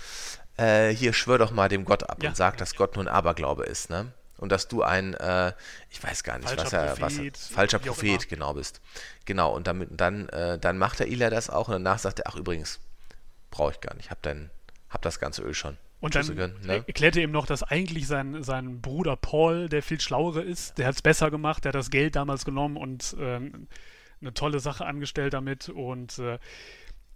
äh, 0.57 0.91
hier 0.91 1.13
schwör 1.13 1.39
doch 1.39 1.51
mal 1.51 1.69
dem 1.69 1.85
Gott 1.85 2.09
ab 2.09 2.23
ja. 2.23 2.31
und 2.31 2.37
sag, 2.37 2.57
dass 2.57 2.75
Gott 2.75 2.97
nur 2.97 3.05
ein 3.05 3.09
Aberglaube 3.09 3.65
ist, 3.65 3.91
ne? 3.91 4.13
Und 4.43 4.51
dass 4.51 4.67
du 4.67 4.83
ein, 4.83 5.15
äh, 5.15 5.53
ich 5.89 6.03
weiß 6.03 6.25
gar 6.25 6.37
nicht, 6.37 6.49
falscher 6.49 6.65
was 6.65 6.73
er, 6.73 6.97
Prophet, 6.97 7.35
was, 7.35 7.47
falscher 7.47 7.79
Prophet, 7.79 8.29
genau 8.29 8.55
bist. 8.55 8.81
Genau, 9.25 9.55
und 9.55 9.69
damit, 9.69 9.91
dann, 9.93 10.29
äh, 10.31 10.59
dann 10.59 10.79
macht 10.79 10.99
der 10.99 11.07
Ila 11.07 11.31
das 11.31 11.49
auch 11.49 11.69
und 11.69 11.75
danach 11.75 12.01
sagt 12.01 12.19
er, 12.19 12.27
ach 12.27 12.35
übrigens, 12.35 12.81
brauche 13.53 13.71
ich 13.71 13.81
gar 13.81 13.95
nicht, 13.95 14.11
hab, 14.11 14.21
dein, 14.23 14.51
hab 14.91 15.01
das 15.03 15.21
ganze 15.21 15.43
Öl 15.43 15.55
schon. 15.55 15.79
Und 16.01 16.17
dann 16.17 16.27
können, 16.27 16.61
ne? 16.63 16.83
erklärte 16.89 17.21
ihm 17.21 17.31
noch, 17.31 17.47
dass 17.47 17.63
eigentlich 17.63 18.09
sein, 18.09 18.43
sein 18.43 18.81
Bruder 18.81 19.15
Paul 19.15 19.69
der 19.69 19.81
viel 19.81 20.01
schlauere 20.01 20.43
ist. 20.43 20.77
Der 20.77 20.89
hat 20.89 20.97
es 20.97 21.03
besser 21.03 21.31
gemacht, 21.31 21.65
der 21.65 21.69
hat 21.69 21.77
das 21.77 21.91
Geld 21.91 22.17
damals 22.17 22.45
genommen 22.45 22.77
und 22.77 23.15
ähm, 23.21 23.69
eine 24.21 24.35
tolle 24.35 24.59
Sache 24.59 24.85
angestellt 24.85 25.35
damit. 25.35 25.69
Und 25.69 26.19
äh, 26.19 26.41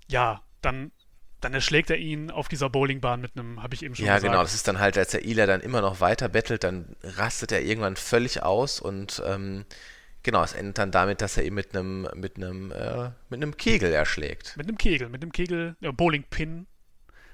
ja, 0.07 0.43
dann 0.63 0.93
dann 1.41 1.55
erschlägt 1.55 1.91
er 1.91 1.99
ihn 1.99 2.31
auf 2.31 2.49
dieser 2.49 2.71
Bowlingbahn 2.71 3.21
mit 3.21 3.33
einem, 3.37 3.63
habe 3.63 3.75
ich 3.75 3.83
eben 3.85 3.95
schon 3.95 4.07
ja, 4.07 4.15
gesagt. 4.15 4.25
Ja, 4.25 4.31
genau, 4.31 4.43
das 4.43 4.55
ist 4.55 4.67
dann 4.69 4.79
halt, 4.79 4.97
als 4.97 5.11
der 5.11 5.25
Ila 5.25 5.47
dann 5.47 5.61
immer 5.61 5.81
noch 5.81 6.01
weiter 6.01 6.29
bettelt, 6.29 6.65
dann 6.65 6.97
rastet 7.03 7.53
er 7.53 7.63
irgendwann 7.63 7.97
völlig 7.97 8.43
aus 8.43 8.81
und 8.81 9.23
ähm, 9.27 9.65
genau, 10.23 10.43
es 10.43 10.55
endet 10.55 10.79
dann 10.79 10.91
damit, 10.91 11.21
dass 11.21 11.37
er 11.37 11.45
ihn 11.45 11.55
mit 11.55 11.75
einem, 11.75 12.09
mit 12.15 12.37
einem, 12.37 12.73
äh, 12.73 13.11
mit 13.29 13.43
einem 13.43 13.57
Kegel 13.57 13.93
erschlägt. 13.93 14.57
Mit 14.57 14.67
einem 14.67 14.79
Kegel, 14.79 15.09
mit 15.09 15.23
einem 15.23 15.33
Kegel, 15.33 15.77
ja, 15.81 15.93
Bowlingpin. 15.93 16.67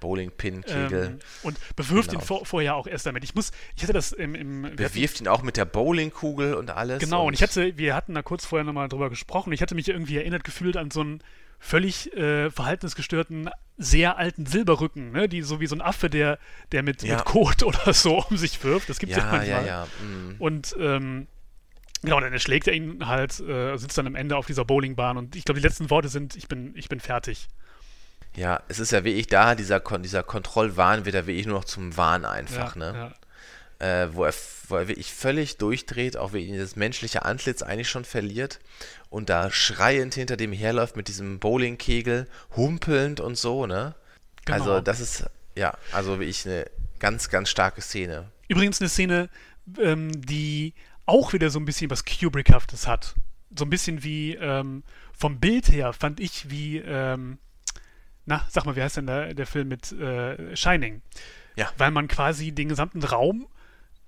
Bowlingpin-Kegel. 0.01 1.05
Ähm, 1.05 1.19
und 1.45 1.59
bewirft 1.77 2.11
genau. 2.11 2.21
ihn 2.21 2.27
vor, 2.27 2.45
vorher 2.45 2.75
auch 2.75 2.89
erst 2.89 3.07
damit. 3.07 3.23
Ich 3.23 3.37
muss, 3.37 3.53
ich 3.77 3.85
hatte 3.85 3.93
das 3.93 4.11
im. 4.11 4.35
im 4.35 4.63
Bewirft 4.75 5.21
ihn 5.21 5.29
auch 5.29 5.43
mit 5.43 5.57
der 5.57 5.65
Bowlingkugel 5.65 6.55
und 6.55 6.71
alles. 6.71 6.99
Genau, 6.99 7.21
und, 7.21 7.29
und 7.29 7.35
ich 7.35 7.43
hatte, 7.43 7.79
wir 7.79 7.95
hatten 7.95 8.15
da 8.15 8.23
kurz 8.23 8.45
vorher 8.45 8.65
nochmal 8.65 8.89
drüber 8.89 9.11
gesprochen. 9.11 9.53
Ich 9.53 9.63
hatte 9.63 9.77
mich 9.77 9.89
irgendwie 9.89 10.17
erinnert 10.17 10.43
gefühlt 10.43 10.77
an 10.77 10.91
so 10.91 11.03
einen 11.03 11.23
völlig 11.63 12.13
äh, 12.15 12.51
verhaltensgestörten, 12.51 13.49
sehr 13.79 14.19
alten 14.19 14.47
Silberrücken, 14.47 15.13
ne? 15.13 15.29
die 15.29 15.43
so 15.43 15.61
wie 15.61 15.67
so 15.69 15.77
ein 15.77 15.81
Affe, 15.81 16.11
der, 16.11 16.39
der 16.73 16.83
mit, 16.83 17.03
ja. 17.03 17.17
mit 17.17 17.25
Kot 17.25 17.63
oder 17.63 17.95
so 17.95 18.25
um 18.25 18.37
sich 18.37 18.63
wirft. 18.65 18.89
Das 18.89 18.99
gibt 18.99 19.13
es 19.13 19.19
ja, 19.19 19.25
ja 19.25 19.31
manchmal. 19.31 19.67
Ja, 19.67 19.67
ja. 19.67 19.87
Mhm. 20.03 20.35
Und 20.41 20.77
ähm, 20.79 21.29
genau, 22.03 22.19
dann 22.21 22.33
erschlägt 22.33 22.67
er 22.67 22.75
ihn 22.75 23.07
halt, 23.07 23.39
äh, 23.41 23.77
sitzt 23.77 23.97
dann 23.97 24.09
am 24.09 24.17
Ende 24.17 24.37
auf 24.37 24.47
dieser 24.47 24.65
Bowlingbahn 24.65 25.17
und 25.17 25.37
ich 25.37 25.45
glaube, 25.45 25.61
die 25.61 25.67
letzten 25.67 25.89
Worte 25.89 26.09
sind, 26.09 26.35
ich 26.35 26.49
bin, 26.49 26.77
ich 26.77 26.89
bin 26.89 26.99
fertig. 26.99 27.49
Ja, 28.35 28.61
es 28.67 28.81
ist 28.81 28.91
ja 28.91 29.05
wirklich 29.05 29.29
da, 29.29 29.55
dieser, 29.55 29.81
dieser 29.81 30.23
Kontrollwahn 30.25 31.05
wird 31.05 31.15
ja 31.15 31.27
wirklich 31.27 31.47
nur 31.47 31.59
noch 31.59 31.65
zum 31.65 31.97
Wahn 31.97 32.25
einfach, 32.25 32.75
ne? 32.75 33.15
Äh, 33.79 34.09
wo, 34.13 34.25
er, 34.25 34.33
wo 34.73 34.77
er 34.77 34.89
wirklich 34.89 35.13
völlig 35.13 35.59
durchdreht, 35.59 36.17
auch 36.17 36.33
wie 36.33 36.45
ihn 36.45 36.59
das 36.59 36.75
menschliche 36.75 37.25
Antlitz 37.25 37.63
eigentlich 37.63 37.89
schon 37.89 38.05
verliert 38.05 38.59
und 39.11 39.29
da 39.29 39.51
schreiend 39.53 40.15
hinter 40.15 40.37
dem 40.37 40.53
herläuft 40.53 40.97
mit 40.97 41.07
diesem 41.07 41.39
Bowlingkegel, 41.39 42.27
humpelnd 42.57 43.21
und 43.21 43.37
so, 43.37 43.67
ne? 43.67 43.95
Genau. 44.45 44.59
Also 44.59 44.81
das 44.81 44.99
ist, 44.99 45.27
ja, 45.55 45.77
also 45.93 46.19
wie 46.19 46.25
ich 46.25 46.45
eine 46.47 46.67
ganz, 46.99 47.29
ganz 47.29 47.51
starke 47.51 47.81
Szene. 47.81 48.31
Übrigens 48.49 48.81
eine 48.81 48.89
Szene, 48.89 49.29
ähm, 49.79 50.11
die 50.21 50.75
auch 51.07 51.33
wieder 51.33 51.51
so 51.51 51.61
ein 51.61 51.65
bisschen 51.65 51.91
was 51.91 52.05
Kubrickhaftes 52.05 52.87
hat. 52.87 53.15
So 53.57 53.65
ein 53.65 53.71
bisschen 53.71 54.03
wie 54.03 54.35
ähm, 54.35 54.83
vom 55.13 55.39
Bild 55.39 55.71
her 55.71 55.93
fand 55.93 56.19
ich 56.19 56.51
wie, 56.51 56.79
ähm, 56.79 57.39
na, 58.25 58.47
sag 58.51 58.65
mal, 58.65 58.75
wie 58.75 58.83
heißt 58.83 58.97
denn 58.97 59.07
der, 59.07 59.35
der 59.35 59.47
Film 59.47 59.69
mit 59.69 59.93
äh, 59.93 60.57
Shining? 60.57 61.03
Ja. 61.57 61.71
Weil 61.77 61.91
man 61.91 62.09
quasi 62.09 62.53
den 62.53 62.69
gesamten 62.69 63.03
Raum 63.05 63.47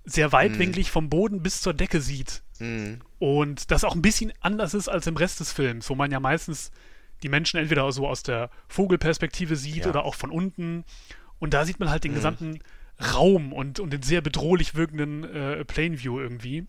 sehr 0.04 0.32
weitwinklig 0.32 0.88
mhm. 0.88 0.92
vom 0.92 1.10
Boden 1.10 1.42
bis 1.42 1.60
zur 1.60 1.74
Decke 1.74 2.00
sieht. 2.00 2.42
Mhm. 2.58 3.00
Und 3.18 3.70
das 3.70 3.84
auch 3.84 3.94
ein 3.94 4.02
bisschen 4.02 4.32
anders 4.40 4.74
ist 4.74 4.88
als 4.88 5.06
im 5.06 5.16
Rest 5.16 5.40
des 5.40 5.52
Films, 5.52 5.88
wo 5.88 5.94
man 5.94 6.10
ja 6.10 6.20
meistens 6.20 6.70
die 7.22 7.28
Menschen 7.28 7.58
entweder 7.58 7.90
so 7.92 8.06
aus 8.06 8.22
der 8.22 8.50
Vogelperspektive 8.68 9.56
sieht 9.56 9.84
ja. 9.84 9.88
oder 9.88 10.04
auch 10.04 10.14
von 10.14 10.30
unten. 10.30 10.84
Und 11.38 11.54
da 11.54 11.64
sieht 11.64 11.80
man 11.80 11.90
halt 11.90 12.04
den 12.04 12.12
mhm. 12.12 12.16
gesamten 12.16 12.58
Raum 13.14 13.52
und, 13.52 13.80
und 13.80 13.92
den 13.92 14.02
sehr 14.02 14.20
bedrohlich 14.20 14.74
wirkenden 14.74 15.24
äh, 15.24 15.64
Plainview 15.64 16.20
irgendwie. 16.20 16.66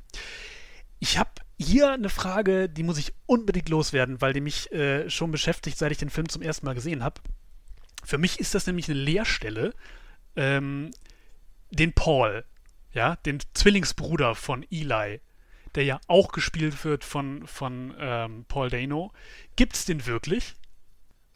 Ich 0.99 1.17
habe 1.17 1.29
hier 1.59 1.91
eine 1.91 2.09
Frage, 2.09 2.67
die 2.69 2.83
muss 2.83 2.97
ich 2.97 3.13
unbedingt 3.25 3.69
loswerden, 3.69 4.21
weil 4.21 4.33
die 4.33 4.41
mich 4.41 4.71
äh, 4.71 5.09
schon 5.09 5.31
beschäftigt, 5.31 5.77
seit 5.77 5.91
ich 5.91 5.97
den 5.97 6.09
Film 6.09 6.29
zum 6.29 6.41
ersten 6.41 6.65
Mal 6.65 6.75
gesehen 6.75 7.03
habe. 7.03 7.21
Für 8.03 8.17
mich 8.17 8.39
ist 8.39 8.55
das 8.55 8.67
nämlich 8.67 8.89
eine 8.89 8.99
Leerstelle. 8.99 9.73
Ähm, 10.35 10.91
den 11.71 11.93
Paul, 11.93 12.45
ja, 12.95 13.17
den 13.17 13.39
Zwillingsbruder 13.53 14.33
von 14.35 14.65
Eli, 14.71 15.19
der 15.75 15.83
ja 15.83 15.99
auch 16.07 16.31
gespielt 16.31 16.83
wird 16.85 17.03
von, 17.03 17.45
von 17.45 17.93
ähm, 17.99 18.45
Paul 18.47 18.69
Dano. 18.69 19.11
Gibt 19.57 19.75
es 19.75 19.85
den 19.85 20.05
wirklich? 20.05 20.55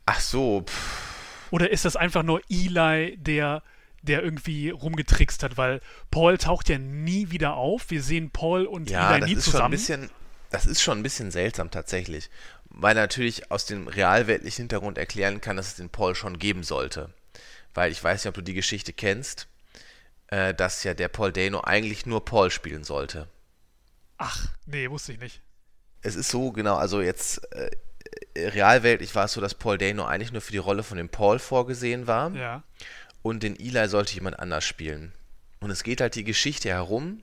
Ach 0.05 0.21
so. 0.21 0.63
Pff. 0.65 1.51
Oder 1.51 1.69
ist 1.69 1.83
das 1.83 1.95
einfach 1.95 2.23
nur 2.23 2.41
Eli, 2.49 3.17
der, 3.17 3.61
der 4.01 4.23
irgendwie 4.23 4.69
rumgetrickst 4.69 5.43
hat? 5.43 5.57
Weil 5.57 5.81
Paul 6.09 6.37
taucht 6.37 6.69
ja 6.69 6.77
nie 6.77 7.29
wieder 7.31 7.55
auf. 7.55 7.89
Wir 7.89 8.01
sehen 8.01 8.31
Paul 8.31 8.65
und 8.65 8.89
ja, 8.89 9.17
Eli 9.17 9.25
nie 9.25 9.35
zusammen. 9.35 9.51
Schon 9.51 9.65
ein 9.65 9.71
bisschen, 9.71 10.09
Das 10.51 10.65
ist 10.65 10.81
schon 10.81 10.99
ein 10.99 11.03
bisschen 11.03 11.31
seltsam 11.31 11.71
tatsächlich, 11.71 12.29
weil 12.69 12.95
natürlich 12.95 13.51
aus 13.51 13.65
dem 13.65 13.87
realweltlichen 13.87 14.63
Hintergrund 14.63 14.97
erklären 14.97 15.41
kann, 15.41 15.57
dass 15.57 15.67
es 15.67 15.75
den 15.75 15.89
Paul 15.89 16.15
schon 16.15 16.39
geben 16.39 16.63
sollte. 16.63 17.13
Weil 17.73 17.91
ich 17.91 18.01
weiß 18.01 18.23
nicht, 18.23 18.29
ob 18.29 18.35
du 18.35 18.41
die 18.41 18.53
Geschichte 18.53 18.93
kennst, 18.93 19.47
äh, 20.31 20.53
dass 20.53 20.83
ja 20.83 20.93
der 20.93 21.07
Paul 21.07 21.31
Dano 21.31 21.61
eigentlich 21.61 22.05
nur 22.05 22.25
Paul 22.25 22.51
spielen 22.51 22.83
sollte. 22.83 23.27
Ach, 24.17 24.47
nee, 24.65 24.89
wusste 24.89 25.13
ich 25.13 25.19
nicht. 25.19 25.41
Es 26.01 26.15
ist 26.15 26.29
so, 26.29 26.51
genau, 26.51 26.75
also 26.75 27.01
jetzt 27.01 27.41
äh, 27.53 27.69
realweltlich 28.35 29.15
war 29.15 29.25
es 29.25 29.33
so, 29.33 29.41
dass 29.41 29.53
Paul 29.53 29.77
Dano 29.77 30.05
eigentlich 30.05 30.31
nur 30.31 30.41
für 30.41 30.51
die 30.51 30.57
Rolle 30.57 30.83
von 30.83 30.97
dem 30.97 31.09
Paul 31.09 31.39
vorgesehen 31.39 32.07
war. 32.07 32.31
Ja. 32.35 32.63
Und 33.21 33.43
den 33.43 33.59
Eli 33.59 33.87
sollte 33.87 34.13
jemand 34.13 34.39
anders 34.39 34.65
spielen. 34.65 35.11
Und 35.59 35.71
es 35.71 35.83
geht 35.83 35.99
halt 35.99 36.15
die 36.15 36.23
Geschichte 36.23 36.69
herum, 36.69 37.21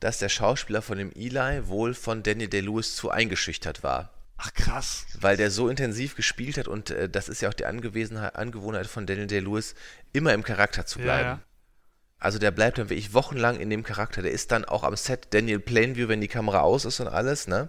dass 0.00 0.18
der 0.18 0.28
Schauspieler 0.28 0.82
von 0.82 0.98
dem 0.98 1.12
Eli 1.12 1.68
wohl 1.68 1.94
von 1.94 2.22
Danny 2.22 2.48
Day-Lewis 2.48 2.96
zu 2.96 3.10
eingeschüchtert 3.10 3.82
war. 3.82 4.10
Ach 4.38 4.52
krass. 4.52 5.06
Weil 5.18 5.36
der 5.36 5.50
so 5.50 5.68
intensiv 5.68 6.14
gespielt 6.14 6.58
hat 6.58 6.68
und 6.68 6.90
äh, 6.90 7.08
das 7.08 7.28
ist 7.28 7.40
ja 7.40 7.48
auch 7.48 7.54
die 7.54 7.64
Angewohnheit 7.64 8.86
von 8.86 9.06
Daniel 9.06 9.26
Day-Lewis, 9.26 9.74
immer 10.12 10.34
im 10.34 10.42
Charakter 10.42 10.84
zu 10.84 10.98
bleiben. 10.98 11.24
Ja, 11.24 11.34
ja. 11.34 11.40
Also 12.18 12.38
der 12.38 12.50
bleibt 12.50 12.78
dann 12.78 12.88
wirklich 12.88 13.14
wochenlang 13.14 13.60
in 13.60 13.70
dem 13.70 13.82
Charakter. 13.82 14.22
Der 14.22 14.32
ist 14.32 14.50
dann 14.52 14.64
auch 14.64 14.84
am 14.84 14.96
Set 14.96 15.28
Daniel 15.30 15.60
Plainview, 15.60 16.08
wenn 16.08 16.20
die 16.20 16.28
Kamera 16.28 16.60
aus 16.60 16.84
ist 16.84 17.00
und 17.00 17.08
alles, 17.08 17.46
ne? 17.46 17.68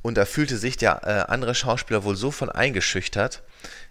Und 0.00 0.16
da 0.16 0.24
fühlte 0.24 0.56
sich 0.56 0.76
der 0.76 1.02
äh, 1.04 1.30
andere 1.30 1.54
Schauspieler 1.54 2.04
wohl 2.04 2.14
so 2.14 2.30
von 2.30 2.50
eingeschüchtert, 2.50 3.42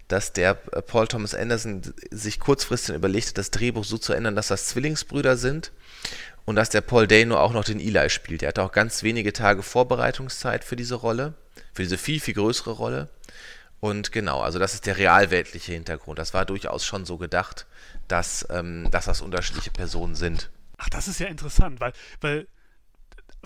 dass 0.08 0.32
der 0.32 0.58
äh, 0.72 0.80
Paul 0.80 1.06
Thomas 1.06 1.34
Anderson 1.34 1.82
sich 2.10 2.40
kurzfristig 2.40 2.94
überlegte, 2.94 3.34
das 3.34 3.50
Drehbuch 3.50 3.84
so 3.84 3.98
zu 3.98 4.14
ändern, 4.14 4.34
dass 4.34 4.48
das 4.48 4.66
Zwillingsbrüder 4.68 5.36
sind 5.36 5.70
und 6.46 6.56
dass 6.56 6.70
der 6.70 6.80
Paul 6.80 7.06
Dano 7.06 7.38
auch 7.38 7.52
noch 7.52 7.64
den 7.64 7.78
Eli 7.78 8.08
spielt. 8.08 8.42
Er 8.42 8.48
hatte 8.48 8.62
auch 8.62 8.72
ganz 8.72 9.02
wenige 9.02 9.34
Tage 9.34 9.62
Vorbereitungszeit 9.62 10.64
für 10.64 10.76
diese 10.76 10.94
Rolle, 10.94 11.34
für 11.74 11.82
diese 11.82 11.98
viel, 11.98 12.20
viel 12.20 12.34
größere 12.34 12.70
Rolle. 12.70 13.10
Und 13.80 14.12
genau, 14.12 14.40
also 14.40 14.58
das 14.58 14.74
ist 14.74 14.86
der 14.86 14.96
realweltliche 14.96 15.72
Hintergrund. 15.72 16.18
Das 16.18 16.34
war 16.34 16.44
durchaus 16.44 16.84
schon 16.84 17.04
so 17.04 17.16
gedacht, 17.16 17.66
dass, 18.08 18.46
ähm, 18.50 18.88
dass 18.90 19.04
das 19.04 19.20
unterschiedliche 19.20 19.70
Personen 19.70 20.14
sind. 20.14 20.50
Ach, 20.78 20.88
das 20.88 21.08
ist 21.08 21.20
ja 21.20 21.26
interessant, 21.26 21.80
weil, 21.80 21.92
weil 22.20 22.48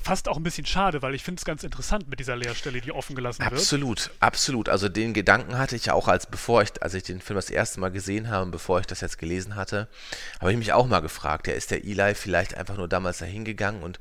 fast 0.00 0.28
auch 0.28 0.36
ein 0.36 0.42
bisschen 0.42 0.66
schade, 0.66 1.02
weil 1.02 1.14
ich 1.14 1.22
finde 1.22 1.40
es 1.40 1.44
ganz 1.44 1.64
interessant 1.64 2.08
mit 2.08 2.18
dieser 2.18 2.36
Leerstelle, 2.36 2.80
die 2.80 2.92
offen 2.92 3.14
gelassen 3.14 3.42
wird. 3.42 3.52
Absolut, 3.52 4.10
absolut. 4.20 4.68
Also 4.68 4.88
den 4.88 5.12
Gedanken 5.12 5.58
hatte 5.58 5.76
ich 5.76 5.86
ja 5.86 5.94
auch, 5.94 6.08
als 6.08 6.26
bevor 6.26 6.62
ich, 6.62 6.82
als 6.82 6.94
ich 6.94 7.02
den 7.02 7.20
Film 7.20 7.36
das 7.36 7.50
erste 7.50 7.80
Mal 7.80 7.90
gesehen 7.90 8.28
habe, 8.28 8.50
bevor 8.50 8.80
ich 8.80 8.86
das 8.86 9.00
jetzt 9.00 9.18
gelesen 9.18 9.54
hatte, 9.54 9.88
habe 10.40 10.50
ich 10.50 10.58
mich 10.58 10.72
auch 10.72 10.86
mal 10.86 11.00
gefragt, 11.00 11.46
ja, 11.46 11.54
ist 11.54 11.70
der 11.70 11.84
Eli 11.84 12.14
vielleicht 12.14 12.56
einfach 12.56 12.76
nur 12.76 12.88
damals 12.88 13.18
da 13.18 13.26
hingegangen? 13.26 13.82
Und 13.82 13.98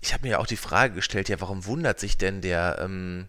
ich 0.00 0.12
habe 0.12 0.22
mir 0.24 0.30
ja 0.32 0.38
auch 0.38 0.46
die 0.46 0.56
Frage 0.56 0.94
gestellt, 0.94 1.28
ja, 1.28 1.40
warum 1.40 1.66
wundert 1.66 2.00
sich 2.00 2.16
denn 2.16 2.40
der, 2.40 2.78
ähm, 2.80 3.28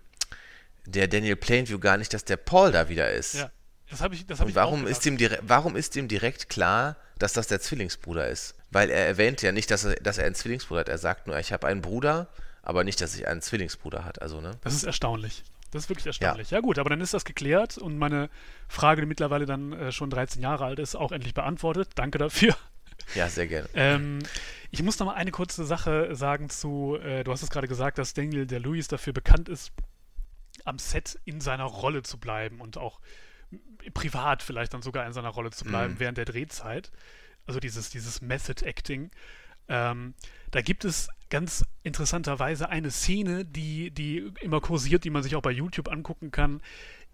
der 0.85 1.07
Daniel 1.07 1.35
Plainview 1.35 1.79
gar 1.79 1.97
nicht, 1.97 2.13
dass 2.13 2.25
der 2.25 2.37
Paul 2.37 2.71
da 2.71 2.89
wieder 2.89 3.11
ist? 3.11 3.35
Ja. 3.35 3.51
Das 3.89 4.01
habe 4.01 4.15
ich, 4.15 4.25
das 4.25 4.39
hab 4.39 4.47
Und 4.47 4.55
warum 4.55 4.87
ist, 4.87 5.05
ihm 5.05 5.17
warum 5.41 5.75
ist 5.75 5.95
ihm 5.95 6.07
direkt 6.07 6.49
klar, 6.49 6.97
dass 7.19 7.33
das 7.33 7.47
der 7.47 7.61
Zwillingsbruder 7.61 8.27
ist? 8.27 8.55
Weil 8.71 8.89
er 8.89 9.05
erwähnt 9.05 9.41
ja 9.41 9.51
nicht, 9.51 9.69
dass 9.69 9.85
er, 9.85 9.95
dass 9.95 10.17
er 10.17 10.25
einen 10.25 10.35
Zwillingsbruder 10.35 10.81
hat. 10.81 10.89
Er 10.89 10.97
sagt 10.97 11.27
nur, 11.27 11.37
ich 11.37 11.53
habe 11.53 11.67
einen 11.67 11.81
Bruder, 11.81 12.27
aber 12.63 12.83
nicht, 12.83 12.99
dass 12.99 13.15
ich 13.15 13.27
einen 13.27 13.41
Zwillingsbruder 13.41 14.03
hat. 14.03 14.21
Also, 14.21 14.41
ne? 14.41 14.57
Das 14.61 14.73
ist 14.73 14.83
erstaunlich. 14.83 15.43
Das 15.71 15.83
ist 15.83 15.89
wirklich 15.89 16.07
erstaunlich. 16.07 16.51
Ja. 16.51 16.57
ja. 16.57 16.61
gut, 16.61 16.79
aber 16.79 16.89
dann 16.89 17.01
ist 17.01 17.13
das 17.13 17.25
geklärt 17.25 17.77
und 17.77 17.97
meine 17.97 18.29
Frage, 18.67 19.01
die 19.01 19.07
mittlerweile 19.07 19.45
dann 19.45 19.73
äh, 19.73 19.91
schon 19.91 20.09
13 20.09 20.41
Jahre 20.41 20.65
alt 20.65 20.79
ist, 20.79 20.95
auch 20.95 21.11
endlich 21.11 21.33
beantwortet. 21.33 21.89
Danke 21.95 22.17
dafür. 22.17 22.55
Ja, 23.13 23.29
sehr 23.29 23.47
gerne. 23.47 23.67
ähm, 23.75 24.19
ich 24.71 24.81
muss 24.81 24.97
noch 24.99 25.07
mal 25.07 25.13
eine 25.13 25.31
kurze 25.31 25.63
Sache 25.63 26.15
sagen 26.15 26.49
zu, 26.49 26.97
äh, 27.03 27.23
du 27.23 27.31
hast 27.31 27.43
es 27.43 27.49
gerade 27.49 27.67
gesagt, 27.67 27.97
dass 27.97 28.13
Daniel 28.13 28.47
der 28.47 28.59
Louis 28.59 28.87
dafür 28.87 29.13
bekannt 29.13 29.47
ist, 29.47 29.71
am 30.65 30.79
Set 30.79 31.19
in 31.25 31.39
seiner 31.39 31.63
Rolle 31.63 32.03
zu 32.03 32.17
bleiben 32.17 32.59
und 32.59 32.77
auch 32.77 32.99
privat 33.93 34.43
vielleicht 34.43 34.73
dann 34.73 34.81
sogar 34.81 35.05
in 35.05 35.13
seiner 35.13 35.29
Rolle 35.29 35.51
zu 35.51 35.65
bleiben 35.65 35.93
mhm. 35.93 35.99
während 35.99 36.17
der 36.17 36.25
Drehzeit. 36.25 36.91
Also 37.47 37.59
dieses, 37.59 37.89
dieses 37.89 38.21
Method 38.21 38.65
Acting. 38.65 39.11
Ähm, 39.67 40.13
da 40.51 40.61
gibt 40.61 40.85
es 40.85 41.09
ganz 41.29 41.63
interessanterweise 41.83 42.69
eine 42.69 42.91
Szene, 42.91 43.45
die, 43.45 43.91
die 43.91 44.31
immer 44.41 44.61
kursiert, 44.61 45.03
die 45.03 45.09
man 45.09 45.23
sich 45.23 45.35
auch 45.35 45.41
bei 45.41 45.51
YouTube 45.51 45.91
angucken 45.91 46.31
kann, 46.31 46.61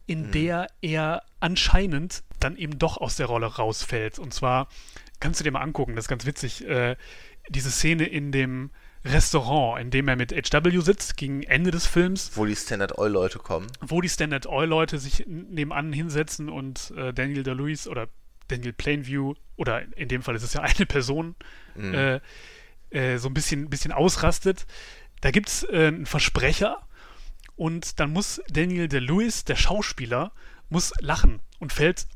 in 0.05 0.27
mhm. 0.27 0.31
der 0.31 0.67
er 0.81 1.23
anscheinend 1.39 2.23
dann 2.39 2.57
eben 2.57 2.79
doch 2.79 2.97
aus 2.97 3.15
der 3.15 3.27
Rolle 3.27 3.47
rausfällt. 3.47 4.19
Und 4.19 4.33
zwar 4.33 4.67
kannst 5.19 5.39
du 5.39 5.43
dir 5.43 5.51
mal 5.51 5.61
angucken, 5.61 5.95
das 5.95 6.05
ist 6.05 6.09
ganz 6.09 6.25
witzig, 6.25 6.65
äh, 6.67 6.95
diese 7.49 7.71
Szene 7.71 8.05
in 8.05 8.31
dem 8.31 8.71
Restaurant, 9.03 9.81
in 9.81 9.89
dem 9.89 10.07
er 10.07 10.15
mit 10.15 10.31
HW 10.31 10.79
sitzt, 10.81 11.17
gegen 11.17 11.41
Ende 11.43 11.71
des 11.71 11.87
Films. 11.87 12.31
Wo 12.35 12.45
die 12.45 12.55
Standard 12.55 12.97
Oil 12.97 13.11
Leute 13.11 13.39
kommen. 13.39 13.67
Wo 13.81 13.99
die 14.01 14.09
Standard 14.09 14.45
Oil 14.45 14.67
Leute 14.67 14.99
sich 14.99 15.25
nebenan 15.27 15.91
hinsetzen 15.91 16.49
und 16.49 16.93
äh, 16.95 17.13
Daniel 17.13 17.43
DeLuise 17.43 17.89
oder 17.89 18.07
Daniel 18.47 18.73
Plainview, 18.73 19.33
oder 19.55 19.81
in 19.97 20.07
dem 20.07 20.21
Fall 20.21 20.35
ist 20.35 20.43
es 20.43 20.53
ja 20.53 20.61
eine 20.61 20.85
Person, 20.85 21.35
mhm. 21.75 21.93
äh, 21.93 22.19
äh, 22.91 23.17
so 23.17 23.27
ein 23.29 23.33
bisschen, 23.33 23.69
bisschen 23.69 23.91
ausrastet. 23.91 24.67
Da 25.21 25.31
gibt 25.31 25.49
es 25.49 25.63
äh, 25.63 25.87
einen 25.87 26.05
Versprecher 26.05 26.85
und 27.55 27.99
dann 27.99 28.11
muss 28.11 28.41
Daniel 28.49 28.87
DeLuise, 28.87 29.45
der 29.45 29.55
Schauspieler, 29.55 30.31
muss 30.69 30.93
lachen 30.99 31.39
und 31.59 31.73
fällt 31.73 32.07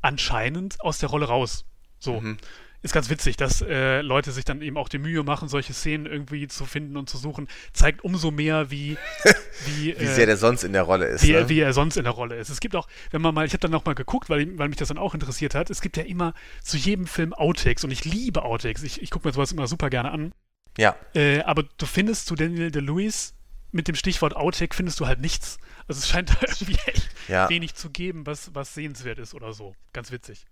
anscheinend 0.00 0.80
aus 0.80 0.98
der 0.98 1.10
Rolle 1.10 1.26
raus. 1.26 1.66
So. 1.98 2.20
Mhm 2.20 2.38
ist 2.86 2.92
ganz 2.92 3.10
witzig, 3.10 3.36
dass 3.36 3.60
äh, 3.62 4.00
Leute 4.00 4.32
sich 4.32 4.44
dann 4.44 4.62
eben 4.62 4.76
auch 4.76 4.88
die 4.88 4.98
Mühe 4.98 5.22
machen, 5.22 5.48
solche 5.48 5.74
Szenen 5.74 6.06
irgendwie 6.06 6.48
zu 6.48 6.64
finden 6.64 6.96
und 6.96 7.10
zu 7.10 7.18
suchen. 7.18 7.48
Zeigt 7.72 8.02
umso 8.02 8.30
mehr, 8.30 8.70
wie 8.70 8.96
wie, 9.66 9.86
wie 9.98 10.04
äh, 10.04 10.14
sehr 10.14 10.26
der 10.26 10.36
sonst 10.36 10.64
in 10.64 10.72
der 10.72 10.82
Rolle 10.82 11.06
ist. 11.06 11.22
Wie, 11.22 11.32
ne? 11.32 11.48
wie 11.48 11.60
er 11.60 11.72
sonst 11.72 11.96
in 11.96 12.04
der 12.04 12.12
Rolle 12.12 12.36
ist. 12.36 12.48
Es 12.48 12.60
gibt 12.60 12.74
auch, 12.74 12.88
wenn 13.10 13.20
man 13.20 13.34
mal, 13.34 13.46
ich 13.46 13.52
habe 13.52 13.60
dann 13.60 13.70
noch 13.70 13.84
mal 13.84 13.94
geguckt, 13.94 14.30
weil, 14.30 14.58
weil 14.58 14.68
mich 14.68 14.78
das 14.78 14.88
dann 14.88 14.98
auch 14.98 15.14
interessiert 15.14 15.54
hat. 15.54 15.70
Es 15.70 15.80
gibt 15.80 15.96
ja 15.96 16.04
immer 16.04 16.34
zu 16.62 16.76
jedem 16.76 17.06
Film 17.06 17.34
Outtakes 17.34 17.84
und 17.84 17.90
ich 17.90 18.04
liebe 18.04 18.42
Outtakes. 18.42 18.82
Ich, 18.82 19.02
ich 19.02 19.10
gucke 19.10 19.28
mir 19.28 19.34
sowas 19.34 19.52
immer 19.52 19.66
super 19.66 19.90
gerne 19.90 20.10
an. 20.10 20.32
Ja. 20.78 20.96
Äh, 21.14 21.40
aber 21.42 21.64
du 21.76 21.86
findest 21.86 22.26
zu 22.26 22.34
Daniel 22.34 22.70
DeLuis 22.70 23.34
mit 23.72 23.88
dem 23.88 23.94
Stichwort 23.94 24.34
Outtake 24.34 24.74
findest 24.74 25.00
du 25.00 25.06
halt 25.06 25.20
nichts. 25.20 25.58
Also 25.88 26.00
es 26.00 26.08
scheint 26.08 26.30
da 26.30 26.36
irgendwie 26.40 26.78
echt 26.86 27.08
ja. 27.28 27.48
wenig 27.48 27.74
zu 27.74 27.90
geben, 27.90 28.26
was, 28.26 28.54
was 28.54 28.74
sehenswert 28.74 29.18
ist 29.18 29.34
oder 29.34 29.52
so. 29.52 29.74
Ganz 29.92 30.10
witzig. 30.10 30.46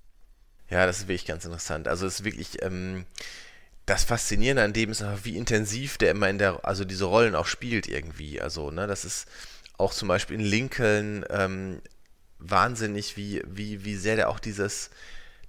Ja, 0.71 0.87
das 0.87 0.99
ist 0.99 1.09
wirklich 1.09 1.27
ganz 1.27 1.45
interessant. 1.45 1.89
Also 1.89 2.07
es 2.07 2.21
ist 2.21 2.25
wirklich, 2.25 2.63
ähm, 2.63 3.05
das 3.87 4.05
Faszinierende 4.05 4.63
an 4.63 4.73
dem 4.73 4.91
ist 4.91 5.03
einfach, 5.03 5.25
wie 5.25 5.37
intensiv 5.37 5.99
der 5.99 6.11
immer 6.11 6.29
in 6.29 6.39
der, 6.39 6.65
also 6.65 6.85
diese 6.85 7.05
Rollen 7.05 7.35
auch 7.35 7.47
spielt 7.47 7.87
irgendwie. 7.87 8.41
Also, 8.41 8.71
ne, 8.71 8.87
das 8.87 9.05
ist 9.05 9.29
auch 9.77 9.93
zum 9.93 10.09
Beispiel 10.09 10.37
in 10.41 10.45
Lincoln 10.45 11.25
ähm, 11.31 11.83
wahnsinnig, 12.39 13.17
wie, 13.17 13.43
wie, 13.47 13.85
wie 13.85 13.97
sehr 13.97 14.17
der 14.17 14.31
auch 14.31 14.39
dieses, 14.39 14.91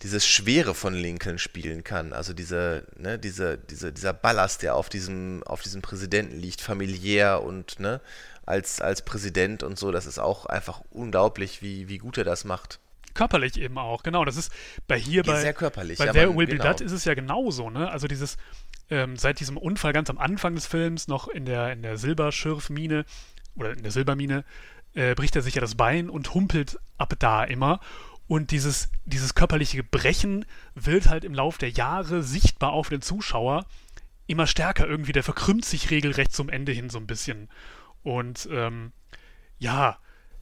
dieses 0.01 0.27
Schwere 0.27 0.75
von 0.75 0.93
Lincoln 0.93 1.39
spielen 1.39 1.83
kann. 1.83 2.11
Also 2.13 2.33
diese, 2.33 2.85
ne, 2.97 3.17
diese, 3.17 3.57
diese, 3.57 3.93
dieser 3.93 4.13
Ballast, 4.13 4.63
der 4.63 4.75
auf 4.75 4.89
diesem, 4.89 5.43
auf 5.43 5.61
diesem 5.61 5.81
Präsidenten 5.81 6.37
liegt, 6.37 6.61
familiär 6.61 7.41
und 7.41 7.79
ne, 7.79 8.01
als, 8.45 8.81
als 8.81 9.01
Präsident 9.03 9.63
und 9.63 9.79
so, 9.79 9.91
das 9.91 10.05
ist 10.05 10.19
auch 10.19 10.45
einfach 10.45 10.81
unglaublich, 10.91 11.61
wie, 11.61 11.87
wie 11.87 11.99
gut 11.99 12.17
er 12.17 12.25
das 12.25 12.43
macht 12.43 12.79
körperlich 13.15 13.59
eben 13.59 13.77
auch. 13.77 14.03
Genau, 14.03 14.25
das 14.25 14.37
ist 14.37 14.51
bei 14.87 14.99
hier 14.99 15.23
bei 15.23 15.41
sehr 15.41 15.53
körperlich. 15.53 15.97
Bei 15.97 16.05
ja, 16.05 16.13
There 16.13 16.35
Will 16.35 16.45
Be 16.45 16.53
genau. 16.53 16.63
Blood 16.63 16.81
ist 16.81 16.91
es 16.91 17.05
ja 17.05 17.15
genauso, 17.15 17.69
ne? 17.69 17.89
Also 17.89 18.07
dieses 18.07 18.37
ähm, 18.89 19.17
seit 19.17 19.39
diesem 19.39 19.57
Unfall 19.57 19.93
ganz 19.93 20.09
am 20.09 20.19
Anfang 20.19 20.53
des 20.53 20.67
Films 20.67 21.07
noch 21.07 21.27
in 21.27 21.45
der 21.45 21.73
in 21.73 21.81
der 21.81 21.97
Silberschürfmine 21.97 23.05
oder 23.55 23.71
in 23.73 23.81
der 23.81 23.91
Silbermine 23.91 24.43
äh, 24.93 25.15
bricht 25.15 25.35
er 25.35 25.41
sich 25.41 25.55
ja 25.55 25.61
das 25.61 25.75
Bein 25.75 26.09
und 26.09 26.33
humpelt 26.33 26.77
ab 26.97 27.13
da 27.17 27.43
immer 27.43 27.79
und 28.27 28.51
dieses, 28.51 28.89
dieses 29.05 29.35
körperliche 29.35 29.83
Brechen 29.83 30.45
wird 30.73 31.09
halt 31.09 31.23
im 31.23 31.33
Lauf 31.33 31.57
der 31.57 31.69
Jahre 31.69 32.23
sichtbar 32.23 32.71
auf 32.73 32.89
den 32.89 33.01
Zuschauer 33.01 33.65
immer 34.27 34.47
stärker 34.47 34.87
irgendwie. 34.87 35.11
Der 35.11 35.23
verkrümmt 35.23 35.65
sich 35.65 35.91
regelrecht 35.91 36.33
zum 36.33 36.49
Ende 36.49 36.71
hin 36.71 36.89
so 36.89 36.97
ein 36.97 37.07
bisschen. 37.07 37.49
Und 38.03 38.49
ähm, 38.51 38.91
ja, 39.59 39.99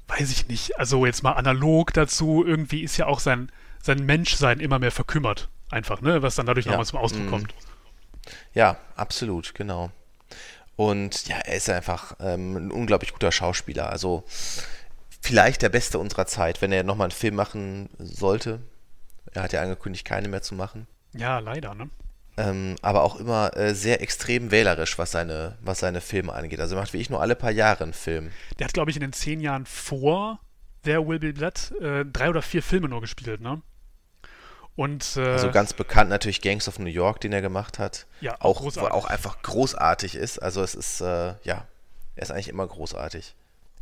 weiß 0.07 0.31
ich 0.31 0.47
nicht, 0.47 0.77
also 0.79 1.05
jetzt 1.05 1.23
mal 1.23 1.33
analog 1.33 1.93
dazu, 1.93 2.43
irgendwie 2.45 2.83
ist 2.83 2.97
ja 2.97 3.05
auch 3.07 3.19
sein, 3.19 3.51
sein 3.81 4.05
Menschsein 4.05 4.59
immer 4.59 4.79
mehr 4.79 4.91
verkümmert. 4.91 5.49
Einfach, 5.69 6.01
ne? 6.01 6.21
Was 6.21 6.35
dann 6.35 6.45
dadurch 6.45 6.65
ja. 6.65 6.71
nochmal 6.71 6.85
zum 6.85 6.99
Ausdruck 6.99 7.25
mm. 7.25 7.29
kommt. 7.29 7.53
Ja, 8.53 8.77
absolut, 8.95 9.55
genau. 9.55 9.91
Und 10.75 11.27
ja, 11.27 11.37
er 11.37 11.55
ist 11.55 11.69
einfach 11.69 12.15
ähm, 12.19 12.55
ein 12.55 12.71
unglaublich 12.71 13.13
guter 13.13 13.31
Schauspieler. 13.31 13.89
Also 13.89 14.23
vielleicht 15.21 15.61
der 15.61 15.69
Beste 15.69 15.99
unserer 15.99 16.25
Zeit, 16.25 16.61
wenn 16.61 16.71
er 16.71 16.83
nochmal 16.83 17.05
einen 17.05 17.11
Film 17.11 17.35
machen 17.35 17.89
sollte. 17.97 18.61
Er 19.31 19.43
hat 19.43 19.53
ja 19.53 19.61
angekündigt, 19.61 20.05
keine 20.05 20.27
mehr 20.27 20.41
zu 20.41 20.55
machen. 20.55 20.87
Ja, 21.13 21.39
leider, 21.39 21.73
ne? 21.75 21.89
Ähm, 22.37 22.75
aber 22.81 23.03
auch 23.03 23.17
immer 23.19 23.55
äh, 23.55 23.75
sehr 23.75 24.01
extrem 24.01 24.51
wählerisch, 24.51 24.97
was 24.97 25.11
seine, 25.11 25.57
was 25.61 25.79
seine 25.79 26.01
Filme 26.01 26.33
angeht. 26.33 26.59
Also 26.59 26.75
er 26.75 26.81
macht 26.81 26.93
wie 26.93 26.97
ich 27.01 27.09
nur 27.09 27.21
alle 27.21 27.35
paar 27.35 27.51
Jahre 27.51 27.83
einen 27.83 27.93
Film. 27.93 28.31
Der 28.59 28.65
hat, 28.67 28.73
glaube 28.73 28.89
ich, 28.91 28.97
in 28.97 29.01
den 29.01 29.13
zehn 29.13 29.39
Jahren 29.39 29.65
vor 29.65 30.39
There 30.83 31.07
Will 31.07 31.19
Be 31.19 31.33
Blood 31.33 31.71
äh, 31.79 32.05
drei 32.05 32.29
oder 32.29 32.41
vier 32.41 32.63
Filme 32.63 32.89
nur 32.89 33.01
gespielt, 33.01 33.41
ne? 33.41 33.61
Und, 34.75 35.17
äh, 35.17 35.25
also 35.27 35.51
ganz 35.51 35.73
bekannt 35.73 36.09
natürlich 36.09 36.41
Gangs 36.41 36.67
of 36.67 36.79
New 36.79 36.89
York, 36.89 37.21
den 37.21 37.31
er 37.31 37.41
gemacht 37.41 37.77
hat. 37.77 38.07
Ja, 38.21 38.35
auch, 38.39 38.65
auch, 38.65 38.91
auch 38.91 39.05
einfach 39.05 39.41
großartig 39.43 40.15
ist. 40.15 40.39
Also 40.39 40.63
es 40.63 40.73
ist, 40.73 41.01
äh, 41.01 41.35
ja, 41.43 41.67
Er 42.15 42.23
ist 42.23 42.31
eigentlich 42.31 42.49
immer 42.49 42.65
großartig. 42.65 43.35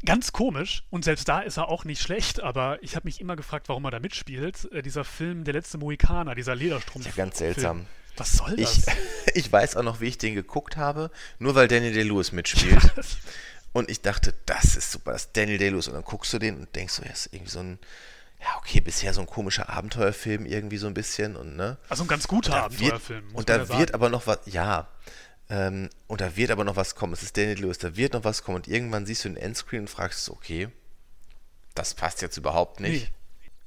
Ganz 0.05 0.33
komisch, 0.33 0.83
und 0.89 1.05
selbst 1.05 1.27
da 1.27 1.41
ist 1.41 1.57
er 1.57 1.69
auch 1.69 1.85
nicht 1.85 2.01
schlecht, 2.01 2.41
aber 2.41 2.81
ich 2.81 2.95
habe 2.95 3.05
mich 3.05 3.21
immer 3.21 3.35
gefragt, 3.35 3.69
warum 3.69 3.85
er 3.85 3.91
da 3.91 3.99
mitspielt. 3.99 4.69
Äh, 4.71 4.81
dieser 4.81 5.05
Film 5.05 5.43
Der 5.43 5.53
letzte 5.53 5.77
Mohikaner, 5.77 6.35
dieser 6.35 6.55
Lederstrumpf. 6.55 7.05
Ja, 7.05 7.11
ganz 7.15 7.37
seltsam. 7.37 7.77
Film. 7.77 7.87
Was 8.17 8.33
soll 8.33 8.55
das? 8.55 8.87
Ich, 8.87 9.35
ich 9.45 9.51
weiß 9.51 9.77
auch 9.77 9.83
noch, 9.83 10.01
wie 10.01 10.07
ich 10.07 10.17
den 10.17 10.35
geguckt 10.35 10.77
habe, 10.77 11.11
nur 11.39 11.55
weil 11.55 11.67
Daniel 11.67 11.93
Day-Lewis 11.93 12.31
mitspielt. 12.31 12.93
Und 13.73 13.89
ich 13.89 14.01
dachte, 14.01 14.33
das 14.45 14.75
ist 14.75 14.91
super, 14.91 15.13
das 15.13 15.25
ist 15.25 15.37
Daniel 15.37 15.57
Day-Lewis. 15.57 15.87
Und 15.87 15.93
dann 15.93 16.03
guckst 16.03 16.33
du 16.33 16.39
den 16.39 16.57
und 16.57 16.75
denkst 16.75 16.93
so, 16.93 17.03
ja, 17.03 17.11
ist 17.11 17.29
irgendwie 17.31 17.51
so 17.51 17.59
ein, 17.59 17.79
ja, 18.41 18.57
okay, 18.57 18.81
bisher 18.81 19.13
so 19.13 19.21
ein 19.21 19.27
komischer 19.27 19.69
Abenteuerfilm 19.69 20.45
irgendwie 20.45 20.75
so 20.75 20.87
ein 20.87 20.93
bisschen 20.93 21.37
und 21.37 21.55
ne. 21.55 21.77
Also 21.87 22.03
ein 22.03 22.07
ganz 22.07 22.27
guter 22.27 22.53
und 22.53 22.59
Abenteuerfilm. 22.59 23.27
Wird, 23.27 23.35
und 23.35 23.49
da 23.49 23.57
ja 23.57 23.79
wird 23.79 23.93
aber 23.93 24.09
noch 24.09 24.27
was, 24.27 24.39
ja, 24.47 24.89
ähm, 25.49 25.89
und 26.07 26.21
da 26.21 26.35
wird 26.35 26.51
aber 26.51 26.63
noch 26.63 26.75
was 26.75 26.95
kommen. 26.95 27.13
Es 27.13 27.23
ist 27.23 27.37
Daniel 27.37 27.59
Lewis, 27.59 27.77
da 27.77 27.95
wird 27.95 28.13
noch 28.13 28.23
was 28.23 28.43
kommen. 28.43 28.57
Und 28.57 28.67
irgendwann 28.67 29.05
siehst 29.05 29.25
du 29.25 29.29
den 29.29 29.37
Endscreen 29.37 29.81
und 29.81 29.89
fragst, 29.89 30.29
okay, 30.29 30.69
das 31.75 31.93
passt 31.93 32.21
jetzt 32.21 32.37
überhaupt 32.37 32.79
nicht. 32.79 33.05
Nee. 33.05 33.11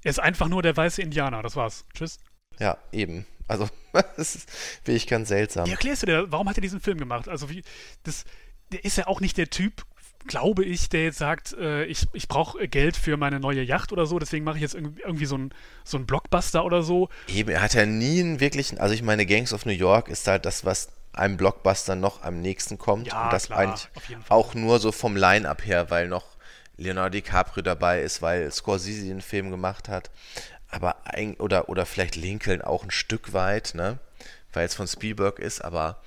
Er 0.03 0.11
ist 0.11 0.21
einfach 0.21 0.49
nur 0.49 0.63
der 0.63 0.77
weiße 0.77 1.01
Indianer, 1.01 1.43
das 1.43 1.57
war's. 1.57 1.85
Tschüss. 1.95 2.19
Ja, 2.59 2.77
eben. 2.93 3.27
Also, 3.47 3.69
das 4.17 4.37
ist 4.37 4.49
wirklich 4.85 5.07
ganz 5.07 5.29
seltsam. 5.29 5.67
Wie 5.67 5.73
erklärst 5.73 6.03
du 6.03 6.07
dir, 6.07 6.27
warum 6.31 6.49
hat 6.49 6.57
er 6.59 6.63
diesen 6.63 6.81
Film 6.81 6.99
gemacht? 6.99 7.29
Also, 7.29 7.51
wie, 7.51 7.63
das, 8.03 8.25
der 8.73 8.85
ist 8.85 8.97
ja 8.97 9.07
auch 9.07 9.21
nicht 9.21 9.37
der 9.37 9.51
Typ, 9.51 9.85
glaube 10.27 10.65
ich, 10.65 10.89
der 10.89 11.05
jetzt 11.05 11.19
sagt, 11.19 11.53
äh, 11.55 11.85
ich, 11.85 12.07
ich 12.13 12.29
brauche 12.29 12.67
Geld 12.69 12.97
für 12.97 13.17
meine 13.17 13.41
neue 13.41 13.63
Yacht 13.63 13.93
oder 13.93 14.07
so, 14.07 14.19
deswegen 14.19 14.45
mache 14.45 14.57
ich 14.57 14.63
jetzt 14.63 14.75
irgendwie 14.75 15.27
so 15.27 15.35
einen 15.35 15.51
so 15.85 15.99
Blockbuster 15.99 16.65
oder 16.65 16.83
so. 16.83 17.09
Eben, 17.29 17.51
er 17.51 17.61
hat 17.61 17.75
ja 17.75 17.87
nie 17.87 18.21
einen 18.21 18.41
wirklichen, 18.41 18.79
also 18.79 18.95
ich 18.95 19.03
meine, 19.03 19.27
Gangs 19.27 19.53
of 19.53 19.67
New 19.67 19.73
York 19.73 20.09
ist 20.09 20.27
halt 20.27 20.47
das, 20.47 20.65
was 20.65 20.89
einem 21.13 21.37
Blockbuster 21.37 21.95
noch 21.95 22.23
am 22.23 22.41
nächsten 22.41 22.79
kommt. 22.79 23.09
Ja, 23.09 23.25
und 23.25 23.33
das 23.33 23.47
klar, 23.47 23.59
eigentlich 23.59 23.89
auch 24.29 24.55
nur 24.55 24.81
so 24.81 24.93
vom 24.93 25.17
Line-Up 25.17 25.65
her, 25.65 25.91
weil 25.91 26.09
noch 26.09 26.25
Leonardo 26.77 27.11
DiCaprio 27.11 27.63
dabei 27.63 28.03
ist, 28.03 28.21
weil 28.21 28.51
Scorsese 28.51 29.07
den 29.07 29.21
Film 29.21 29.51
gemacht 29.51 29.89
hat. 29.89 30.11
Aber 30.75 31.07
ein, 31.07 31.35
oder, 31.35 31.69
oder 31.69 31.87
vielleicht 31.87 32.17
Lincoln 32.17 32.61
auch 32.61 32.83
ein 32.83 32.91
Stück 32.91 33.33
weit, 33.33 33.75
ne? 33.75 34.01
Weil 34.53 34.67
es 34.67 34.75
von 34.75 34.89
Spielberg 34.89 35.39
ist, 35.39 35.61
aber 35.61 36.03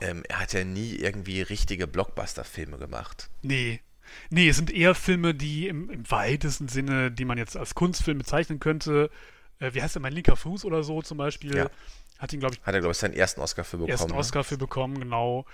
ähm, 0.00 0.24
er 0.28 0.40
hat 0.40 0.52
ja 0.52 0.64
nie 0.64 0.96
irgendwie 0.96 1.40
richtige 1.40 1.86
Blockbuster-Filme 1.86 2.78
gemacht. 2.78 3.30
Nee. 3.42 3.80
Nee, 4.30 4.48
es 4.48 4.56
sind 4.56 4.72
eher 4.72 4.96
Filme, 4.96 5.34
die 5.34 5.68
im, 5.68 5.88
im 5.88 6.10
weitesten 6.10 6.66
Sinne, 6.66 7.12
die 7.12 7.24
man 7.24 7.38
jetzt 7.38 7.56
als 7.56 7.76
Kunstfilm 7.76 8.18
bezeichnen 8.18 8.58
könnte. 8.58 9.08
Äh, 9.60 9.74
wie 9.74 9.82
heißt 9.82 9.94
der, 9.94 10.02
mein 10.02 10.12
linker 10.12 10.34
Fuß 10.34 10.64
oder 10.64 10.82
so 10.82 11.00
zum 11.00 11.18
Beispiel? 11.18 11.56
Ja. 11.56 11.70
Hat 12.18 12.32
ihn, 12.32 12.40
glaube 12.40 12.56
ich. 12.56 12.62
Hat 12.62 12.74
er, 12.74 12.80
glaube 12.80 12.92
ich, 12.92 12.98
seinen 12.98 13.14
ersten 13.14 13.40
Oscar 13.40 13.62
für 13.62 13.76
bekommen. 13.76 13.90
Ersten 13.92 14.10
ne? 14.10 14.18
Oscar 14.18 14.42
für 14.42 14.58
bekommen, 14.58 14.98
genau. 14.98 15.46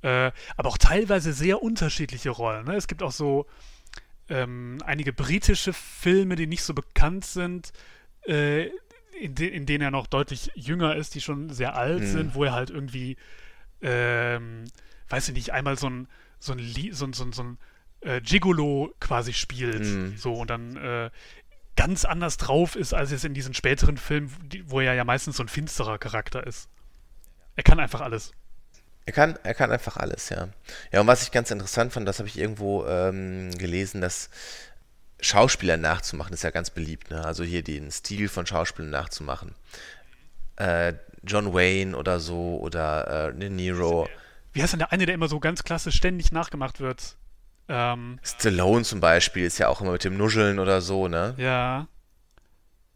Äh, 0.00 0.32
aber 0.56 0.70
auch 0.70 0.78
teilweise 0.78 1.34
sehr 1.34 1.62
unterschiedliche 1.62 2.30
Rollen. 2.30 2.64
Ne? 2.64 2.76
Es 2.76 2.86
gibt 2.86 3.02
auch 3.02 3.12
so 3.12 3.46
ähm, 4.28 4.78
einige 4.86 5.12
britische 5.12 5.74
Filme, 5.74 6.36
die 6.36 6.46
nicht 6.46 6.62
so 6.62 6.72
bekannt 6.72 7.26
sind, 7.26 7.72
äh, 8.26 8.70
in, 9.18 9.34
de 9.34 9.48
in, 9.48 9.66
denen 9.66 9.82
er 9.82 9.90
noch 9.90 10.06
deutlich 10.06 10.50
jünger 10.54 10.96
ist, 10.96 11.14
die 11.14 11.20
schon 11.20 11.50
sehr 11.50 11.74
alt 11.76 12.00
hm. 12.00 12.06
sind, 12.06 12.34
wo 12.34 12.44
er 12.44 12.52
halt 12.52 12.70
irgendwie, 12.70 13.16
ähm, 13.80 14.64
weiß 15.08 15.28
ich 15.28 15.34
nicht, 15.34 15.52
einmal 15.52 15.78
so 15.78 15.88
ein, 15.88 16.08
so 16.38 16.52
ein, 16.52 16.58
so 16.92 17.06
ein, 17.06 17.12
so 17.12 17.24
ein, 17.24 17.32
so 17.32 17.42
ein 17.42 17.58
äh, 18.00 18.20
Gigolo 18.20 18.94
quasi 19.00 19.32
spielt. 19.32 19.84
Hm. 19.84 20.16
So, 20.16 20.34
und 20.34 20.50
dann 20.50 20.76
äh, 20.76 21.10
ganz 21.76 22.04
anders 22.04 22.36
drauf 22.36 22.76
ist, 22.76 22.94
als 22.94 23.12
es 23.12 23.24
in 23.24 23.34
diesen 23.34 23.54
späteren 23.54 23.96
Filmen, 23.96 24.32
wo 24.66 24.80
er 24.80 24.94
ja 24.94 25.04
meistens 25.04 25.36
so 25.36 25.42
ein 25.42 25.48
finsterer 25.48 25.98
Charakter 25.98 26.46
ist. 26.46 26.68
Er 27.54 27.62
kann 27.62 27.80
einfach 27.80 28.00
alles. 28.00 28.32
Er 29.06 29.12
kann, 29.12 29.38
er 29.44 29.54
kann 29.54 29.70
einfach 29.70 29.96
alles, 29.96 30.30
ja. 30.30 30.48
Ja, 30.90 31.00
und 31.00 31.06
was 31.06 31.22
ich 31.22 31.30
ganz 31.30 31.50
interessant 31.50 31.92
fand, 31.92 32.08
das 32.08 32.18
habe 32.18 32.28
ich 32.28 32.38
irgendwo 32.38 32.84
ähm, 32.86 33.56
gelesen, 33.56 34.00
dass 34.00 34.30
Schauspieler 35.26 35.76
nachzumachen 35.76 36.32
ist 36.32 36.44
ja 36.44 36.50
ganz 36.50 36.70
beliebt, 36.70 37.10
ne? 37.10 37.24
Also 37.24 37.42
hier 37.44 37.62
den 37.62 37.90
Stil 37.90 38.28
von 38.28 38.46
Schauspielern 38.46 38.90
nachzumachen. 38.90 39.54
Äh, 40.56 40.94
John 41.24 41.52
Wayne 41.52 41.96
oder 41.96 42.20
so 42.20 42.58
oder 42.60 43.28
äh, 43.28 43.34
De 43.34 43.50
Niro. 43.50 44.08
Wie 44.52 44.62
heißt 44.62 44.72
denn 44.72 44.78
der 44.78 44.92
eine, 44.92 45.04
der 45.04 45.14
immer 45.14 45.28
so 45.28 45.40
ganz 45.40 45.64
klasse 45.64 45.92
ständig 45.92 46.32
nachgemacht 46.32 46.80
wird? 46.80 47.16
Ähm, 47.68 48.20
Stallone 48.22 48.84
zum 48.84 49.00
Beispiel 49.00 49.44
ist 49.44 49.58
ja 49.58 49.68
auch 49.68 49.80
immer 49.80 49.92
mit 49.92 50.04
dem 50.04 50.16
Nuscheln 50.16 50.58
oder 50.58 50.80
so, 50.80 51.08
ne? 51.08 51.34
Ja. 51.36 51.88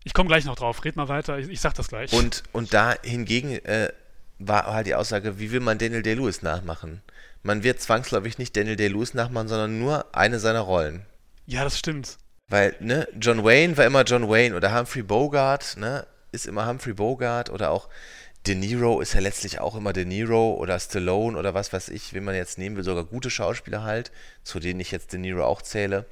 Ich 0.04 0.14
komme 0.14 0.28
gleich 0.28 0.44
noch 0.44 0.56
drauf. 0.56 0.84
Red 0.84 0.96
mal 0.96 1.08
weiter. 1.08 1.38
Ich, 1.38 1.48
ich 1.48 1.60
sag 1.60 1.74
das 1.74 1.88
gleich. 1.88 2.12
Und, 2.12 2.44
und 2.52 2.72
da 2.72 2.94
hingegen 3.02 3.52
äh, 3.64 3.92
war 4.38 4.66
halt 4.66 4.86
die 4.86 4.94
Aussage, 4.94 5.38
wie 5.38 5.50
will 5.50 5.60
man 5.60 5.78
Daniel 5.78 6.02
Day-Lewis 6.02 6.42
nachmachen? 6.42 7.02
Man 7.42 7.62
wird 7.64 7.80
zwangsläufig 7.80 8.38
nicht 8.38 8.56
Daniel 8.56 8.76
Day-Lewis 8.76 9.14
nachmachen, 9.14 9.48
sondern 9.48 9.78
nur 9.78 10.14
eine 10.14 10.38
seiner 10.38 10.60
Rollen. 10.60 11.04
Ja, 11.50 11.64
das 11.64 11.76
stimmt. 11.76 12.16
Weil, 12.48 12.76
ne, 12.78 13.08
John 13.20 13.44
Wayne 13.44 13.76
war 13.76 13.84
immer 13.84 14.04
John 14.04 14.28
Wayne 14.28 14.54
oder 14.54 14.72
Humphrey 14.72 15.02
Bogart, 15.02 15.76
ne, 15.76 16.06
ist 16.30 16.46
immer 16.46 16.66
Humphrey 16.66 16.92
Bogart 16.92 17.50
oder 17.50 17.70
auch 17.70 17.88
De 18.46 18.54
Niro 18.54 19.00
ist 19.00 19.14
ja 19.14 19.20
letztlich 19.20 19.58
auch 19.58 19.74
immer 19.74 19.92
De 19.92 20.04
Niro 20.04 20.54
oder 20.54 20.78
Stallone 20.78 21.36
oder 21.36 21.52
was 21.52 21.72
weiß 21.72 21.88
ich, 21.88 22.14
wenn 22.14 22.22
man 22.24 22.36
jetzt 22.36 22.56
nehmen 22.56 22.76
will, 22.76 22.84
sogar 22.84 23.04
gute 23.04 23.30
Schauspieler 23.30 23.82
halt, 23.82 24.12
zu 24.44 24.60
denen 24.60 24.78
ich 24.78 24.92
jetzt 24.92 25.12
De 25.12 25.18
Niro 25.18 25.44
auch 25.44 25.60
zähle. 25.60 26.06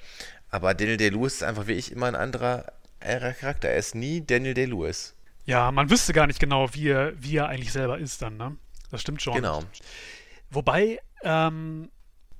Aber 0.50 0.74
Daniel 0.74 0.96
Day-Lewis 0.96 1.34
ist 1.34 1.42
einfach 1.44 1.68
wie 1.68 1.74
ich 1.74 1.92
immer 1.92 2.06
ein 2.06 2.16
anderer 2.16 2.72
Charakter. 3.00 3.68
Er 3.68 3.78
ist 3.78 3.94
nie 3.94 4.20
Daniel 4.26 4.54
Day-Lewis. 4.54 5.14
Ja, 5.46 5.70
man 5.70 5.88
wüsste 5.88 6.12
gar 6.12 6.26
nicht 6.26 6.40
genau, 6.40 6.74
wie 6.74 6.88
er, 6.88 7.12
wie 7.22 7.36
er 7.36 7.46
eigentlich 7.46 7.72
selber 7.72 7.98
ist 7.98 8.20
dann, 8.22 8.36
ne? 8.36 8.56
Das 8.90 9.00
stimmt 9.00 9.22
schon. 9.22 9.34
Genau. 9.34 9.62
Wobei, 10.50 11.00
ähm, 11.22 11.90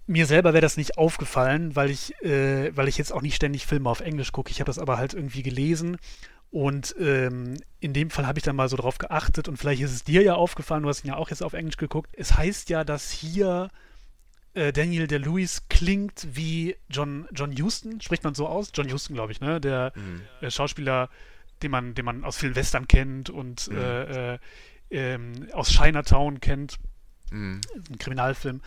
mir 0.08 0.26
selber 0.26 0.52
wäre 0.54 0.62
das 0.62 0.76
nicht 0.76 0.98
aufgefallen, 0.98 1.76
weil 1.76 1.90
ich, 1.90 2.20
äh, 2.22 2.74
weil 2.76 2.88
ich 2.88 2.98
jetzt 2.98 3.12
auch 3.12 3.22
nicht 3.22 3.36
ständig 3.36 3.66
Filme 3.66 3.88
auf 3.90 4.00
Englisch 4.00 4.32
gucke. 4.32 4.50
Ich 4.50 4.60
habe 4.60 4.68
das 4.68 4.78
aber 4.78 4.98
halt 4.98 5.14
irgendwie 5.14 5.42
gelesen 5.42 5.98
und 6.50 6.94
ähm, 6.98 7.58
in 7.80 7.92
dem 7.92 8.10
Fall 8.10 8.26
habe 8.26 8.38
ich 8.38 8.44
dann 8.44 8.56
mal 8.56 8.68
so 8.68 8.76
drauf 8.76 8.98
geachtet 8.98 9.48
und 9.48 9.58
vielleicht 9.58 9.82
ist 9.82 9.92
es 9.92 10.04
dir 10.04 10.22
ja 10.22 10.34
aufgefallen, 10.34 10.82
du 10.82 10.88
hast 10.88 11.04
ihn 11.04 11.08
ja 11.08 11.16
auch 11.16 11.28
jetzt 11.28 11.42
auf 11.42 11.52
Englisch 11.52 11.76
geguckt. 11.76 12.10
Es 12.16 12.36
heißt 12.36 12.70
ja, 12.70 12.84
dass 12.84 13.10
hier 13.10 13.68
äh, 14.54 14.72
Daniel 14.72 15.06
DeLuis 15.06 15.64
klingt 15.68 16.26
wie 16.32 16.76
John, 16.88 17.28
John 17.32 17.52
Houston, 17.52 18.00
spricht 18.00 18.24
man 18.24 18.34
so 18.34 18.48
aus? 18.48 18.70
John 18.74 18.88
Houston, 18.88 19.14
glaube 19.14 19.32
ich, 19.32 19.40
ne? 19.40 19.60
Der 19.60 19.92
mhm. 19.94 20.22
äh, 20.40 20.50
Schauspieler, 20.50 21.10
den 21.62 21.70
man, 21.70 21.94
den 21.94 22.06
man 22.06 22.24
aus 22.24 22.38
vielen 22.38 22.56
Western 22.56 22.88
kennt 22.88 23.28
und 23.28 23.70
mhm. 23.70 23.76
Äh, 23.76 24.34
äh, 24.34 24.38
ähm, 24.90 25.48
aus 25.52 25.68
Chinatown 25.68 26.40
kennt. 26.40 26.78
Mhm. 27.30 27.60
Ein 27.90 27.98
Kriminalfilm. 27.98 28.62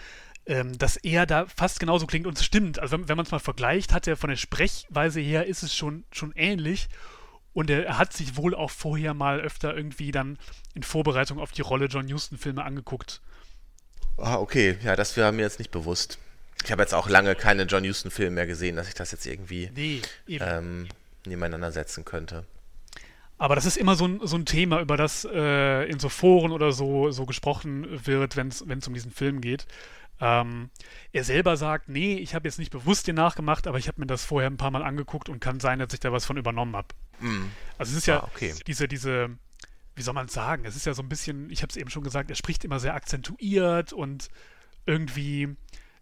Ähm, 0.47 0.77
dass 0.77 0.97
er 0.97 1.27
da 1.27 1.45
fast 1.45 1.79
genauso 1.79 2.07
klingt 2.07 2.25
und 2.25 2.37
es 2.37 2.43
stimmt. 2.43 2.79
Also 2.79 2.93
wenn, 2.93 3.07
wenn 3.07 3.17
man 3.17 3.25
es 3.25 3.31
mal 3.31 3.39
vergleicht, 3.39 3.93
hat 3.93 4.07
er 4.07 4.17
von 4.17 4.29
der 4.29 4.37
Sprechweise 4.37 5.19
her 5.19 5.45
ist 5.45 5.61
es 5.61 5.75
schon, 5.75 6.03
schon 6.11 6.33
ähnlich. 6.35 6.89
Und 7.53 7.69
er 7.69 7.97
hat 7.97 8.13
sich 8.13 8.37
wohl 8.37 8.55
auch 8.55 8.71
vorher 8.71 9.13
mal 9.13 9.39
öfter 9.41 9.75
irgendwie 9.75 10.11
dann 10.11 10.37
in 10.73 10.83
Vorbereitung 10.83 11.37
auf 11.37 11.51
die 11.51 11.61
Rolle 11.61 11.87
John 11.87 12.11
Huston-Filme 12.11 12.63
angeguckt. 12.63 13.21
Ah, 14.17 14.37
okay. 14.37 14.77
Ja, 14.83 14.95
das 14.95 15.17
wäre 15.17 15.31
mir 15.31 15.41
jetzt 15.43 15.59
nicht 15.59 15.71
bewusst. 15.71 16.17
Ich 16.63 16.71
habe 16.71 16.81
jetzt 16.81 16.93
auch 16.93 17.09
lange 17.09 17.35
keine 17.35 17.63
John 17.63 17.85
Huston-Filme 17.85 18.31
mehr 18.31 18.47
gesehen, 18.47 18.75
dass 18.75 18.87
ich 18.87 18.93
das 18.93 19.11
jetzt 19.11 19.25
irgendwie 19.25 19.69
nee, 19.75 20.01
ähm, 20.27 20.87
nebeneinander 21.25 21.71
setzen 21.71 22.05
könnte. 22.05 22.45
Aber 23.37 23.55
das 23.55 23.65
ist 23.65 23.77
immer 23.77 23.95
so 23.95 24.07
ein, 24.07 24.19
so 24.23 24.35
ein 24.35 24.45
Thema, 24.45 24.79
über 24.81 24.97
das 24.97 25.25
äh, 25.25 25.89
in 25.89 25.97
so 25.97 26.09
Foren 26.09 26.51
oder 26.51 26.71
so, 26.71 27.09
so 27.09 27.25
gesprochen 27.25 27.87
wird, 28.05 28.37
wenn 28.37 28.49
es 28.49 28.61
um 28.87 28.93
diesen 28.93 29.11
Film 29.11 29.41
geht. 29.41 29.65
Ähm, 30.23 30.69
er 31.11 31.23
selber 31.23 31.57
sagt, 31.57 31.89
nee, 31.89 32.13
ich 32.15 32.35
habe 32.35 32.47
jetzt 32.47 32.59
nicht 32.59 32.71
bewusst 32.71 33.07
den 33.07 33.15
nachgemacht, 33.15 33.65
aber 33.65 33.79
ich 33.79 33.87
habe 33.87 33.99
mir 33.99 34.05
das 34.05 34.23
vorher 34.23 34.49
ein 34.49 34.57
paar 34.57 34.69
Mal 34.69 34.83
angeguckt 34.83 35.29
und 35.29 35.39
kann 35.39 35.59
sein, 35.59 35.79
dass 35.79 35.93
ich 35.93 35.99
da 35.99 36.11
was 36.11 36.25
von 36.25 36.37
übernommen 36.37 36.75
habe. 36.75 36.89
Mm. 37.19 37.45
Also 37.79 37.91
es 37.91 37.97
ist 37.97 38.05
ja 38.05 38.19
ah, 38.19 38.29
okay. 38.31 38.53
diese, 38.67 38.87
diese, 38.87 39.31
wie 39.95 40.03
soll 40.03 40.13
man 40.13 40.27
es 40.27 40.33
sagen? 40.33 40.63
Es 40.63 40.75
ist 40.75 40.85
ja 40.85 40.93
so 40.93 41.01
ein 41.01 41.09
bisschen, 41.09 41.49
ich 41.49 41.63
habe 41.63 41.71
es 41.71 41.75
eben 41.75 41.89
schon 41.89 42.03
gesagt, 42.03 42.29
er 42.29 42.35
spricht 42.35 42.63
immer 42.63 42.79
sehr 42.79 42.93
akzentuiert 42.93 43.93
und 43.93 44.29
irgendwie, 44.85 45.55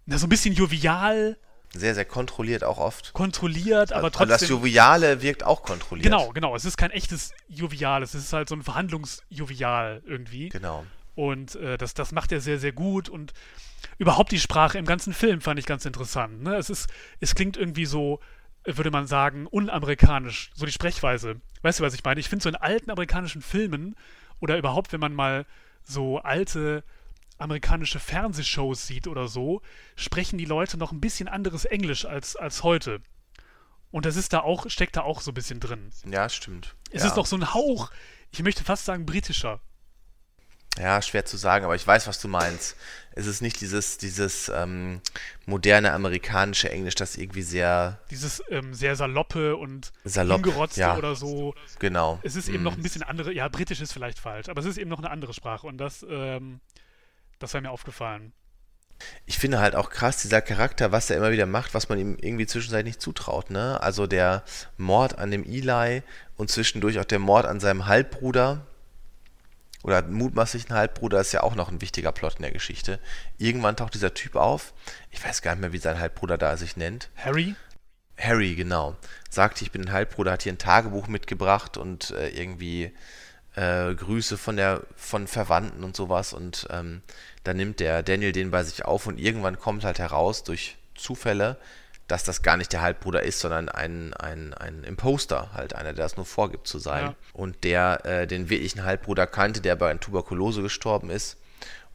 na, 0.05 0.17
so 0.17 0.25
ein 0.25 0.29
bisschen 0.29 0.53
jovial. 0.53 1.37
Sehr, 1.73 1.95
sehr 1.95 2.05
kontrolliert 2.05 2.65
auch 2.65 2.77
oft. 2.77 3.13
Kontrolliert, 3.13 3.93
aber 3.93 4.11
trotzdem. 4.11 4.33
Also 4.33 4.45
das 4.45 4.49
Joviale 4.49 5.21
wirkt 5.21 5.45
auch 5.45 5.63
kontrolliert. 5.63 6.03
Genau, 6.03 6.29
genau. 6.31 6.55
Es 6.55 6.65
ist 6.65 6.77
kein 6.77 6.91
echtes 6.91 7.31
Jovial, 7.47 8.03
es 8.03 8.15
ist 8.15 8.33
halt 8.33 8.49
so 8.49 8.55
ein 8.55 8.63
Verhandlungsjovial 8.63 10.01
irgendwie. 10.05 10.49
Genau. 10.49 10.85
Und 11.19 11.55
äh, 11.55 11.77
das, 11.77 11.93
das 11.93 12.13
macht 12.13 12.31
er 12.31 12.39
sehr, 12.39 12.59
sehr 12.59 12.71
gut 12.71 13.09
und 13.09 13.33
überhaupt 13.97 14.31
die 14.31 14.39
Sprache 14.39 14.77
im 14.77 14.85
ganzen 14.85 15.11
Film 15.13 15.41
fand 15.41 15.59
ich 15.59 15.65
ganz 15.65 15.83
interessant. 15.83 16.41
Ne? 16.43 16.55
Es, 16.55 16.69
ist, 16.69 16.89
es 17.19 17.35
klingt 17.35 17.57
irgendwie 17.57 17.85
so, 17.85 18.21
würde 18.63 18.89
man 18.89 19.05
sagen, 19.05 19.45
unamerikanisch, 19.45 20.49
so 20.55 20.65
die 20.65 20.71
Sprechweise. 20.71 21.41
Weißt 21.61 21.81
du, 21.81 21.83
was 21.83 21.93
ich 21.93 22.05
meine? 22.05 22.21
Ich 22.21 22.29
finde 22.29 22.43
so 22.43 22.47
in 22.47 22.55
alten 22.55 22.89
amerikanischen 22.89 23.41
Filmen 23.41 23.97
oder 24.39 24.57
überhaupt, 24.57 24.93
wenn 24.93 25.01
man 25.01 25.13
mal 25.13 25.45
so 25.83 26.19
alte 26.19 26.85
amerikanische 27.37 27.99
Fernsehshows 27.99 28.87
sieht 28.87 29.05
oder 29.05 29.27
so, 29.27 29.61
sprechen 29.97 30.37
die 30.37 30.45
Leute 30.45 30.77
noch 30.77 30.93
ein 30.93 31.01
bisschen 31.01 31.27
anderes 31.27 31.65
Englisch 31.65 32.05
als, 32.05 32.37
als 32.37 32.63
heute. 32.63 33.01
Und 33.91 34.05
das 34.05 34.15
ist 34.15 34.31
da 34.31 34.39
auch, 34.39 34.69
steckt 34.69 34.95
da 34.95 35.01
auch 35.01 35.19
so 35.19 35.31
ein 35.31 35.33
bisschen 35.33 35.59
drin. 35.59 35.91
Ja, 36.09 36.29
stimmt. 36.29 36.75
Es 36.91 37.01
ja. 37.01 37.09
ist 37.09 37.17
doch 37.17 37.25
so 37.25 37.35
ein 37.35 37.53
Hauch, 37.53 37.91
ich 38.31 38.41
möchte 38.41 38.63
fast 38.63 38.85
sagen, 38.85 39.05
britischer. 39.05 39.59
Ja, 40.79 41.01
schwer 41.01 41.25
zu 41.25 41.35
sagen, 41.35 41.65
aber 41.65 41.75
ich 41.75 41.85
weiß, 41.85 42.07
was 42.07 42.21
du 42.21 42.27
meinst. 42.27 42.75
Es 43.11 43.27
ist 43.27 43.41
nicht 43.41 43.59
dieses, 43.59 43.97
dieses 43.97 44.49
ähm, 44.49 45.01
moderne 45.45 45.91
amerikanische 45.91 46.69
Englisch, 46.69 46.95
das 46.95 47.17
irgendwie 47.17 47.41
sehr. 47.41 47.99
Dieses 48.09 48.41
ähm, 48.49 48.73
sehr 48.73 48.95
saloppe 48.95 49.57
und 49.57 49.91
salopp, 50.05 50.45
hingerotzte 50.45 50.79
ja. 50.79 50.97
oder 50.97 51.15
so. 51.15 51.53
Genau. 51.79 52.19
Es 52.23 52.37
ist 52.37 52.47
eben 52.47 52.63
noch 52.63 52.77
ein 52.77 52.81
bisschen 52.81 53.03
andere, 53.03 53.33
ja, 53.33 53.49
britisch 53.49 53.81
ist 53.81 53.91
vielleicht 53.91 54.19
falsch, 54.19 54.47
aber 54.47 54.61
es 54.61 54.67
ist 54.67 54.77
eben 54.77 54.89
noch 54.89 54.99
eine 54.99 55.11
andere 55.11 55.33
Sprache 55.33 55.67
und 55.67 55.77
das, 55.77 56.05
ähm, 56.09 56.61
das 57.39 57.53
war 57.53 57.59
mir 57.59 57.71
aufgefallen. 57.71 58.31
Ich 59.25 59.37
finde 59.37 59.59
halt 59.59 59.75
auch 59.75 59.89
krass, 59.89 60.21
dieser 60.21 60.41
Charakter, 60.41 60.91
was 60.91 61.09
er 61.09 61.17
immer 61.17 61.31
wieder 61.31 61.45
macht, 61.45 61.73
was 61.73 61.89
man 61.89 61.99
ihm 61.99 62.17
irgendwie 62.21 62.47
zwischenzeitlich 62.47 62.95
nicht 62.95 63.01
zutraut, 63.01 63.49
ne? 63.49 63.81
Also 63.81 64.07
der 64.07 64.43
Mord 64.77 65.17
an 65.17 65.31
dem 65.31 65.43
Eli 65.43 66.03
und 66.35 66.49
zwischendurch 66.49 66.99
auch 66.99 67.05
der 67.05 67.19
Mord 67.19 67.45
an 67.45 67.59
seinem 67.59 67.85
Halbbruder 67.85 68.65
oder 69.83 70.01
mutmaßlichen 70.01 70.75
Halbbruder 70.75 71.21
ist 71.21 71.31
ja 71.31 71.43
auch 71.43 71.55
noch 71.55 71.69
ein 71.69 71.81
wichtiger 71.81 72.11
Plot 72.11 72.35
in 72.35 72.43
der 72.43 72.51
Geschichte. 72.51 72.99
Irgendwann 73.37 73.77
taucht 73.77 73.93
dieser 73.93 74.13
Typ 74.13 74.35
auf, 74.35 74.73
ich 75.09 75.23
weiß 75.23 75.41
gar 75.41 75.51
nicht 75.53 75.61
mehr, 75.61 75.73
wie 75.73 75.77
sein 75.77 75.99
Halbbruder 75.99 76.37
da 76.37 76.57
sich 76.57 76.75
nennt. 76.75 77.09
Harry? 77.15 77.55
Harry, 78.17 78.55
genau. 78.55 78.97
Sagte, 79.29 79.63
ich 79.63 79.71
bin 79.71 79.83
ein 79.83 79.91
Halbbruder, 79.91 80.33
hat 80.33 80.43
hier 80.43 80.51
ein 80.51 80.57
Tagebuch 80.57 81.07
mitgebracht 81.07 81.77
und 81.77 82.11
äh, 82.11 82.29
irgendwie 82.29 82.91
äh, 83.55 83.95
Grüße 83.95 84.37
von 84.37 84.57
der 84.57 84.81
von 84.95 85.27
Verwandten 85.27 85.83
und 85.83 85.95
sowas 85.95 86.33
und 86.33 86.67
ähm, 86.69 87.01
dann 87.43 87.57
nimmt 87.57 87.79
der 87.79 88.03
Daniel 88.03 88.33
den 88.33 88.51
bei 88.51 88.63
sich 88.63 88.85
auf 88.85 89.07
und 89.07 89.19
irgendwann 89.19 89.57
kommt 89.57 89.83
halt 89.85 89.99
heraus 89.99 90.43
durch 90.43 90.77
Zufälle, 90.95 91.57
dass 92.09 92.23
das 92.23 92.41
gar 92.41 92.57
nicht 92.57 92.73
der 92.73 92.81
Halbbruder 92.81 93.21
ist, 93.23 93.39
sondern 93.39 93.69
ein, 93.69 94.13
ein, 94.15 94.53
ein 94.55 94.83
Imposter, 94.83 95.53
halt 95.53 95.75
einer, 95.75 95.93
der 95.93 96.05
das 96.05 96.17
nur 96.17 96.25
vorgibt 96.25 96.67
zu 96.67 96.79
sein. 96.79 97.05
Ja. 97.05 97.15
Und 97.33 97.63
der 97.63 98.03
äh, 98.05 98.27
den 98.27 98.49
wirklichen 98.49 98.83
Halbbruder 98.83 99.27
kannte, 99.27 99.61
der 99.61 99.75
bei 99.75 99.93
Tuberkulose 99.93 100.61
gestorben 100.63 101.09
ist. 101.11 101.37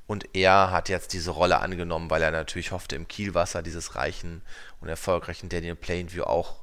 Und 0.07 0.35
er 0.35 0.71
hat 0.71 0.89
jetzt 0.89 1.15
diese 1.15 1.33
Rolle 1.33 1.59
angenommen, 1.59 2.11
weil 2.11 2.23
er 2.23 2.31
natürlich 2.31 2.71
hoffte, 2.71 2.95
im 2.95 3.09
Kielwasser 3.09 3.63
dieses 3.63 3.97
reichen 3.97 4.43
und 4.81 4.89
erfolgreichen 4.89 5.49
Daniel 5.49 5.75
Plainview 5.75 6.23
auch 6.23 6.63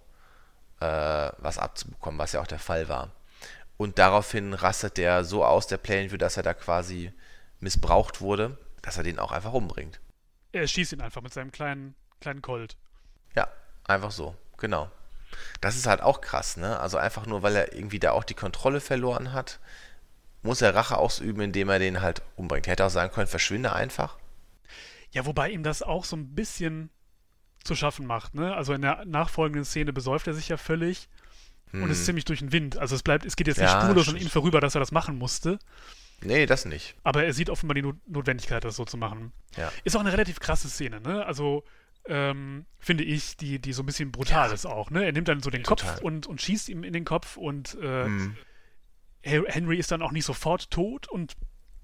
äh, 0.79 0.85
was 1.37 1.57
abzubekommen, 1.57 2.19
was 2.19 2.31
ja 2.31 2.41
auch 2.41 2.47
der 2.47 2.59
Fall 2.59 2.87
war. 2.87 3.11
Und 3.75 3.99
daraufhin 3.99 4.53
rastet 4.53 4.97
der 4.97 5.25
so 5.25 5.43
aus, 5.43 5.67
der 5.67 5.77
Plainview, 5.77 6.17
dass 6.17 6.37
er 6.37 6.43
da 6.43 6.53
quasi 6.53 7.11
missbraucht 7.59 8.21
wurde, 8.21 8.57
dass 8.81 8.97
er 8.97 9.03
den 9.03 9.19
auch 9.19 9.31
einfach 9.31 9.53
umbringt. 9.53 9.99
Er 10.53 10.67
schießt 10.67 10.93
ihn 10.93 11.01
einfach 11.01 11.21
mit 11.21 11.33
seinem 11.33 11.51
kleinen, 11.51 11.95
kleinen 12.19 12.41
Colt. 12.41 12.77
Ja, 13.35 13.47
einfach 13.85 14.11
so, 14.11 14.35
genau. 14.57 14.89
Das 15.61 15.75
ist 15.75 15.87
halt 15.87 16.01
auch 16.01 16.21
krass, 16.21 16.57
ne? 16.57 16.79
Also 16.79 16.97
einfach 16.97 17.25
nur, 17.25 17.41
weil 17.41 17.55
er 17.55 17.73
irgendwie 17.73 17.99
da 17.99 18.11
auch 18.11 18.23
die 18.23 18.33
Kontrolle 18.33 18.81
verloren 18.81 19.33
hat, 19.33 19.59
muss 20.41 20.61
er 20.61 20.75
Rache 20.75 20.97
ausüben, 20.97 21.41
indem 21.41 21.69
er 21.69 21.79
den 21.79 22.01
halt 22.01 22.21
umbringt. 22.35 22.67
Er 22.67 22.71
hätte 22.71 22.85
auch 22.85 22.89
sagen 22.89 23.13
können, 23.13 23.27
verschwinde 23.27 23.73
einfach. 23.73 24.17
Ja, 25.11 25.25
wobei 25.25 25.49
ihm 25.51 25.63
das 25.63 25.83
auch 25.83 26.05
so 26.05 26.15
ein 26.15 26.33
bisschen 26.33 26.89
zu 27.63 27.75
schaffen 27.75 28.07
macht, 28.07 28.33
ne? 28.33 28.55
Also 28.55 28.73
in 28.73 28.81
der 28.81 29.05
nachfolgenden 29.05 29.65
Szene 29.65 29.93
besäuft 29.93 30.27
er 30.27 30.33
sich 30.33 30.49
ja 30.49 30.57
völlig 30.57 31.09
hm. 31.71 31.83
und 31.83 31.91
ist 31.91 32.05
ziemlich 32.05 32.25
durch 32.25 32.39
den 32.39 32.51
Wind. 32.51 32.77
Also 32.77 32.95
es 32.95 33.03
bleibt, 33.03 33.25
es 33.25 33.35
geht 33.35 33.47
jetzt 33.47 33.57
nicht 33.57 33.69
Ja, 33.69 33.81
spurlos 33.81 34.09
an 34.09 34.17
ihm 34.17 34.29
vorüber, 34.29 34.61
dass 34.61 34.75
er 34.75 34.79
das 34.79 34.91
machen 34.91 35.17
musste. 35.17 35.59
Nee, 36.23 36.45
das 36.45 36.65
nicht. 36.65 36.95
Aber 37.03 37.23
er 37.23 37.33
sieht 37.33 37.49
offenbar 37.49 37.75
die 37.75 37.81
Not 37.81 37.97
Notwendigkeit, 38.07 38.63
das 38.63 38.75
so 38.75 38.85
zu 38.85 38.97
machen. 38.97 39.31
Ja. 39.57 39.71
Ist 39.83 39.95
auch 39.95 40.01
eine 40.01 40.13
relativ 40.13 40.39
krasse 40.39 40.69
Szene, 40.69 41.01
ne? 41.01 41.25
Also, 41.25 41.63
ähm, 42.05 42.65
finde 42.79 43.03
ich, 43.03 43.37
die, 43.37 43.59
die 43.59 43.73
so 43.73 43.83
ein 43.83 43.85
bisschen 43.85 44.11
brutal 44.11 44.47
Ja. 44.49 44.53
ist 44.53 44.65
auch, 44.65 44.89
ne? 44.89 45.05
Er 45.05 45.11
nimmt 45.11 45.27
dann 45.27 45.41
so 45.41 45.49
den 45.49 45.63
Total. 45.63 45.93
Kopf 45.93 46.01
und, 46.03 46.27
und 46.27 46.41
schießt 46.41 46.69
ihm 46.69 46.83
in 46.83 46.93
den 46.93 47.05
Kopf 47.05 47.37
und 47.37 47.75
äh, 47.81 48.05
Hm. 48.05 48.35
Her- 49.23 49.43
Henry 49.47 49.77
ist 49.77 49.91
dann 49.91 50.01
auch 50.01 50.11
nicht 50.11 50.25
sofort 50.25 50.71
tot 50.71 51.07
und 51.07 51.35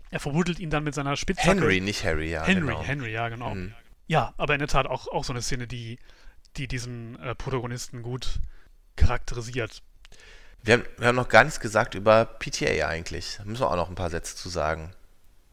er 0.10 0.20
verbuddelt 0.20 0.60
ihn 0.60 0.70
dann 0.72 0.84
mit 0.84 0.96
seiner 0.96 1.16
Spitzhacke. 1.16 1.50
Henry, 1.50 1.82
nicht 1.82 2.04
Harry, 2.04 2.32
ja. 2.32 2.44
Henry, 2.44 2.68
genau. 2.68 2.84
Henry, 2.84 3.12
ja, 3.12 3.30
genau. 3.30 3.54
Mhm. 3.54 3.74
Ja, 4.08 4.34
aber 4.38 4.54
in 4.56 4.60
der 4.60 4.68
Tat 4.70 4.88
auch, 4.88 5.08
auch 5.10 5.24
so 5.24 5.34
eine 5.34 5.42
Szene, 5.42 5.68
die, 5.68 6.00
die 6.56 6.68
diesen 6.68 7.20
äh, 7.20 7.36
Protagonisten 7.36 8.02
gut 8.02 8.40
charakterisiert. 8.96 9.84
Wir 10.64 10.76
haben, 10.76 10.84
wir 10.98 11.08
haben 11.10 11.16
noch 11.16 11.30
gar 11.30 11.44
nichts 11.44 11.60
gesagt 11.60 11.94
über 11.94 12.26
PTA 12.26 12.88
eigentlich. 12.88 13.36
Da 13.38 13.46
müssen 13.46 13.62
wir 13.62 13.70
auch 13.70 13.76
noch 13.76 13.90
ein 13.90 13.96
paar 13.96 14.10
Sätze 14.10 14.36
zu 14.36 14.50
sagen. 14.50 14.92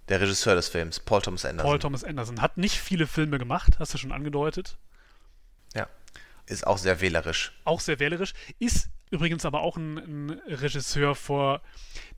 Der 0.08 0.20
Regisseur 0.20 0.54
des 0.54 0.68
Films, 0.68 1.00
Paul 1.00 1.22
Thomas 1.22 1.44
Anderson. 1.44 1.70
Paul 1.70 1.78
Thomas 1.78 2.04
Anderson 2.04 2.40
hat 2.42 2.56
nicht 2.58 2.78
viele 2.78 3.06
Filme 3.06 3.38
gemacht, 3.38 3.78
hast 3.78 3.94
du 3.94 3.98
schon 3.98 4.12
angedeutet. 4.12 4.76
ja. 5.74 5.86
Ist 6.46 6.66
auch 6.66 6.76
sehr 6.76 7.00
wählerisch. 7.00 7.52
auch 7.64 7.80
sehr 7.80 7.98
wählerisch, 8.00 8.34
ist 8.58 8.90
übrigens 9.10 9.46
aber 9.46 9.62
auch 9.62 9.78
ein, 9.78 9.96
ein 9.96 10.30
Regisseur, 10.46 11.14
vor, 11.14 11.62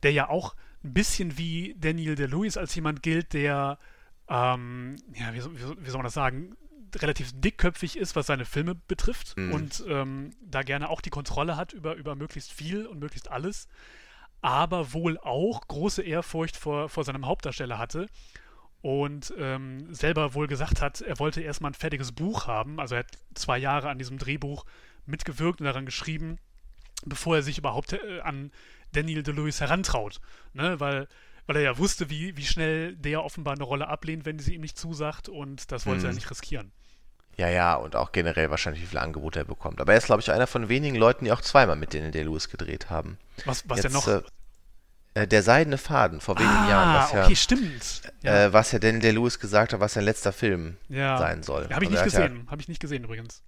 der 0.02 0.10
ja 0.10 0.28
auch 0.28 0.56
ein 0.82 0.92
bisschen 0.94 1.38
wie 1.38 1.76
Daniel 1.78 2.16
DeLuis 2.16 2.56
als 2.56 2.74
jemand 2.74 3.04
gilt, 3.04 3.34
der, 3.34 3.78
ähm, 4.28 4.96
ja, 5.14 5.32
wie, 5.32 5.44
wie, 5.44 5.76
wie 5.78 5.90
soll 5.90 5.98
man 5.98 6.04
das 6.04 6.14
sagen, 6.14 6.56
relativ 6.96 7.30
dickköpfig 7.40 7.96
ist, 7.96 8.16
was 8.16 8.26
seine 8.26 8.44
Filme 8.46 8.74
betrifft 8.74 9.36
Mhm. 9.36 9.52
und 9.52 9.84
ähm, 9.86 10.30
da 10.40 10.62
gerne 10.64 10.88
auch 10.88 11.00
die 11.00 11.10
Kontrolle 11.10 11.56
hat 11.56 11.72
über, 11.72 11.94
über 11.94 12.16
möglichst 12.16 12.52
viel 12.52 12.84
und 12.86 12.98
möglichst 12.98 13.30
alles, 13.30 13.68
aber 14.46 14.92
wohl 14.92 15.18
auch 15.18 15.66
große 15.66 16.02
Ehrfurcht 16.02 16.56
vor, 16.56 16.88
vor 16.88 17.02
seinem 17.02 17.26
Hauptdarsteller 17.26 17.78
hatte 17.78 18.06
und 18.80 19.34
ähm, 19.38 19.92
selber 19.92 20.34
wohl 20.34 20.46
gesagt 20.46 20.80
hat, 20.80 21.00
er 21.00 21.18
wollte 21.18 21.40
erstmal 21.40 21.72
ein 21.72 21.74
fertiges 21.74 22.12
Buch 22.12 22.46
haben. 22.46 22.78
Also 22.78 22.94
er 22.94 23.00
hat 23.00 23.18
zwei 23.34 23.58
Jahre 23.58 23.88
an 23.88 23.98
diesem 23.98 24.18
Drehbuch 24.18 24.64
mitgewirkt 25.04 25.60
und 25.60 25.64
daran 25.64 25.84
geschrieben, 25.84 26.38
bevor 27.04 27.34
er 27.36 27.42
sich 27.42 27.58
überhaupt 27.58 27.94
äh, 27.94 28.20
an 28.20 28.52
Daniel 28.92 29.24
DeLuis 29.24 29.60
herantraut. 29.60 30.20
Ne? 30.54 30.78
Weil, 30.78 31.08
weil 31.46 31.56
er 31.56 31.62
ja 31.62 31.78
wusste, 31.78 32.08
wie, 32.10 32.36
wie 32.36 32.46
schnell 32.46 32.94
der 32.94 33.24
offenbar 33.24 33.54
eine 33.54 33.64
Rolle 33.64 33.88
ablehnt, 33.88 34.24
wenn 34.26 34.38
sie 34.38 34.54
ihm 34.54 34.60
nicht 34.60 34.78
zusagt 34.78 35.28
und 35.28 35.72
das 35.72 35.86
wollte 35.86 36.02
Mhm. 36.02 36.10
er 36.10 36.14
nicht 36.14 36.30
riskieren. 36.30 36.70
Ja, 37.36 37.48
ja, 37.48 37.74
und 37.74 37.96
auch 37.96 38.12
generell 38.12 38.50
wahrscheinlich, 38.50 38.82
wie 38.82 38.86
viele 38.86 39.02
Angebote 39.02 39.40
er 39.40 39.44
bekommt. 39.44 39.80
Aber 39.80 39.92
er 39.92 39.98
ist, 39.98 40.06
glaube 40.06 40.22
ich, 40.22 40.30
einer 40.30 40.46
von 40.46 40.68
wenigen 40.70 40.96
Leuten, 40.96 41.26
die 41.26 41.32
auch 41.32 41.42
zweimal 41.42 41.76
mit 41.76 41.92
denen 41.92 42.12
der 42.12 42.24
Lewis 42.24 42.48
gedreht 42.48 42.88
haben. 42.88 43.18
Was, 43.44 43.68
was 43.68 43.82
Jetzt, 43.82 43.84
denn 43.84 43.92
noch? 43.92 44.08
Äh, 44.08 44.22
äh, 45.16 45.26
der 45.26 45.42
Seidene 45.42 45.78
Faden 45.78 46.20
vor 46.20 46.38
wenigen 46.38 46.54
ah, 46.54 46.68
Jahren, 46.68 46.94
was 46.94 47.10
okay, 47.10 47.30
ja, 47.30 47.36
stimmt. 47.36 48.02
Ja, 48.22 48.44
äh, 48.44 48.52
was 48.52 48.72
ja 48.72 48.78
Daniel 48.78 49.14
Lewis 49.14 49.38
gesagt 49.38 49.72
hat, 49.72 49.80
was 49.80 49.94
sein 49.94 50.04
letzter 50.04 50.32
Film 50.32 50.76
ja. 50.88 51.18
sein 51.18 51.42
soll. 51.42 51.68
Habe 51.70 51.84
ich 51.84 51.90
Also 51.90 52.04
nicht 52.04 52.04
gesehen. 52.04 52.46
Habe 52.50 52.60
ich 52.60 52.68
nicht 52.68 52.80
gesehen 52.80 53.04
übrigens. 53.04 53.42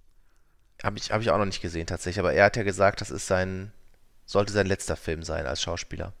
Ja, 0.81 0.85
Habe 0.85 0.97
ich, 0.97 1.11
hab 1.11 1.21
ich 1.21 1.29
auch 1.29 1.37
noch 1.37 1.45
nicht 1.45 1.61
gesehen 1.61 1.85
tatsächlich, 1.85 2.19
aber 2.19 2.33
er 2.33 2.45
hat 2.45 2.57
ja 2.57 2.63
gesagt, 2.63 3.01
das 3.01 3.11
ist 3.11 3.27
sein, 3.27 3.71
sollte 4.25 4.51
sein 4.51 4.65
letzter 4.65 4.95
Film 4.95 5.23
sein 5.23 5.45
als 5.45 5.61
Schauspieler. 5.61 6.13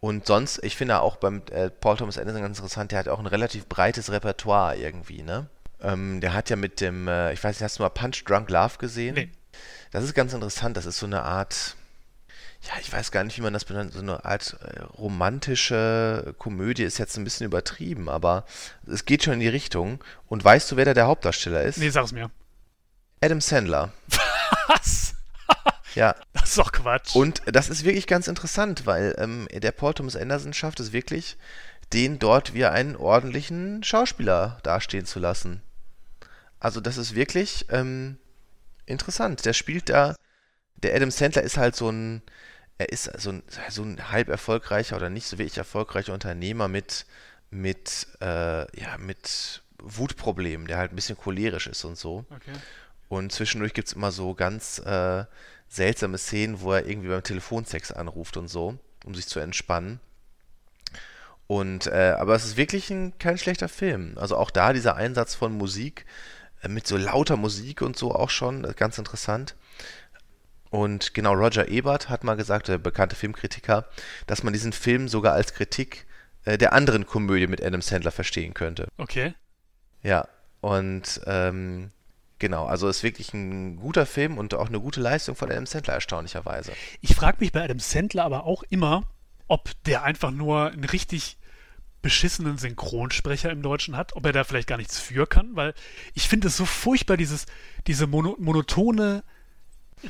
Und 0.00 0.26
sonst, 0.26 0.62
ich 0.62 0.76
finde 0.76 1.00
auch 1.00 1.16
beim 1.16 1.42
äh, 1.50 1.68
Paul 1.68 1.96
Thomas 1.96 2.16
Anderson 2.16 2.42
ganz 2.42 2.58
interessant, 2.58 2.92
der 2.92 2.98
hat 2.98 3.08
auch 3.08 3.18
ein 3.18 3.26
relativ 3.26 3.66
breites 3.66 4.10
Repertoire 4.10 4.76
irgendwie, 4.76 5.22
ne? 5.22 5.48
Ähm, 5.80 6.20
der 6.20 6.32
hat 6.34 6.50
ja 6.50 6.56
mit 6.56 6.80
dem, 6.80 7.06
äh, 7.08 7.32
ich 7.32 7.42
weiß 7.44 7.56
nicht, 7.56 7.62
hast 7.62 7.78
du 7.78 7.82
mal 7.82 7.90
Punch 7.90 8.24
Drunk 8.24 8.48
Love 8.50 8.78
gesehen? 8.78 9.14
Nee. 9.14 9.30
Das 9.90 10.04
ist 10.04 10.14
ganz 10.14 10.32
interessant, 10.32 10.76
das 10.76 10.86
ist 10.86 10.98
so 10.98 11.06
eine 11.06 11.22
Art, 11.22 11.76
ja, 12.62 12.72
ich 12.80 12.92
weiß 12.92 13.10
gar 13.12 13.24
nicht, 13.24 13.36
wie 13.38 13.42
man 13.42 13.52
das 13.52 13.64
benennt, 13.64 13.92
so 13.92 14.00
eine 14.00 14.24
Art 14.24 14.56
äh, 14.62 14.80
romantische 14.82 16.34
Komödie 16.38 16.82
ist 16.82 16.98
jetzt 16.98 17.16
ein 17.16 17.24
bisschen 17.24 17.46
übertrieben, 17.46 18.08
aber 18.08 18.44
es 18.86 19.04
geht 19.04 19.22
schon 19.24 19.34
in 19.34 19.40
die 19.40 19.48
Richtung. 19.48 20.02
Und 20.26 20.44
weißt 20.44 20.70
du, 20.72 20.76
wer 20.76 20.84
da 20.84 20.94
der 20.94 21.06
Hauptdarsteller 21.06 21.62
ist? 21.62 21.78
Nee, 21.78 21.90
sag's 21.90 22.12
mir. 22.12 22.30
Adam 23.20 23.40
Sandler. 23.40 23.92
Was? 24.68 25.14
Ja, 25.94 26.14
Das 26.34 26.50
ist 26.50 26.58
doch 26.58 26.72
Quatsch. 26.72 27.14
und 27.14 27.40
das 27.46 27.70
ist 27.70 27.84
wirklich 27.84 28.06
ganz 28.06 28.28
interessant, 28.28 28.84
weil 28.84 29.14
ähm, 29.16 29.48
der 29.50 29.72
Paul 29.72 29.94
Thomas 29.94 30.14
Anderson 30.14 30.52
schafft 30.52 30.78
es 30.78 30.92
wirklich, 30.92 31.38
den 31.94 32.18
dort 32.18 32.52
wie 32.52 32.66
einen 32.66 32.96
ordentlichen 32.96 33.82
Schauspieler 33.82 34.58
dastehen 34.62 35.06
zu 35.06 35.20
lassen. 35.20 35.62
Also 36.58 36.80
das 36.80 36.96
ist 36.96 37.14
wirklich 37.14 37.66
ähm, 37.70 38.18
interessant. 38.86 39.44
Der 39.44 39.52
spielt 39.52 39.88
da, 39.88 40.16
der 40.76 40.94
Adam 40.94 41.10
Sandler 41.10 41.42
ist 41.42 41.56
halt 41.56 41.76
so 41.76 41.90
ein, 41.90 42.22
er 42.78 42.90
ist 42.90 43.04
so 43.20 43.30
ein, 43.30 43.42
so 43.70 43.82
ein 43.82 44.10
halb 44.10 44.28
erfolgreicher 44.28 44.96
oder 44.96 45.10
nicht 45.10 45.26
so 45.26 45.38
wirklich 45.38 45.58
erfolgreicher 45.58 46.12
Unternehmer 46.12 46.68
mit, 46.68 47.06
mit, 47.50 48.06
äh, 48.20 48.80
ja, 48.80 48.98
mit 48.98 49.62
Wutproblemen, 49.78 50.66
der 50.66 50.78
halt 50.78 50.92
ein 50.92 50.96
bisschen 50.96 51.16
cholerisch 51.16 51.66
ist 51.66 51.84
und 51.84 51.96
so. 51.96 52.24
okay. 52.30 52.52
Und 53.08 53.32
zwischendurch 53.32 53.72
gibt 53.72 53.88
es 53.88 53.94
immer 53.94 54.10
so 54.10 54.34
ganz 54.34 54.80
äh, 54.80 55.24
seltsame 55.68 56.18
Szenen, 56.18 56.60
wo 56.60 56.72
er 56.72 56.86
irgendwie 56.86 57.08
beim 57.08 57.22
Telefonsex 57.22 57.92
anruft 57.92 58.36
und 58.36 58.48
so, 58.48 58.78
um 59.04 59.14
sich 59.14 59.26
zu 59.26 59.38
entspannen. 59.38 60.00
Und, 61.46 61.86
äh, 61.86 62.16
aber 62.18 62.34
es 62.34 62.44
ist 62.44 62.56
wirklich 62.56 62.90
ein, 62.90 63.16
kein 63.18 63.38
schlechter 63.38 63.68
Film. 63.68 64.14
Also 64.16 64.36
auch 64.36 64.50
da 64.50 64.72
dieser 64.72 64.96
Einsatz 64.96 65.34
von 65.34 65.56
Musik, 65.56 66.04
mit 66.68 66.86
so 66.86 66.96
lauter 66.96 67.36
Musik 67.36 67.82
und 67.82 67.96
so 67.96 68.14
auch 68.14 68.30
schon, 68.30 68.64
äh, 68.64 68.74
ganz 68.76 68.98
interessant. 68.98 69.54
Und 70.70 71.14
genau, 71.14 71.32
Roger 71.32 71.68
Ebert 71.68 72.08
hat 72.08 72.24
mal 72.24 72.34
gesagt, 72.34 72.68
der 72.68 72.78
bekannte 72.78 73.16
Filmkritiker, 73.16 73.86
dass 74.26 74.42
man 74.42 74.52
diesen 74.52 74.72
Film 74.72 75.08
sogar 75.08 75.34
als 75.34 75.54
Kritik 75.54 76.06
äh, 76.44 76.58
der 76.58 76.72
anderen 76.72 77.06
Komödie 77.06 77.46
mit 77.46 77.62
Adam 77.62 77.82
Sandler 77.82 78.10
verstehen 78.10 78.54
könnte. 78.54 78.88
Okay. 78.98 79.34
Ja, 80.02 80.28
und 80.60 81.20
ähm, 81.26 81.90
genau, 82.38 82.66
also 82.66 82.88
ist 82.88 83.02
wirklich 83.02 83.32
ein 83.32 83.76
guter 83.76 84.06
Film 84.06 84.38
und 84.38 84.54
auch 84.54 84.68
eine 84.68 84.80
gute 84.80 85.00
Leistung 85.00 85.36
von 85.36 85.50
Adam 85.50 85.66
Sandler, 85.66 85.94
erstaunlicherweise. 85.94 86.72
Ich 87.00 87.14
frage 87.14 87.38
mich 87.40 87.52
bei 87.52 87.62
Adam 87.62 87.80
Sandler 87.80 88.24
aber 88.24 88.44
auch 88.44 88.62
immer, 88.68 89.04
ob 89.48 89.70
der 89.84 90.02
einfach 90.02 90.30
nur 90.30 90.72
ein 90.72 90.84
richtig 90.84 91.38
beschissenen 92.06 92.56
Synchronsprecher 92.56 93.50
im 93.50 93.62
Deutschen 93.62 93.96
hat, 93.96 94.14
ob 94.14 94.24
er 94.26 94.32
da 94.32 94.44
vielleicht 94.44 94.68
gar 94.68 94.76
nichts 94.76 94.98
für 95.00 95.26
kann, 95.26 95.56
weil 95.56 95.74
ich 96.14 96.28
finde 96.28 96.46
es 96.46 96.56
so 96.56 96.64
furchtbar, 96.64 97.16
dieses, 97.16 97.46
diese 97.88 98.06
mono, 98.06 98.36
monotone 98.38 99.24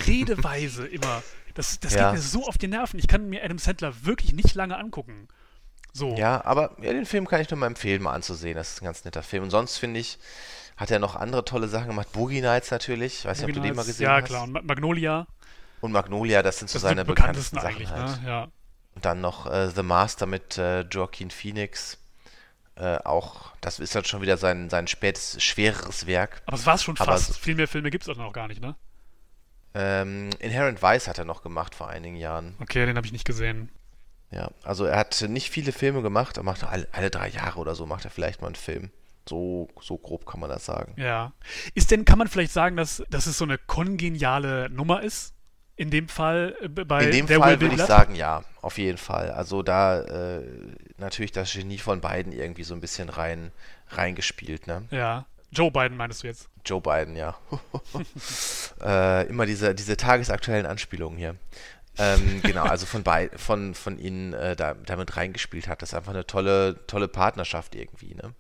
Redeweise 0.06 0.86
immer. 0.98 1.22
Das, 1.54 1.80
das 1.80 1.94
Ja. 1.94 2.10
geht 2.10 2.18
mir 2.20 2.22
so 2.22 2.46
auf 2.46 2.58
die 2.58 2.68
Nerven. 2.68 2.98
Ich 2.98 3.08
kann 3.08 3.30
mir 3.30 3.42
Adam 3.42 3.56
Sandler 3.58 4.04
wirklich 4.04 4.34
nicht 4.34 4.54
lange 4.54 4.76
angucken. 4.76 5.28
So. 5.94 6.14
Ja, 6.16 6.44
aber 6.44 6.76
ja, 6.82 6.92
den 6.92 7.06
Film 7.06 7.26
kann 7.26 7.40
ich 7.40 7.48
nur 7.50 7.58
mal 7.58 7.66
empfehlen, 7.68 8.02
mal 8.02 8.12
anzusehen. 8.12 8.56
Das 8.56 8.74
ist 8.74 8.82
ein 8.82 8.84
ganz 8.84 9.04
netter 9.06 9.22
Film. 9.22 9.44
Und 9.44 9.50
sonst 9.50 9.78
finde 9.78 9.98
ich, 10.00 10.18
hat 10.76 10.90
er 10.90 10.98
noch 10.98 11.16
andere 11.16 11.46
tolle 11.46 11.68
Sachen 11.68 11.86
gemacht. 11.86 12.12
Boogie 12.12 12.42
Nights 12.42 12.70
natürlich. 12.70 13.20
Ich 13.20 13.24
weiß 13.24 13.38
nicht, 13.38 13.48
ob 13.48 13.54
du 13.54 13.60
den 13.62 13.74
mal 13.74 13.86
gesehen 13.86 14.04
ja, 14.04 14.16
hast. 14.20 14.26
klar. 14.26 14.42
Und 14.42 14.52
Ma- 14.52 14.60
Magnolia, 14.62 15.26
Und 15.80 15.92
Magnolia, 15.92 16.42
das 16.42 16.58
sind 16.58 16.68
so 16.68 16.74
das 16.74 16.82
seine 16.82 17.00
sind 17.00 17.06
bekanntesten, 17.06 17.56
bekanntesten 17.56 17.86
Sachen 17.88 18.02
eigentlich, 18.04 18.20
halt. 18.20 18.22
ne? 18.22 18.28
Ja. 18.28 18.48
Und 18.96 19.04
dann 19.04 19.20
noch 19.20 19.46
äh, 19.46 19.68
The 19.70 19.82
Master 19.82 20.26
mit 20.26 20.58
äh, 20.58 20.80
Joaquin 20.80 21.30
Phoenix. 21.30 21.98
Äh, 22.76 22.96
auch, 23.04 23.52
das 23.60 23.78
ist 23.78 23.94
dann 23.94 24.04
schon 24.04 24.20
wieder 24.22 24.36
sein, 24.36 24.68
sein 24.68 24.86
spätes, 24.86 25.42
schwereres 25.42 26.06
Werk. 26.06 26.42
Aber 26.46 26.56
es 26.56 26.66
war 26.66 26.74
es 26.74 26.82
schon 26.82 26.96
Aber 26.98 27.12
fast. 27.12 27.26
so- 27.28 27.32
Viel 27.34 27.54
mehr 27.54 27.68
Filme 27.68 27.90
gibt 27.90 28.04
es 28.04 28.08
auch 28.10 28.16
noch 28.16 28.32
gar 28.32 28.48
nicht, 28.48 28.60
ne? 28.60 28.74
Ähm, 29.74 30.30
Inherent 30.38 30.82
Vice 30.82 31.08
hat 31.08 31.18
er 31.18 31.24
noch 31.26 31.42
gemacht 31.42 31.74
vor 31.74 31.88
einigen 31.88 32.16
Jahren. 32.16 32.54
Okay, 32.60 32.84
den 32.86 32.96
habe 32.96 33.06
ich 33.06 33.12
nicht 33.12 33.26
gesehen. 33.26 33.70
Ja, 34.30 34.50
also 34.64 34.86
er 34.86 34.98
hat 34.98 35.22
nicht 35.28 35.50
viele 35.50 35.72
Filme 35.72 36.02
gemacht, 36.02 36.36
er 36.38 36.42
macht 36.42 36.64
alle, 36.64 36.88
alle 36.92 37.10
drei 37.10 37.28
Jahre 37.28 37.58
oder 37.60 37.74
so 37.74 37.86
macht 37.86 38.04
er 38.04 38.10
vielleicht 38.10 38.40
mal 38.40 38.48
einen 38.48 38.56
Film. 38.56 38.90
So, 39.28 39.68
so 39.80 39.98
grob 39.98 40.24
kann 40.26 40.40
man 40.40 40.48
das 40.50 40.64
sagen. 40.64 40.94
Ja. 40.96 41.32
Ist 41.74 41.90
denn, 41.90 42.04
kann 42.04 42.18
man 42.18 42.28
vielleicht 42.28 42.52
sagen, 42.52 42.76
dass, 42.76 43.02
dass 43.10 43.26
es 43.26 43.36
so 43.38 43.44
eine 43.44 43.58
kongeniale 43.58 44.70
Nummer 44.70 45.02
ist? 45.02 45.34
In 45.76 45.90
dem 45.90 46.08
Fall 46.08 46.56
äh, 46.60 46.68
bei 46.68 47.04
In 47.04 47.10
dem 47.10 47.26
der 47.26 47.38
Fall 47.38 47.60
würde 47.60 47.74
ich 47.74 47.82
sagen, 47.82 48.14
ja, 48.14 48.42
auf 48.62 48.78
jeden 48.78 48.98
Fall. 48.98 49.30
Also 49.30 49.62
da 49.62 50.00
äh, 50.00 50.42
natürlich 50.98 51.32
das 51.32 51.52
Genie 51.52 51.78
von 51.78 52.00
beiden 52.00 52.32
irgendwie 52.32 52.64
so 52.64 52.74
ein 52.74 52.80
bisschen 52.80 53.08
rein 53.08 53.52
reingespielt, 53.90 54.66
ne? 54.66 54.84
Ja. 54.90 55.26
Joe 55.52 55.70
Biden 55.70 55.96
meinst 55.96 56.22
du 56.22 56.26
jetzt? 56.26 56.48
Joe 56.64 56.80
Biden, 56.80 57.14
ja. 57.14 57.36
äh, 58.82 59.26
immer 59.28 59.46
diese, 59.46 59.74
diese 59.74 59.96
tagesaktuellen 59.96 60.66
Anspielungen 60.66 61.16
hier. 61.16 61.36
Ähm, 61.98 62.42
genau, 62.42 62.64
also 62.64 62.84
von 62.84 63.02
bei, 63.02 63.30
von, 63.36 63.74
von 63.74 63.98
ihnen 63.98 64.34
äh, 64.34 64.56
da, 64.56 64.74
damit 64.74 65.16
reingespielt 65.16 65.68
hat. 65.68 65.82
Das 65.82 65.90
ist 65.90 65.94
einfach 65.94 66.12
eine 66.12 66.26
tolle, 66.26 66.84
tolle 66.86 67.08
Partnerschaft 67.08 67.74
irgendwie, 67.74 68.14
ne? 68.14 68.34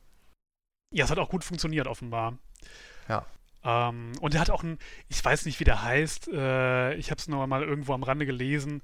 Ja, 0.92 1.04
es 1.04 1.10
hat 1.10 1.18
auch 1.18 1.30
gut 1.30 1.44
funktioniert, 1.44 1.86
offenbar. 1.86 2.36
Ja. 3.08 3.24
Ähm, 3.66 4.12
und 4.20 4.34
er 4.34 4.40
hat 4.40 4.50
auch 4.50 4.62
einen, 4.62 4.78
ich 5.08 5.22
weiß 5.22 5.44
nicht, 5.44 5.58
wie 5.58 5.64
der 5.64 5.82
heißt, 5.82 6.28
äh, 6.28 6.94
ich 6.94 7.10
habe 7.10 7.18
es 7.18 7.28
nur 7.28 7.46
mal 7.46 7.62
irgendwo 7.62 7.94
am 7.94 8.04
Rande 8.04 8.24
gelesen, 8.24 8.80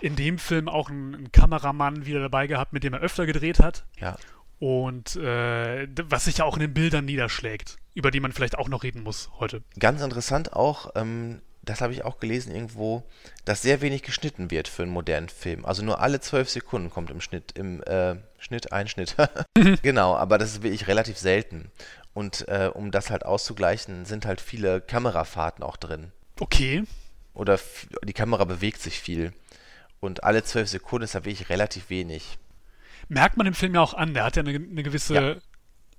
in 0.00 0.14
dem 0.14 0.38
Film 0.38 0.68
auch 0.68 0.90
einen, 0.90 1.14
einen 1.14 1.32
Kameramann 1.32 2.06
wieder 2.06 2.20
dabei 2.20 2.46
gehabt, 2.46 2.72
mit 2.72 2.84
dem 2.84 2.92
er 2.92 3.00
öfter 3.00 3.26
gedreht 3.26 3.60
hat. 3.60 3.86
Ja. 3.98 4.16
Und 4.58 5.16
äh, 5.16 5.88
was 6.08 6.26
sich 6.26 6.38
ja 6.38 6.44
auch 6.44 6.54
in 6.54 6.60
den 6.60 6.74
Bildern 6.74 7.04
niederschlägt, 7.04 7.76
über 7.94 8.10
die 8.10 8.20
man 8.20 8.32
vielleicht 8.32 8.58
auch 8.58 8.68
noch 8.68 8.82
reden 8.82 9.02
muss 9.02 9.30
heute. 9.38 9.62
Ganz 9.78 10.02
interessant 10.02 10.52
auch, 10.52 10.92
ähm, 10.96 11.40
das 11.62 11.80
habe 11.80 11.92
ich 11.92 12.04
auch 12.04 12.18
gelesen 12.18 12.54
irgendwo, 12.54 13.04
dass 13.44 13.62
sehr 13.62 13.80
wenig 13.80 14.02
geschnitten 14.02 14.50
wird 14.50 14.68
für 14.68 14.82
einen 14.82 14.92
modernen 14.92 15.28
Film. 15.28 15.64
Also 15.64 15.84
nur 15.84 16.00
alle 16.00 16.20
zwölf 16.20 16.48
Sekunden 16.48 16.90
kommt 16.90 17.10
im 17.10 17.20
Schnitt, 17.20 17.52
im 17.52 17.82
äh, 17.82 18.16
Schnitt 18.38 18.72
ein 18.72 18.88
Schnitt. 18.88 19.16
genau, 19.82 20.16
aber 20.16 20.38
das 20.38 20.52
ist 20.52 20.62
wirklich 20.62 20.88
relativ 20.88 21.18
selten. 21.18 21.70
Und 22.18 22.48
äh, 22.48 22.68
um 22.74 22.90
das 22.90 23.10
halt 23.10 23.24
auszugleichen, 23.24 24.04
sind 24.04 24.26
halt 24.26 24.40
viele 24.40 24.80
Kamerafahrten 24.80 25.62
auch 25.62 25.76
drin. 25.76 26.10
Okay. 26.40 26.82
Oder 27.32 27.60
die 28.02 28.12
Kamera 28.12 28.44
bewegt 28.44 28.80
sich 28.82 28.98
viel. 28.98 29.32
Und 30.00 30.24
alle 30.24 30.42
zwölf 30.42 30.68
Sekunden 30.68 31.04
ist 31.04 31.14
da 31.14 31.24
wirklich 31.24 31.48
relativ 31.48 31.90
wenig. 31.90 32.38
Merkt 33.08 33.36
man 33.36 33.46
im 33.46 33.54
Film 33.54 33.72
ja 33.76 33.82
auch 33.82 33.94
an, 33.94 34.14
der 34.14 34.24
hat 34.24 34.34
ja 34.34 34.42
eine, 34.42 34.50
eine 34.50 34.82
gewisse 34.82 35.14
Ja. 35.14 35.36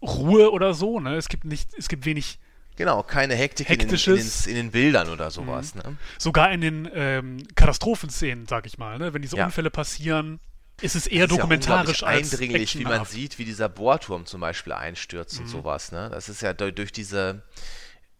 Ruhe 0.01 0.51
oder 0.51 0.73
so, 0.73 0.99
ne? 0.99 1.15
Es 1.15 1.29
gibt 1.29 1.45
nicht, 1.45 1.69
es 1.77 1.87
gibt 1.87 2.03
wenig 2.03 2.37
Genau, 2.75 3.01
keine 3.01 3.35
Hektik 3.35 3.69
in 3.69 3.79
den, 3.79 3.89
in, 3.89 3.97
den, 3.97 4.27
in 4.47 4.55
den 4.55 4.71
Bildern 4.71 5.07
oder 5.09 5.31
sowas. 5.31 5.73
Ne? 5.75 5.97
Sogar 6.17 6.51
in 6.51 6.59
den 6.59 6.89
ähm, 6.93 7.43
Katastrophenszenen, 7.55 8.45
sag 8.45 8.65
ich 8.65 8.77
mal, 8.77 8.97
ne? 8.97 9.13
wenn 9.13 9.21
diese 9.21 9.37
Ja. 9.37 9.45
Unfälle 9.45 9.69
passieren, 9.69 10.41
ist 10.81 10.95
es 10.95 11.07
eher 11.07 11.27
Das 11.27 11.31
ist 11.31 11.37
ja 11.37 11.41
dokumentarisch 11.43 12.03
als 12.03 12.33
eindringlich, 12.33 12.77
wie 12.77 12.83
man 12.83 13.05
sieht, 13.05 13.37
wie 13.39 13.45
dieser 13.45 13.69
Bohrturm 13.69 14.25
zum 14.25 14.41
Beispiel 14.41 14.73
einstürzt 14.73 15.35
Mhm. 15.37 15.41
und 15.45 15.47
sowas. 15.49 15.91
Ne? 15.91 16.09
Das 16.11 16.29
ist 16.29 16.41
ja 16.41 16.53
durch 16.53 16.91
diese, 16.91 17.43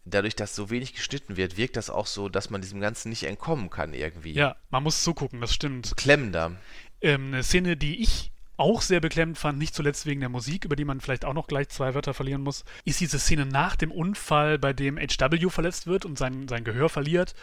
dadurch, 0.04 0.36
dass 0.36 0.54
so 0.54 0.70
wenig 0.70 0.94
geschnitten 0.94 1.36
wird, 1.36 1.56
wirkt 1.56 1.76
das 1.76 1.90
auch 1.90 2.06
so, 2.06 2.28
dass 2.28 2.50
man 2.50 2.60
diesem 2.60 2.80
Ganzen 2.80 3.10
nicht 3.10 3.24
entkommen 3.24 3.70
kann 3.70 3.94
irgendwie. 3.94 4.32
Ja, 4.32 4.56
man 4.70 4.82
muss 4.82 5.02
zugucken, 5.02 5.40
das 5.40 5.52
stimmt. 5.54 5.96
Klemmender. 5.96 6.52
Ähm, 7.00 7.28
eine 7.32 7.42
Szene, 7.42 7.76
die 7.76 8.02
ich 8.02 8.30
auch 8.56 8.82
sehr 8.82 9.00
beklemmend 9.00 9.38
fand, 9.38 9.56
nicht 9.58 9.74
zuletzt 9.74 10.04
wegen 10.04 10.20
der 10.20 10.28
Musik, 10.28 10.66
über 10.66 10.76
die 10.76 10.84
man 10.84 11.00
vielleicht 11.00 11.24
auch 11.24 11.32
noch 11.32 11.46
gleich 11.46 11.70
zwei 11.70 11.94
Wörter 11.94 12.12
verlieren 12.12 12.42
muss, 12.42 12.64
ist 12.84 13.00
diese 13.00 13.18
Szene 13.18 13.46
nach 13.46 13.74
dem 13.74 13.90
Unfall, 13.90 14.58
bei 14.58 14.74
dem 14.74 14.98
HW 14.98 15.48
verletzt 15.48 15.86
wird 15.86 16.04
und 16.04 16.18
sein, 16.18 16.46
sein 16.46 16.62
Gehör 16.64 16.90
verliert 16.90 17.34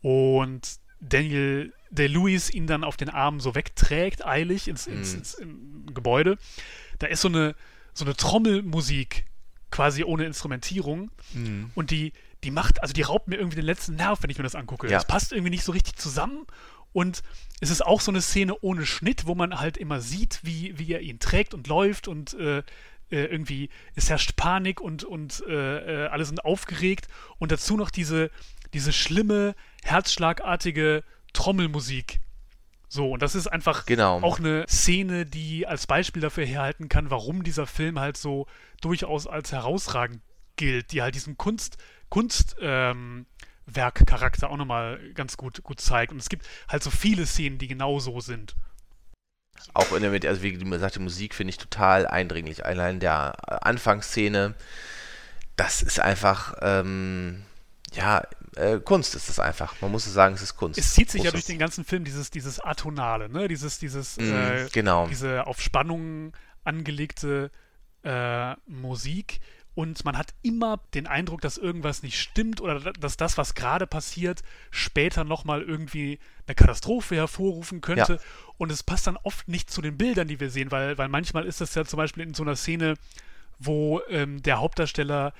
und 0.00 0.66
Daniel 1.00 1.74
Day-Lewis 1.94 2.50
ihn 2.50 2.66
dann 2.66 2.84
auf 2.84 2.96
den 2.96 3.08
Arm 3.08 3.40
so 3.40 3.54
wegträgt, 3.54 4.24
eilig 4.26 4.68
ins, 4.68 4.86
ins, 4.86 5.12
Mhm. 5.12 5.18
ins, 5.18 5.34
in 5.34 5.86
Gebäude. 5.94 6.38
Da 6.98 7.06
ist 7.06 7.20
so 7.20 7.28
eine, 7.28 7.54
so 7.92 8.04
eine 8.04 8.14
Trommelmusik 8.16 9.24
quasi 9.70 10.04
ohne 10.04 10.24
Instrumentierung 10.24 11.10
und 11.74 11.90
die, 11.90 12.12
die 12.44 12.50
macht, 12.52 12.80
also 12.82 12.92
die 12.94 13.02
raubt 13.02 13.26
mir 13.28 13.36
irgendwie 13.36 13.56
den 13.56 13.64
letzten 13.64 13.96
Nerv, 13.96 14.22
wenn 14.22 14.30
ich 14.30 14.38
mir 14.38 14.44
das 14.44 14.54
angucke. 14.54 14.86
Ja. 14.86 14.92
Das 14.98 15.06
passt 15.06 15.32
irgendwie 15.32 15.50
nicht 15.50 15.64
so 15.64 15.72
richtig 15.72 15.96
zusammen. 15.96 16.46
Und 16.92 17.22
es 17.60 17.70
ist 17.70 17.84
auch 17.84 18.00
so 18.00 18.12
eine 18.12 18.22
Szene 18.22 18.56
ohne 18.60 18.86
Schnitt, 18.86 19.26
wo 19.26 19.34
man 19.34 19.58
halt 19.58 19.76
immer 19.76 20.00
sieht, 20.00 20.38
wie, 20.44 20.78
wie 20.78 20.92
er 20.92 21.00
ihn 21.00 21.18
trägt 21.18 21.52
und 21.54 21.66
läuft 21.66 22.06
und 22.06 22.34
äh, 22.34 22.58
äh, 22.58 22.62
irgendwie 23.26 23.68
es 23.96 24.10
herrscht 24.10 24.36
Panik 24.36 24.80
und, 24.80 25.02
und 25.02 25.42
äh, 25.48 26.04
äh, 26.04 26.06
alle 26.06 26.24
sind 26.24 26.44
aufgeregt. 26.44 27.08
Und 27.38 27.50
dazu 27.50 27.76
noch 27.76 27.90
diese, 27.90 28.30
diese 28.74 28.92
schlimme, 28.92 29.56
herzschlagartige 29.82 31.02
Trommelmusik. 31.34 32.20
So, 32.88 33.10
und 33.12 33.22
das 33.22 33.34
ist 33.34 33.48
einfach 33.48 33.86
Genau. 33.86 34.22
auch 34.22 34.38
eine 34.38 34.64
Szene, 34.68 35.26
die 35.26 35.66
als 35.66 35.86
Beispiel 35.86 36.22
dafür 36.22 36.46
herhalten 36.46 36.88
kann, 36.88 37.10
warum 37.10 37.42
dieser 37.42 37.66
Film 37.66 37.98
halt 37.98 38.16
so 38.16 38.46
durchaus 38.80 39.26
als 39.26 39.52
herausragend 39.52 40.20
gilt, 40.56 40.92
die 40.92 41.02
halt 41.02 41.14
diesen 41.14 41.36
Kunst, 41.36 41.76
Kunst, 42.08 42.56
ähm, 42.60 43.26
Werkcharakter 43.66 44.50
auch 44.50 44.56
nochmal 44.56 45.00
ganz 45.14 45.36
gut, 45.36 45.62
gut 45.64 45.80
zeigt. 45.80 46.12
Und 46.12 46.18
es 46.18 46.28
gibt 46.28 46.46
halt 46.68 46.82
so 46.82 46.90
viele 46.90 47.26
Szenen, 47.26 47.58
die 47.58 47.66
genau 47.66 47.98
so 47.98 48.20
sind. 48.20 48.54
Auch 49.72 49.92
in 49.92 50.02
der, 50.02 50.10
Mit- 50.10 50.26
also 50.26 50.42
wie 50.42 50.56
du 50.56 50.78
sagte, 50.78 51.00
Musik 51.00 51.34
finde 51.34 51.50
ich 51.50 51.58
total 51.58 52.06
eindringlich. 52.06 52.64
Allein 52.64 53.00
der 53.00 53.34
äh, 53.48 53.56
Anfangsszene, 53.62 54.54
das 55.56 55.82
ist 55.82 55.98
einfach, 56.00 56.54
ähm, 56.60 57.42
ja, 57.92 58.22
äh, 58.56 58.78
Kunst 58.80 59.14
ist 59.14 59.28
es 59.28 59.38
einfach. 59.38 59.74
Man 59.80 59.90
muss 59.90 60.06
es 60.06 60.12
sagen, 60.12 60.34
es 60.34 60.42
ist 60.42 60.56
Kunst. 60.56 60.78
Es 60.78 60.94
zieht 60.94 61.10
sich 61.10 61.20
Muss 61.20 61.26
ja 61.26 61.30
durch 61.32 61.44
den 61.46 61.58
ganzen 61.58 61.84
Film 61.84 62.04
dieses, 62.04 62.30
dieses 62.30 62.60
Atonale, 62.60 63.28
ne? 63.28 63.48
Dieses, 63.48 63.78
dieses, 63.78 64.16
Mhm, 64.16 64.32
äh, 64.32 64.68
genau. 64.72 65.06
diese 65.08 65.46
auf 65.46 65.60
Spannung 65.60 66.32
angelegte 66.64 67.50
äh, 68.02 68.54
Musik. 68.66 69.40
Und 69.76 70.04
man 70.04 70.16
hat 70.16 70.34
immer 70.42 70.78
den 70.94 71.08
Eindruck, 71.08 71.40
dass 71.40 71.58
irgendwas 71.58 72.02
nicht 72.04 72.20
stimmt 72.20 72.60
oder 72.60 72.78
da- 72.78 72.92
dass 72.92 73.16
das, 73.16 73.36
was 73.38 73.54
gerade 73.56 73.88
passiert, 73.88 74.42
später 74.70 75.24
nochmal 75.24 75.62
irgendwie 75.62 76.20
eine 76.46 76.54
Katastrophe 76.54 77.16
hervorrufen 77.16 77.80
könnte. 77.80 78.12
Ja. 78.14 78.18
Und 78.56 78.70
es 78.70 78.84
passt 78.84 79.08
dann 79.08 79.16
oft 79.16 79.48
nicht 79.48 79.70
zu 79.70 79.82
den 79.82 79.96
Bildern, 79.96 80.28
die 80.28 80.38
wir 80.38 80.50
sehen, 80.50 80.70
weil, 80.70 80.96
weil 80.96 81.08
manchmal 81.08 81.44
ist 81.44 81.60
das 81.60 81.74
ja 81.74 81.84
zum 81.84 81.96
Beispiel 81.96 82.22
in 82.22 82.34
so 82.34 82.44
einer 82.44 82.54
Szene, 82.54 82.94
wo 83.58 84.00
ähm, 84.08 84.42
der 84.42 84.60
Hauptdarsteller, 84.60 85.32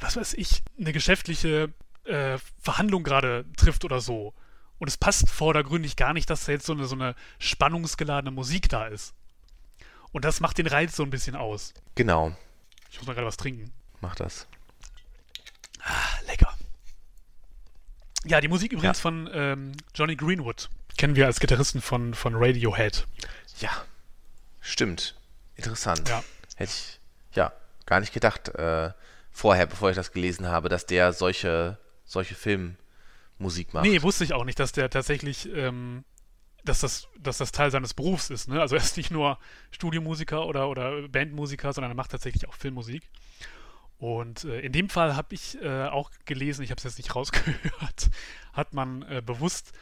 was 0.00 0.16
weiß 0.16 0.34
ich, 0.34 0.62
eine 0.80 0.92
geschäftliche 0.92 1.72
äh, 2.08 2.38
Verhandlung 2.60 3.02
gerade 3.04 3.44
trifft 3.56 3.84
oder 3.84 4.00
so. 4.00 4.34
Und 4.78 4.88
es 4.88 4.96
passt 4.96 5.28
vordergründig 5.30 5.96
gar 5.96 6.12
nicht, 6.12 6.30
dass 6.30 6.44
da 6.44 6.52
jetzt 6.52 6.66
so 6.66 6.72
eine, 6.72 6.86
so 6.86 6.94
eine 6.94 7.14
spannungsgeladene 7.38 8.30
Musik 8.30 8.68
da 8.68 8.86
ist. 8.86 9.14
Und 10.12 10.24
das 10.24 10.40
macht 10.40 10.58
den 10.58 10.66
Reiz 10.66 10.96
so 10.96 11.02
ein 11.02 11.10
bisschen 11.10 11.36
aus. 11.36 11.74
Genau, 11.94 12.34
Ich 12.90 12.98
muss 12.98 13.06
mal 13.06 13.14
gerade 13.14 13.26
was 13.26 13.36
trinken. 13.36 13.72
mach 14.00 14.14
das. 14.14 14.46
Ah, 15.80 16.18
lecker. 16.26 16.54
Ja, 18.24 18.40
die 18.40 18.48
Musik 18.48 18.72
übrigens 18.72 18.98
Ja. 18.98 19.02
von 19.02 19.28
ähm, 19.32 19.72
Johnny 19.94 20.16
Greenwood. 20.16 20.68
Kennen 20.96 21.14
wir 21.16 21.26
als 21.26 21.40
Gitarristen 21.40 21.80
von, 21.80 22.14
von 22.14 22.34
Radiohead. 22.36 23.06
Ja, 23.60 23.70
stimmt. 24.60 25.14
Interessant. 25.56 26.08
Ja. 26.08 26.22
Hätte 26.56 26.72
ich, 26.72 27.00
ja, 27.32 27.52
gar 27.86 28.00
nicht 28.00 28.12
gedacht, 28.12 28.48
äh, 28.50 28.92
vorher, 29.30 29.66
bevor 29.66 29.90
ich 29.90 29.96
das 29.96 30.12
gelesen 30.12 30.46
habe, 30.48 30.68
dass 30.68 30.86
der 30.86 31.12
solche, 31.12 31.78
solche 32.08 32.34
Filmmusik 32.34 33.72
macht. 33.72 33.84
Nee, 33.84 34.02
wusste 34.02 34.24
ich 34.24 34.32
auch 34.32 34.44
nicht, 34.44 34.58
dass 34.58 34.72
der 34.72 34.90
tatsächlich, 34.90 35.48
ähm, 35.54 36.04
dass, 36.64 36.80
das, 36.80 37.08
dass 37.18 37.38
das 37.38 37.52
Teil 37.52 37.70
seines 37.70 37.94
Berufs 37.94 38.30
ist. 38.30 38.48
Ne? 38.48 38.60
Also 38.60 38.74
er 38.74 38.82
ist 38.82 38.96
nicht 38.96 39.12
nur 39.12 39.38
Studiomusiker 39.70 40.46
oder, 40.46 40.68
oder 40.68 41.06
Bandmusiker, 41.08 41.72
sondern 41.72 41.92
er 41.92 41.96
macht 41.96 42.10
tatsächlich 42.10 42.48
auch 42.48 42.54
Filmmusik. 42.54 43.08
Und 43.98 44.44
äh, 44.44 44.60
in 44.60 44.72
dem 44.72 44.88
Fall 44.88 45.16
habe 45.16 45.34
ich 45.34 45.60
äh, 45.60 45.86
auch 45.86 46.10
gelesen, 46.24 46.62
ich 46.62 46.70
habe 46.70 46.78
es 46.78 46.84
jetzt 46.84 46.98
nicht 46.98 47.14
rausgehört, 47.14 48.10
hat 48.52 48.74
man 48.74 49.02
äh, 49.02 49.22
bewusst 49.24 49.72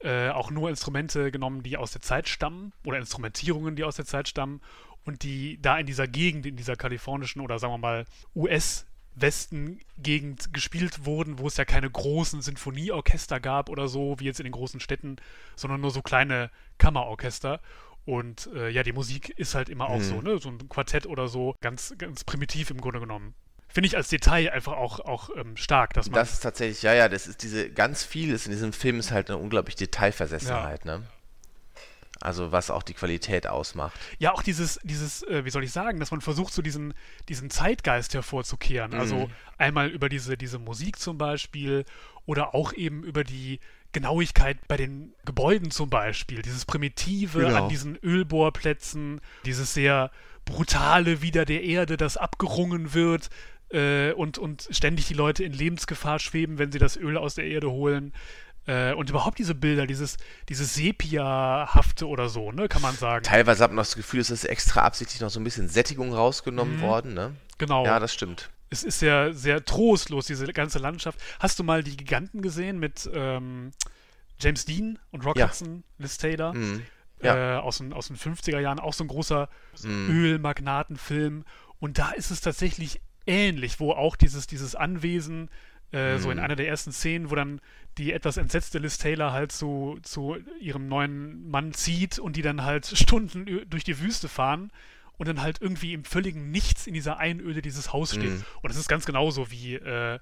äh, 0.00 0.28
auch 0.28 0.50
nur 0.50 0.68
Instrumente 0.68 1.30
genommen, 1.30 1.62
die 1.62 1.76
aus 1.76 1.92
der 1.92 2.02
Zeit 2.02 2.28
stammen 2.28 2.72
oder 2.84 2.98
Instrumentierungen, 2.98 3.76
die 3.76 3.84
aus 3.84 3.96
der 3.96 4.04
Zeit 4.04 4.28
stammen 4.28 4.60
und 5.04 5.22
die 5.22 5.60
da 5.60 5.78
in 5.78 5.86
dieser 5.86 6.06
Gegend, 6.06 6.46
in 6.46 6.56
dieser 6.56 6.76
kalifornischen 6.76 7.40
oder 7.40 7.58
sagen 7.58 7.72
wir 7.72 7.78
mal 7.78 8.04
US- 8.34 8.86
Westengegend 9.16 10.52
gespielt 10.52 11.04
wurden, 11.04 11.38
wo 11.38 11.46
es 11.46 11.56
ja 11.56 11.64
keine 11.64 11.90
großen 11.90 12.42
Sinfonieorchester 12.42 13.40
gab 13.40 13.68
oder 13.68 13.88
so, 13.88 14.20
wie 14.20 14.24
jetzt 14.24 14.40
in 14.40 14.44
den 14.44 14.52
großen 14.52 14.78
Städten, 14.78 15.16
sondern 15.56 15.80
nur 15.80 15.90
so 15.90 16.02
kleine 16.02 16.50
Kammerorchester. 16.78 17.60
Und 18.04 18.48
äh, 18.54 18.68
ja, 18.68 18.82
die 18.82 18.92
Musik 18.92 19.30
ist 19.30 19.54
halt 19.54 19.68
immer 19.68 19.88
auch 19.88 19.98
mhm. 19.98 20.04
so, 20.04 20.22
ne? 20.22 20.38
So 20.38 20.50
ein 20.50 20.68
Quartett 20.68 21.06
oder 21.06 21.26
so, 21.26 21.56
ganz, 21.60 21.94
ganz 21.98 22.22
primitiv 22.22 22.70
im 22.70 22.80
Grunde 22.80 23.00
genommen. 23.00 23.34
Finde 23.68 23.88
ich 23.88 23.96
als 23.96 24.08
Detail 24.08 24.52
einfach 24.52 24.74
auch, 24.74 25.00
auch 25.00 25.30
ähm, 25.36 25.56
stark, 25.56 25.92
dass 25.94 26.08
man. 26.08 26.20
Das 26.20 26.34
ist 26.34 26.40
tatsächlich, 26.40 26.82
ja, 26.82 26.94
ja, 26.94 27.08
das 27.08 27.26
ist 27.26 27.42
diese 27.42 27.68
ganz 27.68 28.04
vieles 28.04 28.46
in 28.46 28.52
diesem 28.52 28.72
Film 28.72 29.00
ist 29.00 29.10
halt 29.10 29.28
eine 29.28 29.38
unglaubliche 29.38 29.78
Detailversessenheit, 29.78 30.84
ja. 30.84 30.98
ne? 30.98 31.06
Also 32.20 32.52
was 32.52 32.70
auch 32.70 32.82
die 32.82 32.94
Qualität 32.94 33.46
ausmacht. 33.46 33.98
Ja, 34.18 34.32
auch 34.32 34.42
dieses, 34.42 34.80
dieses, 34.82 35.22
äh, 35.24 35.44
wie 35.44 35.50
soll 35.50 35.64
ich 35.64 35.72
sagen, 35.72 36.00
dass 36.00 36.10
man 36.10 36.20
versucht, 36.20 36.52
so 36.52 36.62
diesen, 36.62 36.94
diesen 37.28 37.50
Zeitgeist 37.50 38.14
hervorzukehren. 38.14 38.92
Mhm. 38.92 39.00
Also 39.00 39.30
einmal 39.58 39.88
über 39.88 40.08
diese, 40.08 40.36
diese 40.36 40.58
Musik 40.58 40.98
zum 40.98 41.18
Beispiel 41.18 41.84
oder 42.24 42.54
auch 42.54 42.72
eben 42.72 43.02
über 43.04 43.22
die 43.22 43.60
Genauigkeit 43.92 44.58
bei 44.68 44.76
den 44.76 45.14
Gebäuden 45.24 45.70
zum 45.70 45.88
Beispiel. 45.88 46.42
Dieses 46.42 46.64
Primitive 46.64 47.40
genau. 47.40 47.64
an 47.64 47.68
diesen 47.68 47.96
Ölbohrplätzen, 48.02 49.20
dieses 49.44 49.74
sehr 49.74 50.10
brutale 50.44 51.22
wieder 51.22 51.44
der 51.44 51.62
Erde, 51.62 51.96
das 51.96 52.16
abgerungen 52.16 52.94
wird. 52.94 53.30
Äh, 53.70 54.12
und, 54.12 54.38
und 54.38 54.68
ständig 54.70 55.06
die 55.06 55.14
Leute 55.14 55.42
in 55.42 55.52
Lebensgefahr 55.52 56.18
schweben, 56.18 56.58
wenn 56.58 56.70
sie 56.70 56.78
das 56.78 56.96
Öl 56.96 57.16
aus 57.16 57.34
der 57.34 57.46
Erde 57.46 57.70
holen. 57.70 58.12
Äh, 58.66 58.94
und 58.94 59.10
überhaupt 59.10 59.38
diese 59.38 59.54
Bilder, 59.54 59.86
dieses, 59.86 60.16
dieses 60.48 60.74
Sepia-hafte 60.74 62.08
oder 62.08 62.28
so, 62.28 62.50
ne, 62.50 62.68
kann 62.68 62.82
man 62.82 62.96
sagen. 62.96 63.24
Teilweise 63.24 63.62
hat 63.62 63.70
man 63.70 63.78
das 63.78 63.94
Gefühl, 63.94 64.20
es 64.20 64.30
ist 64.30 64.44
extra 64.44 64.82
absichtlich 64.82 65.20
noch 65.20 65.30
so 65.30 65.38
ein 65.38 65.44
bisschen 65.44 65.68
Sättigung 65.68 66.12
rausgenommen 66.12 66.78
mhm. 66.78 66.82
worden, 66.82 67.14
ne? 67.14 67.36
Genau. 67.58 67.84
Ja, 67.84 68.00
das 68.00 68.12
stimmt. 68.12 68.50
Es 68.68 68.82
ist 68.82 68.98
sehr, 68.98 69.32
sehr 69.32 69.64
trostlos, 69.64 70.26
diese 70.26 70.46
ganze 70.52 70.80
Landschaft. 70.80 71.20
Hast 71.38 71.58
du 71.58 71.64
mal 71.64 71.84
die 71.84 71.96
Giganten 71.96 72.42
gesehen 72.42 72.80
mit 72.80 73.08
ähm, 73.14 73.70
James 74.40 74.64
Dean 74.64 74.98
und 75.12 75.24
Rock 75.24 75.38
ja. 75.38 75.46
Hudson, 75.46 75.84
Liz 75.98 76.18
Taylor? 76.18 76.52
Mhm. 76.52 76.82
Ja. 77.22 77.56
Äh, 77.56 77.60
aus, 77.60 77.78
den, 77.78 77.92
aus 77.92 78.08
den 78.08 78.16
50er 78.16 78.58
Jahren, 78.58 78.80
auch 78.80 78.92
so 78.92 79.04
ein 79.04 79.08
großer 79.08 79.48
mhm. 79.82 80.10
Ölmagnatenfilm. 80.10 81.44
Und 81.78 81.98
da 81.98 82.10
ist 82.10 82.30
es 82.30 82.40
tatsächlich 82.40 83.00
ähnlich, 83.26 83.80
wo 83.80 83.92
auch 83.92 84.16
dieses, 84.16 84.46
dieses 84.46 84.74
Anwesen 84.74 85.50
äh, 85.96 86.18
so 86.18 86.30
in 86.30 86.38
mhm. 86.38 86.44
einer 86.44 86.56
der 86.56 86.68
ersten 86.68 86.92
Szenen, 86.92 87.30
wo 87.30 87.34
dann 87.34 87.60
die 87.98 88.12
etwas 88.12 88.36
entsetzte 88.36 88.78
Liz 88.78 88.98
Taylor 88.98 89.32
halt 89.32 89.52
zu, 89.52 89.98
zu 90.02 90.36
ihrem 90.60 90.86
neuen 90.88 91.48
Mann 91.50 91.72
zieht 91.72 92.18
und 92.18 92.36
die 92.36 92.42
dann 92.42 92.62
halt 92.62 92.86
Stunden 92.86 93.46
durch 93.68 93.84
die 93.84 94.00
Wüste 94.00 94.28
fahren 94.28 94.70
und 95.16 95.28
dann 95.28 95.40
halt 95.40 95.60
irgendwie 95.60 95.94
im 95.94 96.04
völligen 96.04 96.50
Nichts 96.50 96.86
in 96.86 96.94
dieser 96.94 97.18
Einöde 97.18 97.62
dieses 97.62 97.92
Haus 97.92 98.10
steht. 98.10 98.30
Mhm. 98.30 98.44
Und 98.62 98.70
es 98.70 98.76
ist 98.76 98.88
ganz 98.88 99.06
genauso 99.06 99.50
wie, 99.50 99.76
äh, 99.76 100.18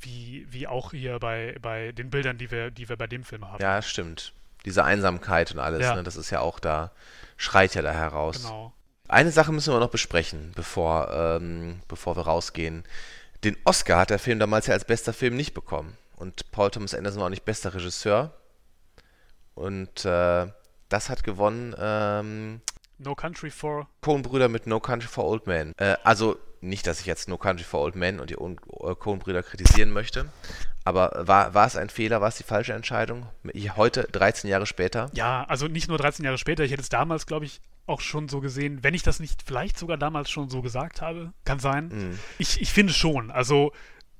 wie, 0.00 0.46
wie 0.50 0.66
auch 0.66 0.92
hier 0.92 1.18
bei, 1.18 1.56
bei 1.60 1.92
den 1.92 2.10
Bildern, 2.10 2.38
die 2.38 2.50
wir, 2.50 2.70
die 2.70 2.88
wir 2.88 2.96
bei 2.96 3.06
dem 3.06 3.24
Film 3.24 3.46
haben. 3.46 3.62
Ja, 3.62 3.82
stimmt. 3.82 4.32
Diese 4.64 4.84
Einsamkeit 4.84 5.52
und 5.52 5.58
alles, 5.58 5.82
ja. 5.82 5.94
ne, 5.94 6.02
das 6.02 6.16
ist 6.16 6.30
ja 6.30 6.40
auch 6.40 6.58
da, 6.58 6.90
schreit 7.36 7.74
ja 7.74 7.82
da 7.82 7.92
heraus. 7.92 8.42
Genau. 8.42 8.72
Eine 9.08 9.32
Sache 9.32 9.52
müssen 9.52 9.74
wir 9.74 9.80
noch 9.80 9.90
besprechen, 9.90 10.52
bevor, 10.54 11.10
ähm, 11.12 11.80
bevor 11.88 12.16
wir 12.16 12.22
rausgehen. 12.22 12.84
Den 13.44 13.56
Oscar 13.64 13.98
hat 14.00 14.10
der 14.10 14.18
Film 14.18 14.38
damals 14.38 14.66
ja 14.66 14.74
als 14.74 14.84
bester 14.84 15.12
Film 15.12 15.36
nicht 15.36 15.54
bekommen. 15.54 15.96
Und 16.16 16.50
Paul 16.50 16.70
Thomas 16.70 16.94
Anderson 16.94 17.20
war 17.20 17.26
auch 17.26 17.30
nicht 17.30 17.44
bester 17.44 17.74
Regisseur. 17.74 18.34
Und 19.54 20.04
äh, 20.04 20.46
das 20.88 21.08
hat 21.08 21.24
gewonnen. 21.24 21.74
Ähm, 21.78 22.60
no 22.98 23.14
Country 23.14 23.50
for. 23.50 23.88
Coen-Brüder 24.02 24.48
mit 24.48 24.66
No 24.66 24.80
Country 24.80 25.08
for 25.08 25.24
Old 25.24 25.46
Men. 25.46 25.74
Äh, 25.78 25.96
also 26.04 26.38
nicht, 26.60 26.86
dass 26.86 27.00
ich 27.00 27.06
jetzt 27.06 27.28
No 27.28 27.38
Country 27.38 27.64
for 27.64 27.80
Old 27.80 27.96
Men 27.96 28.20
und 28.20 28.28
die 28.28 28.34
äh, 28.34 28.94
Coen-Brüder 28.94 29.42
kritisieren 29.42 29.90
möchte. 29.90 30.26
Aber 30.84 31.26
war, 31.26 31.54
war 31.54 31.66
es 31.66 31.76
ein 31.76 31.88
Fehler? 31.88 32.20
War 32.20 32.28
es 32.28 32.36
die 32.36 32.42
falsche 32.42 32.72
Entscheidung? 32.72 33.26
Heute, 33.76 34.04
13 34.12 34.48
Jahre 34.50 34.66
später? 34.66 35.10
Ja, 35.12 35.44
also 35.44 35.66
nicht 35.66 35.88
nur 35.88 35.98
13 35.98 36.24
Jahre 36.24 36.38
später. 36.38 36.64
Ich 36.64 36.72
hätte 36.72 36.82
es 36.82 36.88
damals, 36.88 37.26
glaube 37.26 37.44
ich, 37.44 37.60
auch 37.90 38.00
schon 38.00 38.28
so 38.28 38.40
gesehen, 38.40 38.82
wenn 38.82 38.94
ich 38.94 39.02
das 39.02 39.20
nicht 39.20 39.42
vielleicht 39.44 39.78
sogar 39.78 39.98
damals 39.98 40.30
schon 40.30 40.48
so 40.48 40.62
gesagt 40.62 41.02
habe, 41.02 41.32
kann 41.44 41.58
sein. 41.58 41.88
Mhm. 41.88 42.18
Ich, 42.38 42.60
ich 42.60 42.72
finde 42.72 42.92
schon. 42.92 43.30
Also 43.30 43.72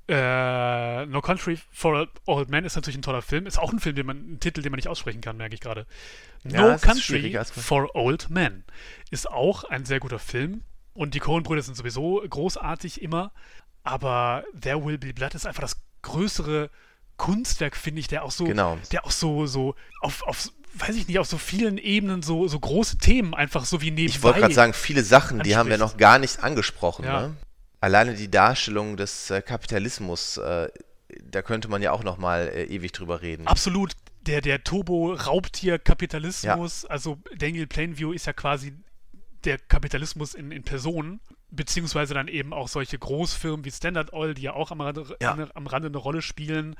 äh, 0.07 1.05
No 1.05 1.21
Country 1.21 1.57
for 1.71 2.07
Old 2.25 2.49
Men 2.49 2.65
ist 2.65 2.75
natürlich 2.75 2.97
ein 2.97 3.01
toller 3.01 3.21
Film. 3.21 3.45
Ist 3.45 3.57
auch 3.57 3.71
ein 3.71 3.79
Film, 3.79 3.95
den 3.95 4.05
man, 4.05 4.33
ein 4.33 4.39
Titel, 4.39 4.61
den 4.61 4.71
man 4.71 4.77
nicht 4.77 4.89
aussprechen 4.89 5.21
kann, 5.21 5.37
merke 5.37 5.55
ich 5.55 5.61
gerade. 5.61 5.87
No 6.43 6.69
ja, 6.69 6.77
Country 6.77 7.37
for 7.45 7.95
Old 7.95 8.29
Men 8.29 8.65
ist 9.09 9.29
auch 9.29 9.63
ein 9.63 9.85
sehr 9.85 9.99
guter 9.99 10.19
Film. 10.19 10.63
Und 10.93 11.13
die 11.13 11.19
Coen-Brüder 11.19 11.61
sind 11.61 11.75
sowieso 11.75 12.21
großartig 12.27 13.01
immer. 13.01 13.31
Aber 13.83 14.43
There 14.59 14.83
Will 14.83 14.97
Be 14.97 15.13
Blood 15.13 15.33
ist 15.33 15.47
einfach 15.47 15.61
das 15.61 15.81
größere 16.01 16.69
Kunstwerk, 17.15 17.77
finde 17.77 18.01
ich, 18.01 18.07
der 18.07 18.23
auch 18.23 18.31
so, 18.31 18.45
genau. 18.45 18.77
der 18.91 19.05
auch 19.05 19.11
so, 19.11 19.45
so 19.45 19.75
auf, 20.01 20.23
auf 20.23 20.49
weiß 20.73 20.95
ich 20.95 21.07
nicht, 21.07 21.19
auf 21.19 21.27
so 21.27 21.37
vielen 21.37 21.77
Ebenen 21.77 22.21
so, 22.21 22.47
so 22.47 22.59
große 22.59 22.97
Themen 22.97 23.33
einfach 23.33 23.65
so 23.65 23.81
wie 23.81 23.91
nebenbei. 23.91 24.15
Ich 24.15 24.23
wollte 24.23 24.39
gerade 24.39 24.53
sagen, 24.53 24.73
viele 24.73 25.03
Sachen, 25.03 25.39
anspricht. 25.39 25.45
die 25.45 25.57
haben 25.57 25.69
wir 25.69 25.77
noch 25.77 25.97
gar 25.97 26.17
nicht 26.19 26.41
angesprochen. 26.43 27.03
Ja. 27.05 27.27
Ne? 27.27 27.35
Alleine 27.79 28.15
die 28.15 28.31
Darstellung 28.31 28.97
des 28.97 29.29
äh, 29.29 29.41
Kapitalismus, 29.41 30.37
äh, 30.37 30.69
da 31.23 31.41
könnte 31.41 31.67
man 31.67 31.81
ja 31.81 31.91
auch 31.91 32.03
noch 32.03 32.17
mal 32.17 32.47
äh, 32.47 32.65
ewig 32.65 32.91
drüber 32.91 33.21
reden. 33.21 33.47
Absolut. 33.47 33.93
Der, 34.21 34.41
der 34.41 34.63
Turbo-Raubtier-Kapitalismus, 34.63 36.83
ja. 36.83 36.89
also 36.89 37.17
Daniel 37.35 37.65
Plainview 37.65 38.13
ist 38.13 38.27
ja 38.27 38.33
quasi 38.33 38.73
der 39.43 39.57
Kapitalismus 39.57 40.35
in, 40.35 40.51
in 40.51 40.61
Person, 40.63 41.19
beziehungsweise 41.49 42.13
dann 42.13 42.27
eben 42.27 42.53
auch 42.53 42.67
solche 42.67 42.99
Großfirmen 42.99 43.65
wie 43.65 43.71
Standard 43.71 44.13
Oil, 44.13 44.35
die 44.35 44.43
ja 44.43 44.53
auch 44.53 44.69
am 44.71 44.81
Rande, 44.81 45.17
ja. 45.19 45.35
am 45.55 45.65
Rande 45.65 45.87
eine 45.87 45.97
Rolle 45.97 46.21
spielen. 46.21 46.75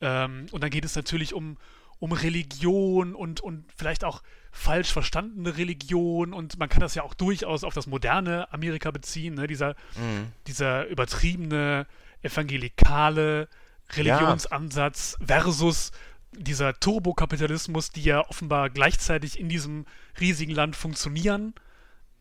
Ähm, 0.00 0.46
und 0.50 0.62
dann 0.62 0.70
geht 0.70 0.86
es 0.86 0.96
natürlich 0.96 1.34
um, 1.34 1.58
um 2.00 2.12
Religion 2.12 3.14
und, 3.14 3.40
und 3.40 3.64
vielleicht 3.76 4.04
auch 4.04 4.22
falsch 4.50 4.92
verstandene 4.92 5.56
Religion 5.56 6.32
und 6.32 6.58
man 6.58 6.68
kann 6.68 6.80
das 6.80 6.96
ja 6.96 7.04
auch 7.04 7.14
durchaus 7.14 7.62
auf 7.62 7.74
das 7.74 7.86
moderne 7.86 8.52
Amerika 8.52 8.90
beziehen, 8.90 9.34
ne? 9.34 9.46
dieser, 9.46 9.76
mhm. 9.94 10.32
dieser 10.46 10.86
übertriebene 10.86 11.86
evangelikale 12.22 13.48
Religionsansatz 13.92 15.16
ja. 15.20 15.26
versus 15.26 15.92
dieser 16.32 16.78
Turbokapitalismus, 16.78 17.90
die 17.90 18.02
ja 18.02 18.26
offenbar 18.28 18.70
gleichzeitig 18.70 19.38
in 19.38 19.48
diesem 19.48 19.84
riesigen 20.18 20.52
Land 20.52 20.76
funktionieren, 20.76 21.54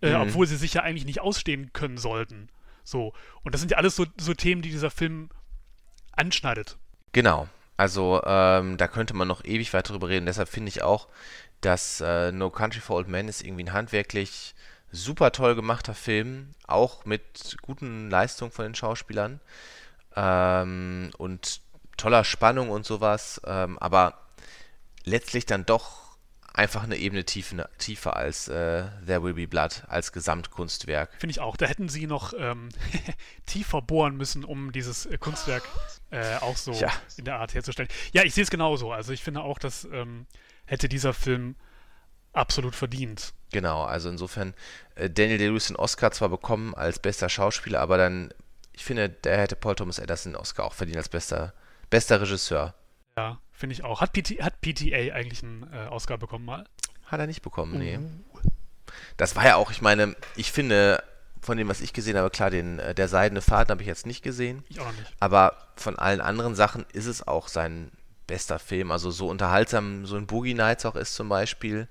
äh, 0.02 0.10
mhm. 0.10 0.22
obwohl 0.22 0.46
sie 0.46 0.58
sich 0.58 0.74
ja 0.74 0.84
eigentlich 0.84 1.06
nicht 1.06 1.22
ausstehen 1.22 1.72
können 1.74 1.98
sollten. 1.98 2.50
So. 2.84 3.14
Und 3.44 3.54
das 3.54 3.62
sind 3.62 3.72
ja 3.72 3.78
alles 3.78 3.96
so, 3.96 4.06
so 4.20 4.34
Themen, 4.34 4.62
die 4.62 4.70
dieser 4.70 4.92
Film 4.92 5.30
anschneidet. 6.12 6.78
Genau. 7.12 7.48
Also 7.80 8.22
ähm, 8.26 8.76
da 8.76 8.90
könnte 8.90 9.14
man 9.14 9.30
noch 9.30 9.46
ewig 9.46 9.74
weiter 9.74 9.94
drüber 9.94 10.10
reden. 10.10 10.26
Deshalb 10.26 10.50
finde 10.50 10.68
ich 10.68 10.82
auch, 10.82 11.08
dass 11.62 12.02
äh, 12.02 12.34
No 12.34 12.50
Country 12.50 12.82
for 12.82 12.98
Old 12.98 13.08
Men 13.08 13.30
ist 13.30 13.42
irgendwie 13.42 13.64
ein 13.64 13.72
handwerklich 13.72 14.54
super 14.92 15.32
toll 15.32 15.56
gemachter 15.56 15.94
Film, 15.94 16.50
auch 16.68 17.06
mit 17.06 17.56
guten 17.62 18.10
Leistungen 18.10 18.52
von 18.52 18.66
den 18.66 18.76
Schauspielern 18.76 19.40
ähm, 20.14 21.12
und 21.18 21.62
toller 21.96 22.26
Spannung 22.26 22.70
und 22.70 22.86
sowas, 22.86 23.40
ähm, 23.46 23.80
aber 23.80 24.16
letztlich 25.06 25.46
dann 25.46 25.66
doch 25.66 26.09
einfach 26.60 26.84
eine 26.84 26.98
Ebene 26.98 27.24
tiefer, 27.24 27.70
tiefer 27.78 28.18
als 28.18 28.50
äh, 28.50 28.84
There 29.06 29.24
Will 29.24 29.34
Be 29.34 29.48
Blood, 29.48 29.84
als 29.88 30.12
Gesamtkunstwerk. 30.12 31.10
Finde 31.18 31.32
ich 31.32 31.40
auch. 31.40 31.56
Da 31.56 31.66
hätten 31.66 31.88
sie 31.88 32.06
noch 32.06 32.34
ähm, 32.38 32.68
tiefer 33.46 33.82
bohren 33.82 34.18
müssen, 34.18 34.44
um 34.44 34.74
dieses 34.74 35.06
äh, 35.06 35.18
Kunstwerk 35.18 35.64
äh, 36.12 36.36
auch 36.36 36.58
so 36.58 36.74
ja. 36.74 36.92
in 37.16 37.24
der 37.24 37.40
Art 37.40 37.54
herzustellen. 37.54 37.90
Ja, 38.12 38.24
ich 38.24 38.34
sehe 38.34 38.44
es 38.44 38.50
genauso. 38.50 38.92
Also 38.92 39.14
ich 39.14 39.24
finde 39.24 39.42
auch, 39.42 39.58
dass 39.58 39.86
ähm, 39.86 40.26
hätte 40.66 40.90
dieser 40.90 41.14
Film 41.14 41.56
absolut 42.34 42.76
verdient. 42.76 43.34
Genau, 43.54 43.84
also 43.84 44.10
insofern, 44.10 44.54
äh, 44.96 45.10
Daniel 45.10 45.38
Day-Lewis 45.38 45.68
den 45.68 45.78
Oscar 45.78 46.12
zwar 46.12 46.28
bekommen 46.28 46.76
als 46.76 47.00
bester 47.00 47.30
Schauspieler, 47.30 47.80
aber 47.80 47.98
dann, 47.98 48.34
ich 48.74 48.84
finde, 48.84 49.08
der 49.08 49.38
hätte 49.38 49.56
Paul 49.56 49.76
Thomas 49.76 50.00
Anderson 50.00 50.34
den 50.34 50.40
Oscar 50.40 50.66
auch 50.66 50.74
verdient 50.74 50.98
als 50.98 51.08
bester, 51.08 51.54
bester 51.90 52.20
Regisseur. 52.20 52.76
Ja, 53.18 53.40
Finde 53.60 53.74
ich 53.74 53.84
auch. 53.84 54.00
Hat, 54.00 54.14
PT, 54.14 54.42
hat 54.42 54.62
PTA 54.62 55.14
eigentlich 55.14 55.44
einen 55.44 55.70
äh, 55.74 55.88
Oscar 55.90 56.18
bekommen 56.18 56.46
mal? 56.46 56.64
Hat 57.04 57.20
er 57.20 57.28
nicht 57.28 57.42
bekommen, 57.42 57.78
nee. 57.78 57.98
Uh. 57.98 58.50
Das 59.18 59.36
war 59.36 59.46
ja 59.46 59.58
auch, 59.58 59.70
ich 59.70 59.82
meine, 59.82 60.16
ich 60.38 60.54
finde, 60.54 61.04
von 61.42 61.58
dem, 61.58 61.68
was 61.68 61.82
ich 61.82 61.92
gesehen 61.92 62.16
habe, 62.16 62.30
klar, 62.30 62.52
den, 62.52 62.80
äh, 62.80 62.96
der 62.96 63.10
Seidene 63.10 63.42
Faden 63.42 63.72
habe 63.72 63.82
ich 63.82 63.88
jetzt 63.88 64.06
nicht 64.06 64.24
gesehen. 64.24 64.64
Ich 64.70 64.80
auch 64.80 64.90
nicht. 64.94 65.14
Aber 65.20 65.58
von 65.76 66.00
allen 66.00 66.22
anderen 66.22 66.56
Sachen 66.56 66.86
ist 66.94 67.06
es 67.06 67.28
auch 67.28 67.50
sein 67.50 67.92
bester 68.28 68.60
Film. 68.60 68.92
Also 68.92 69.12
so 69.12 69.28
unterhaltsam 69.28 70.06
so 70.06 70.16
ein 70.16 70.26
Boogie 70.26 70.54
Nights 70.54 70.86
auch 70.86 70.96
ist 70.96 71.16
zum 71.16 71.28
Beispiel. 71.28 71.90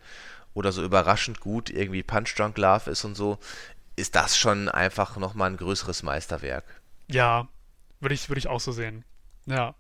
Oder 0.55 0.73
so 0.73 0.83
überraschend 0.83 1.39
gut 1.39 1.69
irgendwie 1.69 2.03
Punch 2.03 2.35
Drunk 2.35 2.57
Love 2.57 2.91
ist 2.91 3.05
und 3.05 3.15
so. 3.15 3.37
Ist 3.95 4.15
das 4.15 4.39
schon 4.39 4.71
einfach 4.71 5.19
nochmal 5.19 5.51
ein 5.51 5.59
größeres 5.59 6.03
Meisterwerk. 6.03 6.65
Ja, 7.09 7.47
würde 8.01 8.15
ich, 8.15 8.31
würd 8.31 8.39
ich 8.39 8.49
auch 8.49 8.61
so 8.61 8.73
sehen. 8.73 9.05
Ja. 9.45 9.75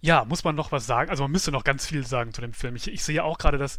Ja, 0.00 0.24
muss 0.24 0.44
man 0.44 0.54
noch 0.54 0.72
was 0.72 0.86
sagen? 0.86 1.10
Also 1.10 1.24
man 1.24 1.30
müsste 1.32 1.50
noch 1.52 1.64
ganz 1.64 1.86
viel 1.86 2.06
sagen 2.06 2.32
zu 2.32 2.40
dem 2.40 2.52
Film. 2.54 2.74
Ich, 2.76 2.88
ich 2.88 3.04
sehe 3.04 3.22
auch 3.22 3.38
gerade, 3.38 3.58
dass 3.58 3.78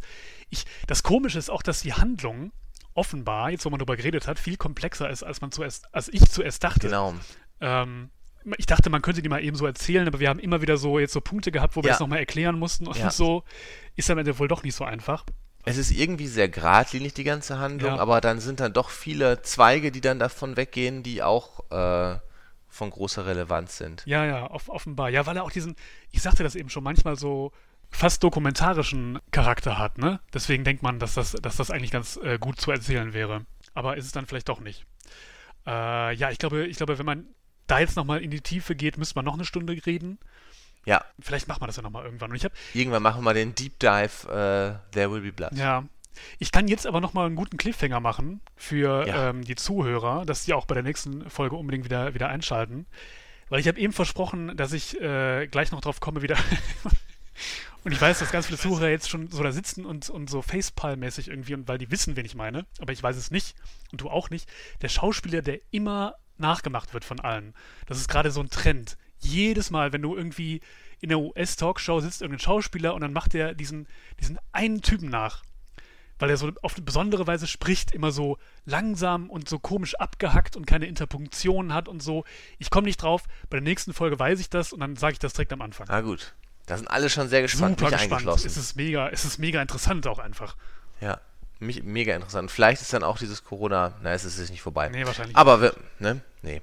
ich. 0.50 0.64
Das 0.86 1.02
Komische 1.02 1.38
ist 1.38 1.50
auch, 1.50 1.62
dass 1.62 1.82
die 1.82 1.92
Handlung 1.94 2.52
offenbar, 2.94 3.50
jetzt 3.50 3.64
wo 3.64 3.70
man 3.70 3.78
darüber 3.78 3.96
geredet 3.96 4.26
hat, 4.28 4.38
viel 4.38 4.56
komplexer 4.56 5.08
ist, 5.10 5.22
als 5.22 5.40
man 5.40 5.50
zuerst, 5.50 5.92
als 5.94 6.08
ich 6.08 6.24
zuerst 6.30 6.62
dachte. 6.62 6.86
Genau. 6.88 7.14
Ähm, 7.60 8.10
ich 8.58 8.66
dachte, 8.66 8.90
man 8.90 9.02
könnte 9.02 9.22
die 9.22 9.28
mal 9.28 9.42
eben 9.42 9.56
so 9.56 9.66
erzählen, 9.66 10.06
aber 10.06 10.20
wir 10.20 10.28
haben 10.28 10.38
immer 10.40 10.60
wieder 10.62 10.76
so 10.76 10.98
jetzt 10.98 11.12
so 11.12 11.20
Punkte 11.20 11.52
gehabt, 11.52 11.74
wo 11.76 11.82
wir 11.82 11.88
Ja. 11.88 11.94
es 11.94 12.00
nochmal 12.00 12.18
erklären 12.18 12.58
mussten 12.58 12.86
und 12.86 12.96
Ja. 12.98 13.10
so. 13.10 13.44
Ist 13.96 14.10
am 14.10 14.18
Ende 14.18 14.38
wohl 14.38 14.48
doch 14.48 14.62
nicht 14.62 14.74
so 14.74 14.84
einfach. 14.84 15.24
Es 15.64 15.76
ist 15.78 15.92
irgendwie 15.92 16.26
sehr 16.26 16.48
geradlinig, 16.48 17.14
die 17.14 17.22
ganze 17.24 17.58
Handlung, 17.58 17.94
Ja. 17.94 18.00
aber 18.00 18.20
dann 18.20 18.40
sind 18.40 18.58
dann 18.60 18.72
doch 18.72 18.90
viele 18.90 19.42
Zweige, 19.42 19.92
die 19.92 20.00
dann 20.00 20.18
davon 20.18 20.56
weggehen, 20.56 21.02
die 21.04 21.22
auch 21.22 21.60
äh, 21.70 22.18
von 22.72 22.90
großer 22.90 23.26
Relevanz 23.26 23.76
sind. 23.76 24.02
Ja, 24.06 24.24
ja, 24.24 24.50
off 24.50 24.68
offenbar. 24.68 25.10
Ja, 25.10 25.26
weil 25.26 25.36
er 25.36 25.44
auch 25.44 25.50
diesen, 25.52 25.76
ich 26.10 26.22
sagte 26.22 26.42
das 26.42 26.54
eben 26.54 26.70
schon, 26.70 26.82
manchmal 26.82 27.16
so 27.16 27.52
fast 27.90 28.24
dokumentarischen 28.24 29.18
Charakter 29.30 29.76
hat, 29.78 29.98
ne? 29.98 30.20
Deswegen 30.32 30.64
denkt 30.64 30.82
man, 30.82 30.98
dass 30.98 31.14
das, 31.14 31.32
dass 31.32 31.56
das 31.56 31.70
eigentlich 31.70 31.90
ganz 31.90 32.16
äh, 32.16 32.38
gut 32.38 32.58
zu 32.58 32.70
erzählen 32.70 33.12
wäre. 33.12 33.44
Aber 33.74 33.96
ist 33.98 34.06
es 34.06 34.12
dann 34.12 34.26
vielleicht 34.26 34.48
doch 34.48 34.60
nicht. 34.60 34.86
Äh, 35.66 36.14
ja, 36.14 36.30
ich 36.30 36.38
glaube, 36.38 36.66
ich 36.66 36.78
glaube, 36.78 36.98
wenn 36.98 37.06
man 37.06 37.26
da 37.66 37.78
jetzt 37.78 37.96
nochmal 37.96 38.22
in 38.22 38.30
die 38.30 38.40
Tiefe 38.40 38.74
geht, 38.74 38.96
müsste 38.96 39.14
man 39.16 39.26
noch 39.26 39.34
eine 39.34 39.44
Stunde 39.44 39.78
reden. 39.86 40.18
Ja, 40.84 41.04
Vielleicht 41.20 41.46
macht 41.46 41.60
man 41.60 41.68
das 41.68 41.76
ja 41.76 41.82
nochmal 41.82 42.04
irgendwann. 42.04 42.30
Und 42.30 42.36
ich 42.36 42.44
habe, 42.44 42.54
irgendwann 42.74 43.02
machen 43.02 43.22
wir 43.22 43.34
den 43.34 43.54
Deep 43.54 43.78
Dive 43.78 44.26
äh, 44.28 44.92
There 44.92 45.12
Will 45.12 45.20
Be 45.20 45.32
Blood. 45.32 45.52
ja, 45.52 45.84
ich 46.38 46.52
kann 46.52 46.68
jetzt 46.68 46.86
aber 46.86 47.00
nochmal 47.00 47.26
einen 47.26 47.36
guten 47.36 47.56
Cliffhanger 47.56 48.00
machen 48.00 48.40
für 48.56 49.06
Ja. 49.06 49.30
ähm, 49.30 49.44
die 49.44 49.54
Zuhörer, 49.54 50.24
dass 50.24 50.44
die 50.44 50.54
auch 50.54 50.66
bei 50.66 50.74
der 50.74 50.82
nächsten 50.82 51.28
Folge 51.30 51.56
unbedingt 51.56 51.84
wieder, 51.84 52.14
wieder 52.14 52.28
einschalten. 52.28 52.86
Weil 53.48 53.60
ich 53.60 53.68
habe 53.68 53.78
eben 53.78 53.92
versprochen, 53.92 54.56
dass 54.56 54.72
ich 54.72 55.00
äh, 55.00 55.46
gleich 55.46 55.72
noch 55.72 55.80
drauf 55.82 56.00
komme, 56.00 56.22
wieder. 56.22 56.36
und 57.84 57.92
ich 57.92 58.00
weiß, 58.00 58.18
dass 58.20 58.32
ganz 58.32 58.46
viele 58.46 58.58
Zuhörer 58.58 58.88
jetzt 58.88 59.10
schon 59.10 59.28
so 59.30 59.42
da 59.42 59.52
sitzen 59.52 59.84
und, 59.84 60.08
und 60.08 60.30
so 60.30 60.40
Facepalm-mäßig 60.40 61.28
irgendwie, 61.28 61.54
und 61.54 61.68
weil 61.68 61.78
die 61.78 61.90
wissen, 61.90 62.16
wen 62.16 62.24
ich 62.24 62.34
meine, 62.34 62.64
aber 62.80 62.92
ich 62.92 63.02
weiß 63.02 63.16
es 63.16 63.30
nicht 63.30 63.54
und 63.90 64.00
du 64.00 64.08
auch 64.08 64.30
nicht. 64.30 64.48
Der 64.80 64.88
Schauspieler, 64.88 65.42
der 65.42 65.60
immer 65.70 66.14
nachgemacht 66.38 66.94
wird 66.94 67.04
von 67.04 67.20
allen. 67.20 67.54
Das 67.86 67.98
ist 67.98 68.08
gerade 68.08 68.30
so 68.30 68.40
ein 68.40 68.48
Trend. 68.50 68.96
Jedes 69.18 69.70
Mal, 69.70 69.92
wenn 69.92 70.02
du 70.02 70.16
irgendwie 70.16 70.60
in 71.00 71.08
der 71.10 71.18
US-Talkshow 71.18 72.00
sitzt, 72.00 72.22
irgendein 72.22 72.42
Schauspieler 72.42 72.94
und 72.94 73.00
dann 73.02 73.12
macht 73.12 73.34
der 73.34 73.54
diesen, 73.54 73.86
diesen 74.20 74.38
einen 74.52 74.82
Typen 74.82 75.10
nach 75.10 75.42
weil 76.22 76.30
er 76.30 76.36
so 76.36 76.50
auf 76.62 76.74
eine 76.76 76.84
besondere 76.84 77.26
Weise 77.26 77.46
spricht, 77.48 77.90
immer 77.90 78.12
so 78.12 78.38
langsam 78.64 79.28
und 79.28 79.48
so 79.48 79.58
komisch 79.58 79.94
abgehackt 79.96 80.56
und 80.56 80.66
keine 80.66 80.86
Interpunktionen 80.86 81.74
hat 81.74 81.88
und 81.88 82.02
so. 82.02 82.24
Ich 82.58 82.70
komme 82.70 82.86
nicht 82.86 83.02
drauf. 83.02 83.24
Bei 83.50 83.56
der 83.56 83.62
nächsten 83.62 83.92
Folge 83.92 84.18
weiß 84.18 84.38
ich 84.40 84.48
das 84.48 84.72
und 84.72 84.80
dann 84.80 84.96
sage 84.96 85.14
ich 85.14 85.18
das 85.18 85.32
direkt 85.32 85.52
am 85.52 85.60
Anfang. 85.62 85.86
Na 85.90 86.00
gut. 86.00 86.34
Da 86.66 86.76
sind 86.76 86.88
alle 86.88 87.10
schon 87.10 87.28
sehr 87.28 87.42
gespannt, 87.42 87.80
Super 87.80 87.90
mich 87.90 88.00
gespannt. 88.00 88.20
eingeschlossen. 88.22 88.46
Es 88.46 88.56
ist 88.56 88.76
mega, 88.76 89.08
es 89.08 89.24
ist 89.24 89.38
mega 89.38 89.60
interessant 89.60 90.06
auch 90.06 90.20
einfach. 90.20 90.56
Ja, 91.00 91.20
mich, 91.58 91.82
mega 91.82 92.14
interessant. 92.14 92.52
Vielleicht 92.52 92.80
ist 92.82 92.92
dann 92.92 93.02
auch 93.02 93.18
dieses 93.18 93.42
Corona, 93.42 93.94
na, 94.00 94.12
es 94.12 94.24
ist 94.24 94.38
jetzt 94.38 94.50
nicht 94.50 94.62
vorbei. 94.62 94.88
Nee, 94.88 95.04
wahrscheinlich. 95.04 95.36
Aber, 95.36 95.60
wir, 95.60 95.74
ne, 95.98 96.20
nee. 96.42 96.62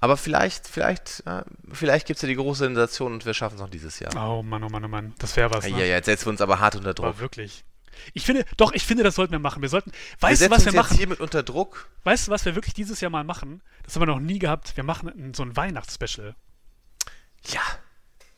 Aber 0.00 0.16
vielleicht, 0.16 0.66
vielleicht, 0.66 1.22
äh, 1.26 1.42
vielleicht 1.70 2.06
gibt 2.06 2.16
es 2.16 2.22
ja 2.22 2.28
die 2.28 2.34
große 2.36 2.60
Sensation 2.64 3.12
und 3.12 3.26
wir 3.26 3.34
schaffen 3.34 3.56
es 3.56 3.60
noch 3.60 3.68
dieses 3.68 4.00
Jahr. 4.00 4.12
Oh 4.16 4.42
Mann, 4.42 4.64
oh 4.64 4.70
Mann, 4.70 4.82
oh 4.86 4.88
Mann. 4.88 5.12
Das 5.18 5.36
wäre 5.36 5.50
was. 5.52 5.66
Ja, 5.66 5.76
Ne? 5.76 5.80
ja, 5.80 5.96
jetzt 5.96 6.06
setzen 6.06 6.24
wir 6.26 6.30
uns 6.30 6.40
aber 6.40 6.58
hart 6.58 6.76
unter 6.76 6.88
Aber 6.90 7.10
Druck. 7.10 7.18
wirklich. 7.20 7.62
Ich 8.14 8.24
finde, 8.24 8.44
doch, 8.56 8.72
ich 8.72 8.84
finde, 8.84 9.02
das 9.04 9.14
sollten 9.14 9.32
wir 9.32 9.38
machen. 9.38 9.62
Wir 9.62 9.68
sollten. 9.68 9.90
Wir 9.92 10.28
Weißt 10.28 10.42
du, 10.42 10.44
was 10.46 10.50
wir 10.50 10.56
uns 10.56 10.64
jetzt 10.66 10.74
machen? 10.74 10.96
hiermit 10.96 11.20
unter 11.20 11.42
Druck. 11.42 11.88
Weißt 12.04 12.28
du, 12.28 12.30
was 12.32 12.44
wir 12.44 12.54
wirklich 12.54 12.74
dieses 12.74 13.00
Jahr 13.00 13.10
mal 13.10 13.24
machen? 13.24 13.62
Das 13.84 13.94
haben 13.94 14.02
wir 14.02 14.06
noch 14.06 14.20
nie 14.20 14.38
gehabt. 14.38 14.76
Wir 14.76 14.84
machen 14.84 15.32
so 15.34 15.42
ein 15.42 15.56
Weihnachtsspecial. 15.56 16.34
Ja. 17.46 17.62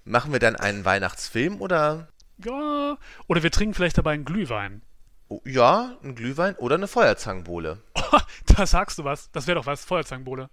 Machen 0.05 0.33
wir 0.33 0.39
dann 0.41 0.57
einen 0.57 0.85
Weihnachtsfilm 0.85 1.61
oder 1.61 2.09
Ja. 2.45 2.97
Oder 3.29 3.43
wir 3.43 3.51
trinken 3.51 3.75
vielleicht 3.75 3.99
dabei 3.99 4.13
einen 4.13 4.25
Glühwein. 4.25 4.83
oh, 5.29 5.41
ja, 5.45 5.97
ein 6.03 6.15
Glühwein 6.15 6.57
oder 6.57 6.75
eine 6.75 6.89
Feuerzangenbowle? 6.89 7.83
Oh, 7.95 8.19
da 8.57 8.67
sagst 8.67 8.99
du 8.99 9.05
was. 9.05 9.31
Das 9.33 9.47
wäre 9.47 9.57
doch 9.57 9.67
was. 9.67 9.85
Feuerzangenbowle. 9.85 10.51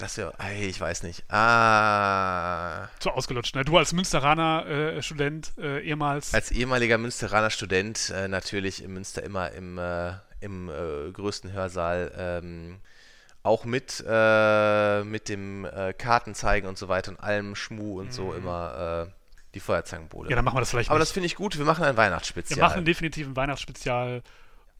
Das 0.00 0.16
ja, 0.16 0.30
ey, 0.38 0.66
ich 0.66 0.80
weiß 0.80 1.02
nicht. 1.02 1.24
Ah, 1.32 2.88
So 3.00 3.10
ausgelutscht, 3.10 3.54
ne? 3.54 3.64
Du 3.64 3.76
als 3.76 3.92
Münsteraner 3.92 4.66
äh, 4.66 5.02
Student 5.02 5.52
äh, 5.58 5.80
ehemals. 5.80 6.32
als 6.34 6.50
ehemaliger 6.50 6.98
Münsteraner 6.98 7.50
Student 7.50 8.10
äh, 8.10 8.28
natürlich 8.28 8.82
in 8.82 8.92
Münster 8.92 9.22
immer 9.22 9.50
im, 9.52 9.78
äh, 9.78 10.12
im 10.40 10.68
äh, 10.68 11.10
größten 11.12 11.52
Hörsaal 11.52 12.12
ähm, 12.16 12.80
auch 13.42 13.64
mit, 13.64 14.04
äh, 14.06 15.02
mit 15.04 15.28
dem 15.28 15.66
Kartenzeigen 15.96 16.68
und 16.68 16.76
so 16.76 16.88
weiter 16.88 17.10
und 17.12 17.20
allem 17.20 17.54
Schmu 17.54 17.98
und 18.00 18.12
so 18.12 18.34
immer 18.34 19.08
die 19.54 19.60
Feuerzangenbowle. 19.60 20.28
ja, 20.30 20.36
dann 20.36 20.44
machen 20.44 20.56
wir 20.56 20.60
das 20.60 20.70
vielleicht 20.70 20.90
Aber 20.90 20.98
nicht. 20.98 21.08
das 21.08 21.12
finde 21.12 21.26
ich 21.26 21.34
gut, 21.36 21.56
wir 21.58 21.64
machen 21.64 21.84
ein 21.84 21.94
wir 21.94 21.96
Weihnachtsspezial. 21.96 22.60
machen 22.60 22.84
definitiv 22.84 23.26
ein 23.26 23.36
Weihnachtsspezial. 23.36 24.22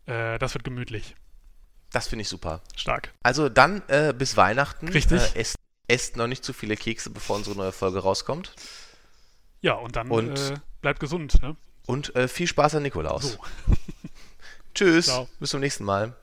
Das 0.07 0.55
wird 0.55 0.65
gemütlich. 0.65 1.15
Das 1.93 2.09
finde 2.09 2.23
ich 2.23 2.29
super. 2.29 2.61
Stark. 2.77 3.13
Also 3.23 3.49
dann 3.49 3.83
äh, 3.89 4.13
bis 4.17 4.37
Weihnachten. 4.37 4.89
Richtig. 4.89 5.21
Äh, 5.35 5.41
esst, 5.41 5.57
esst 5.89 6.17
noch 6.17 6.27
nicht 6.27 6.45
zu 6.45 6.53
viele 6.53 6.77
Kekse, 6.77 7.11
bevor 7.11 7.37
unsere 7.37 7.57
neue 7.57 7.73
Folge 7.73 7.99
rauskommt. 8.01 8.55
Ja, 9.61 9.75
und 9.75 9.97
dann 9.97 10.11
Und- 10.11 10.39
äh, 10.39 10.55
bleibt 10.81 11.01
gesund, 11.01 11.43
ne? 11.43 11.57
Und 11.87 12.15
äh, 12.15 12.29
viel 12.29 12.47
Spaß 12.47 12.77
an 12.77 12.83
Nikolaus. 12.85 13.33
So. 13.33 13.39
Tschüss. 14.75 15.07
Ciao. 15.07 15.29
Bis 15.41 15.51
zum 15.51 15.61
nächsten 15.61 15.85
Mal. 15.85 16.15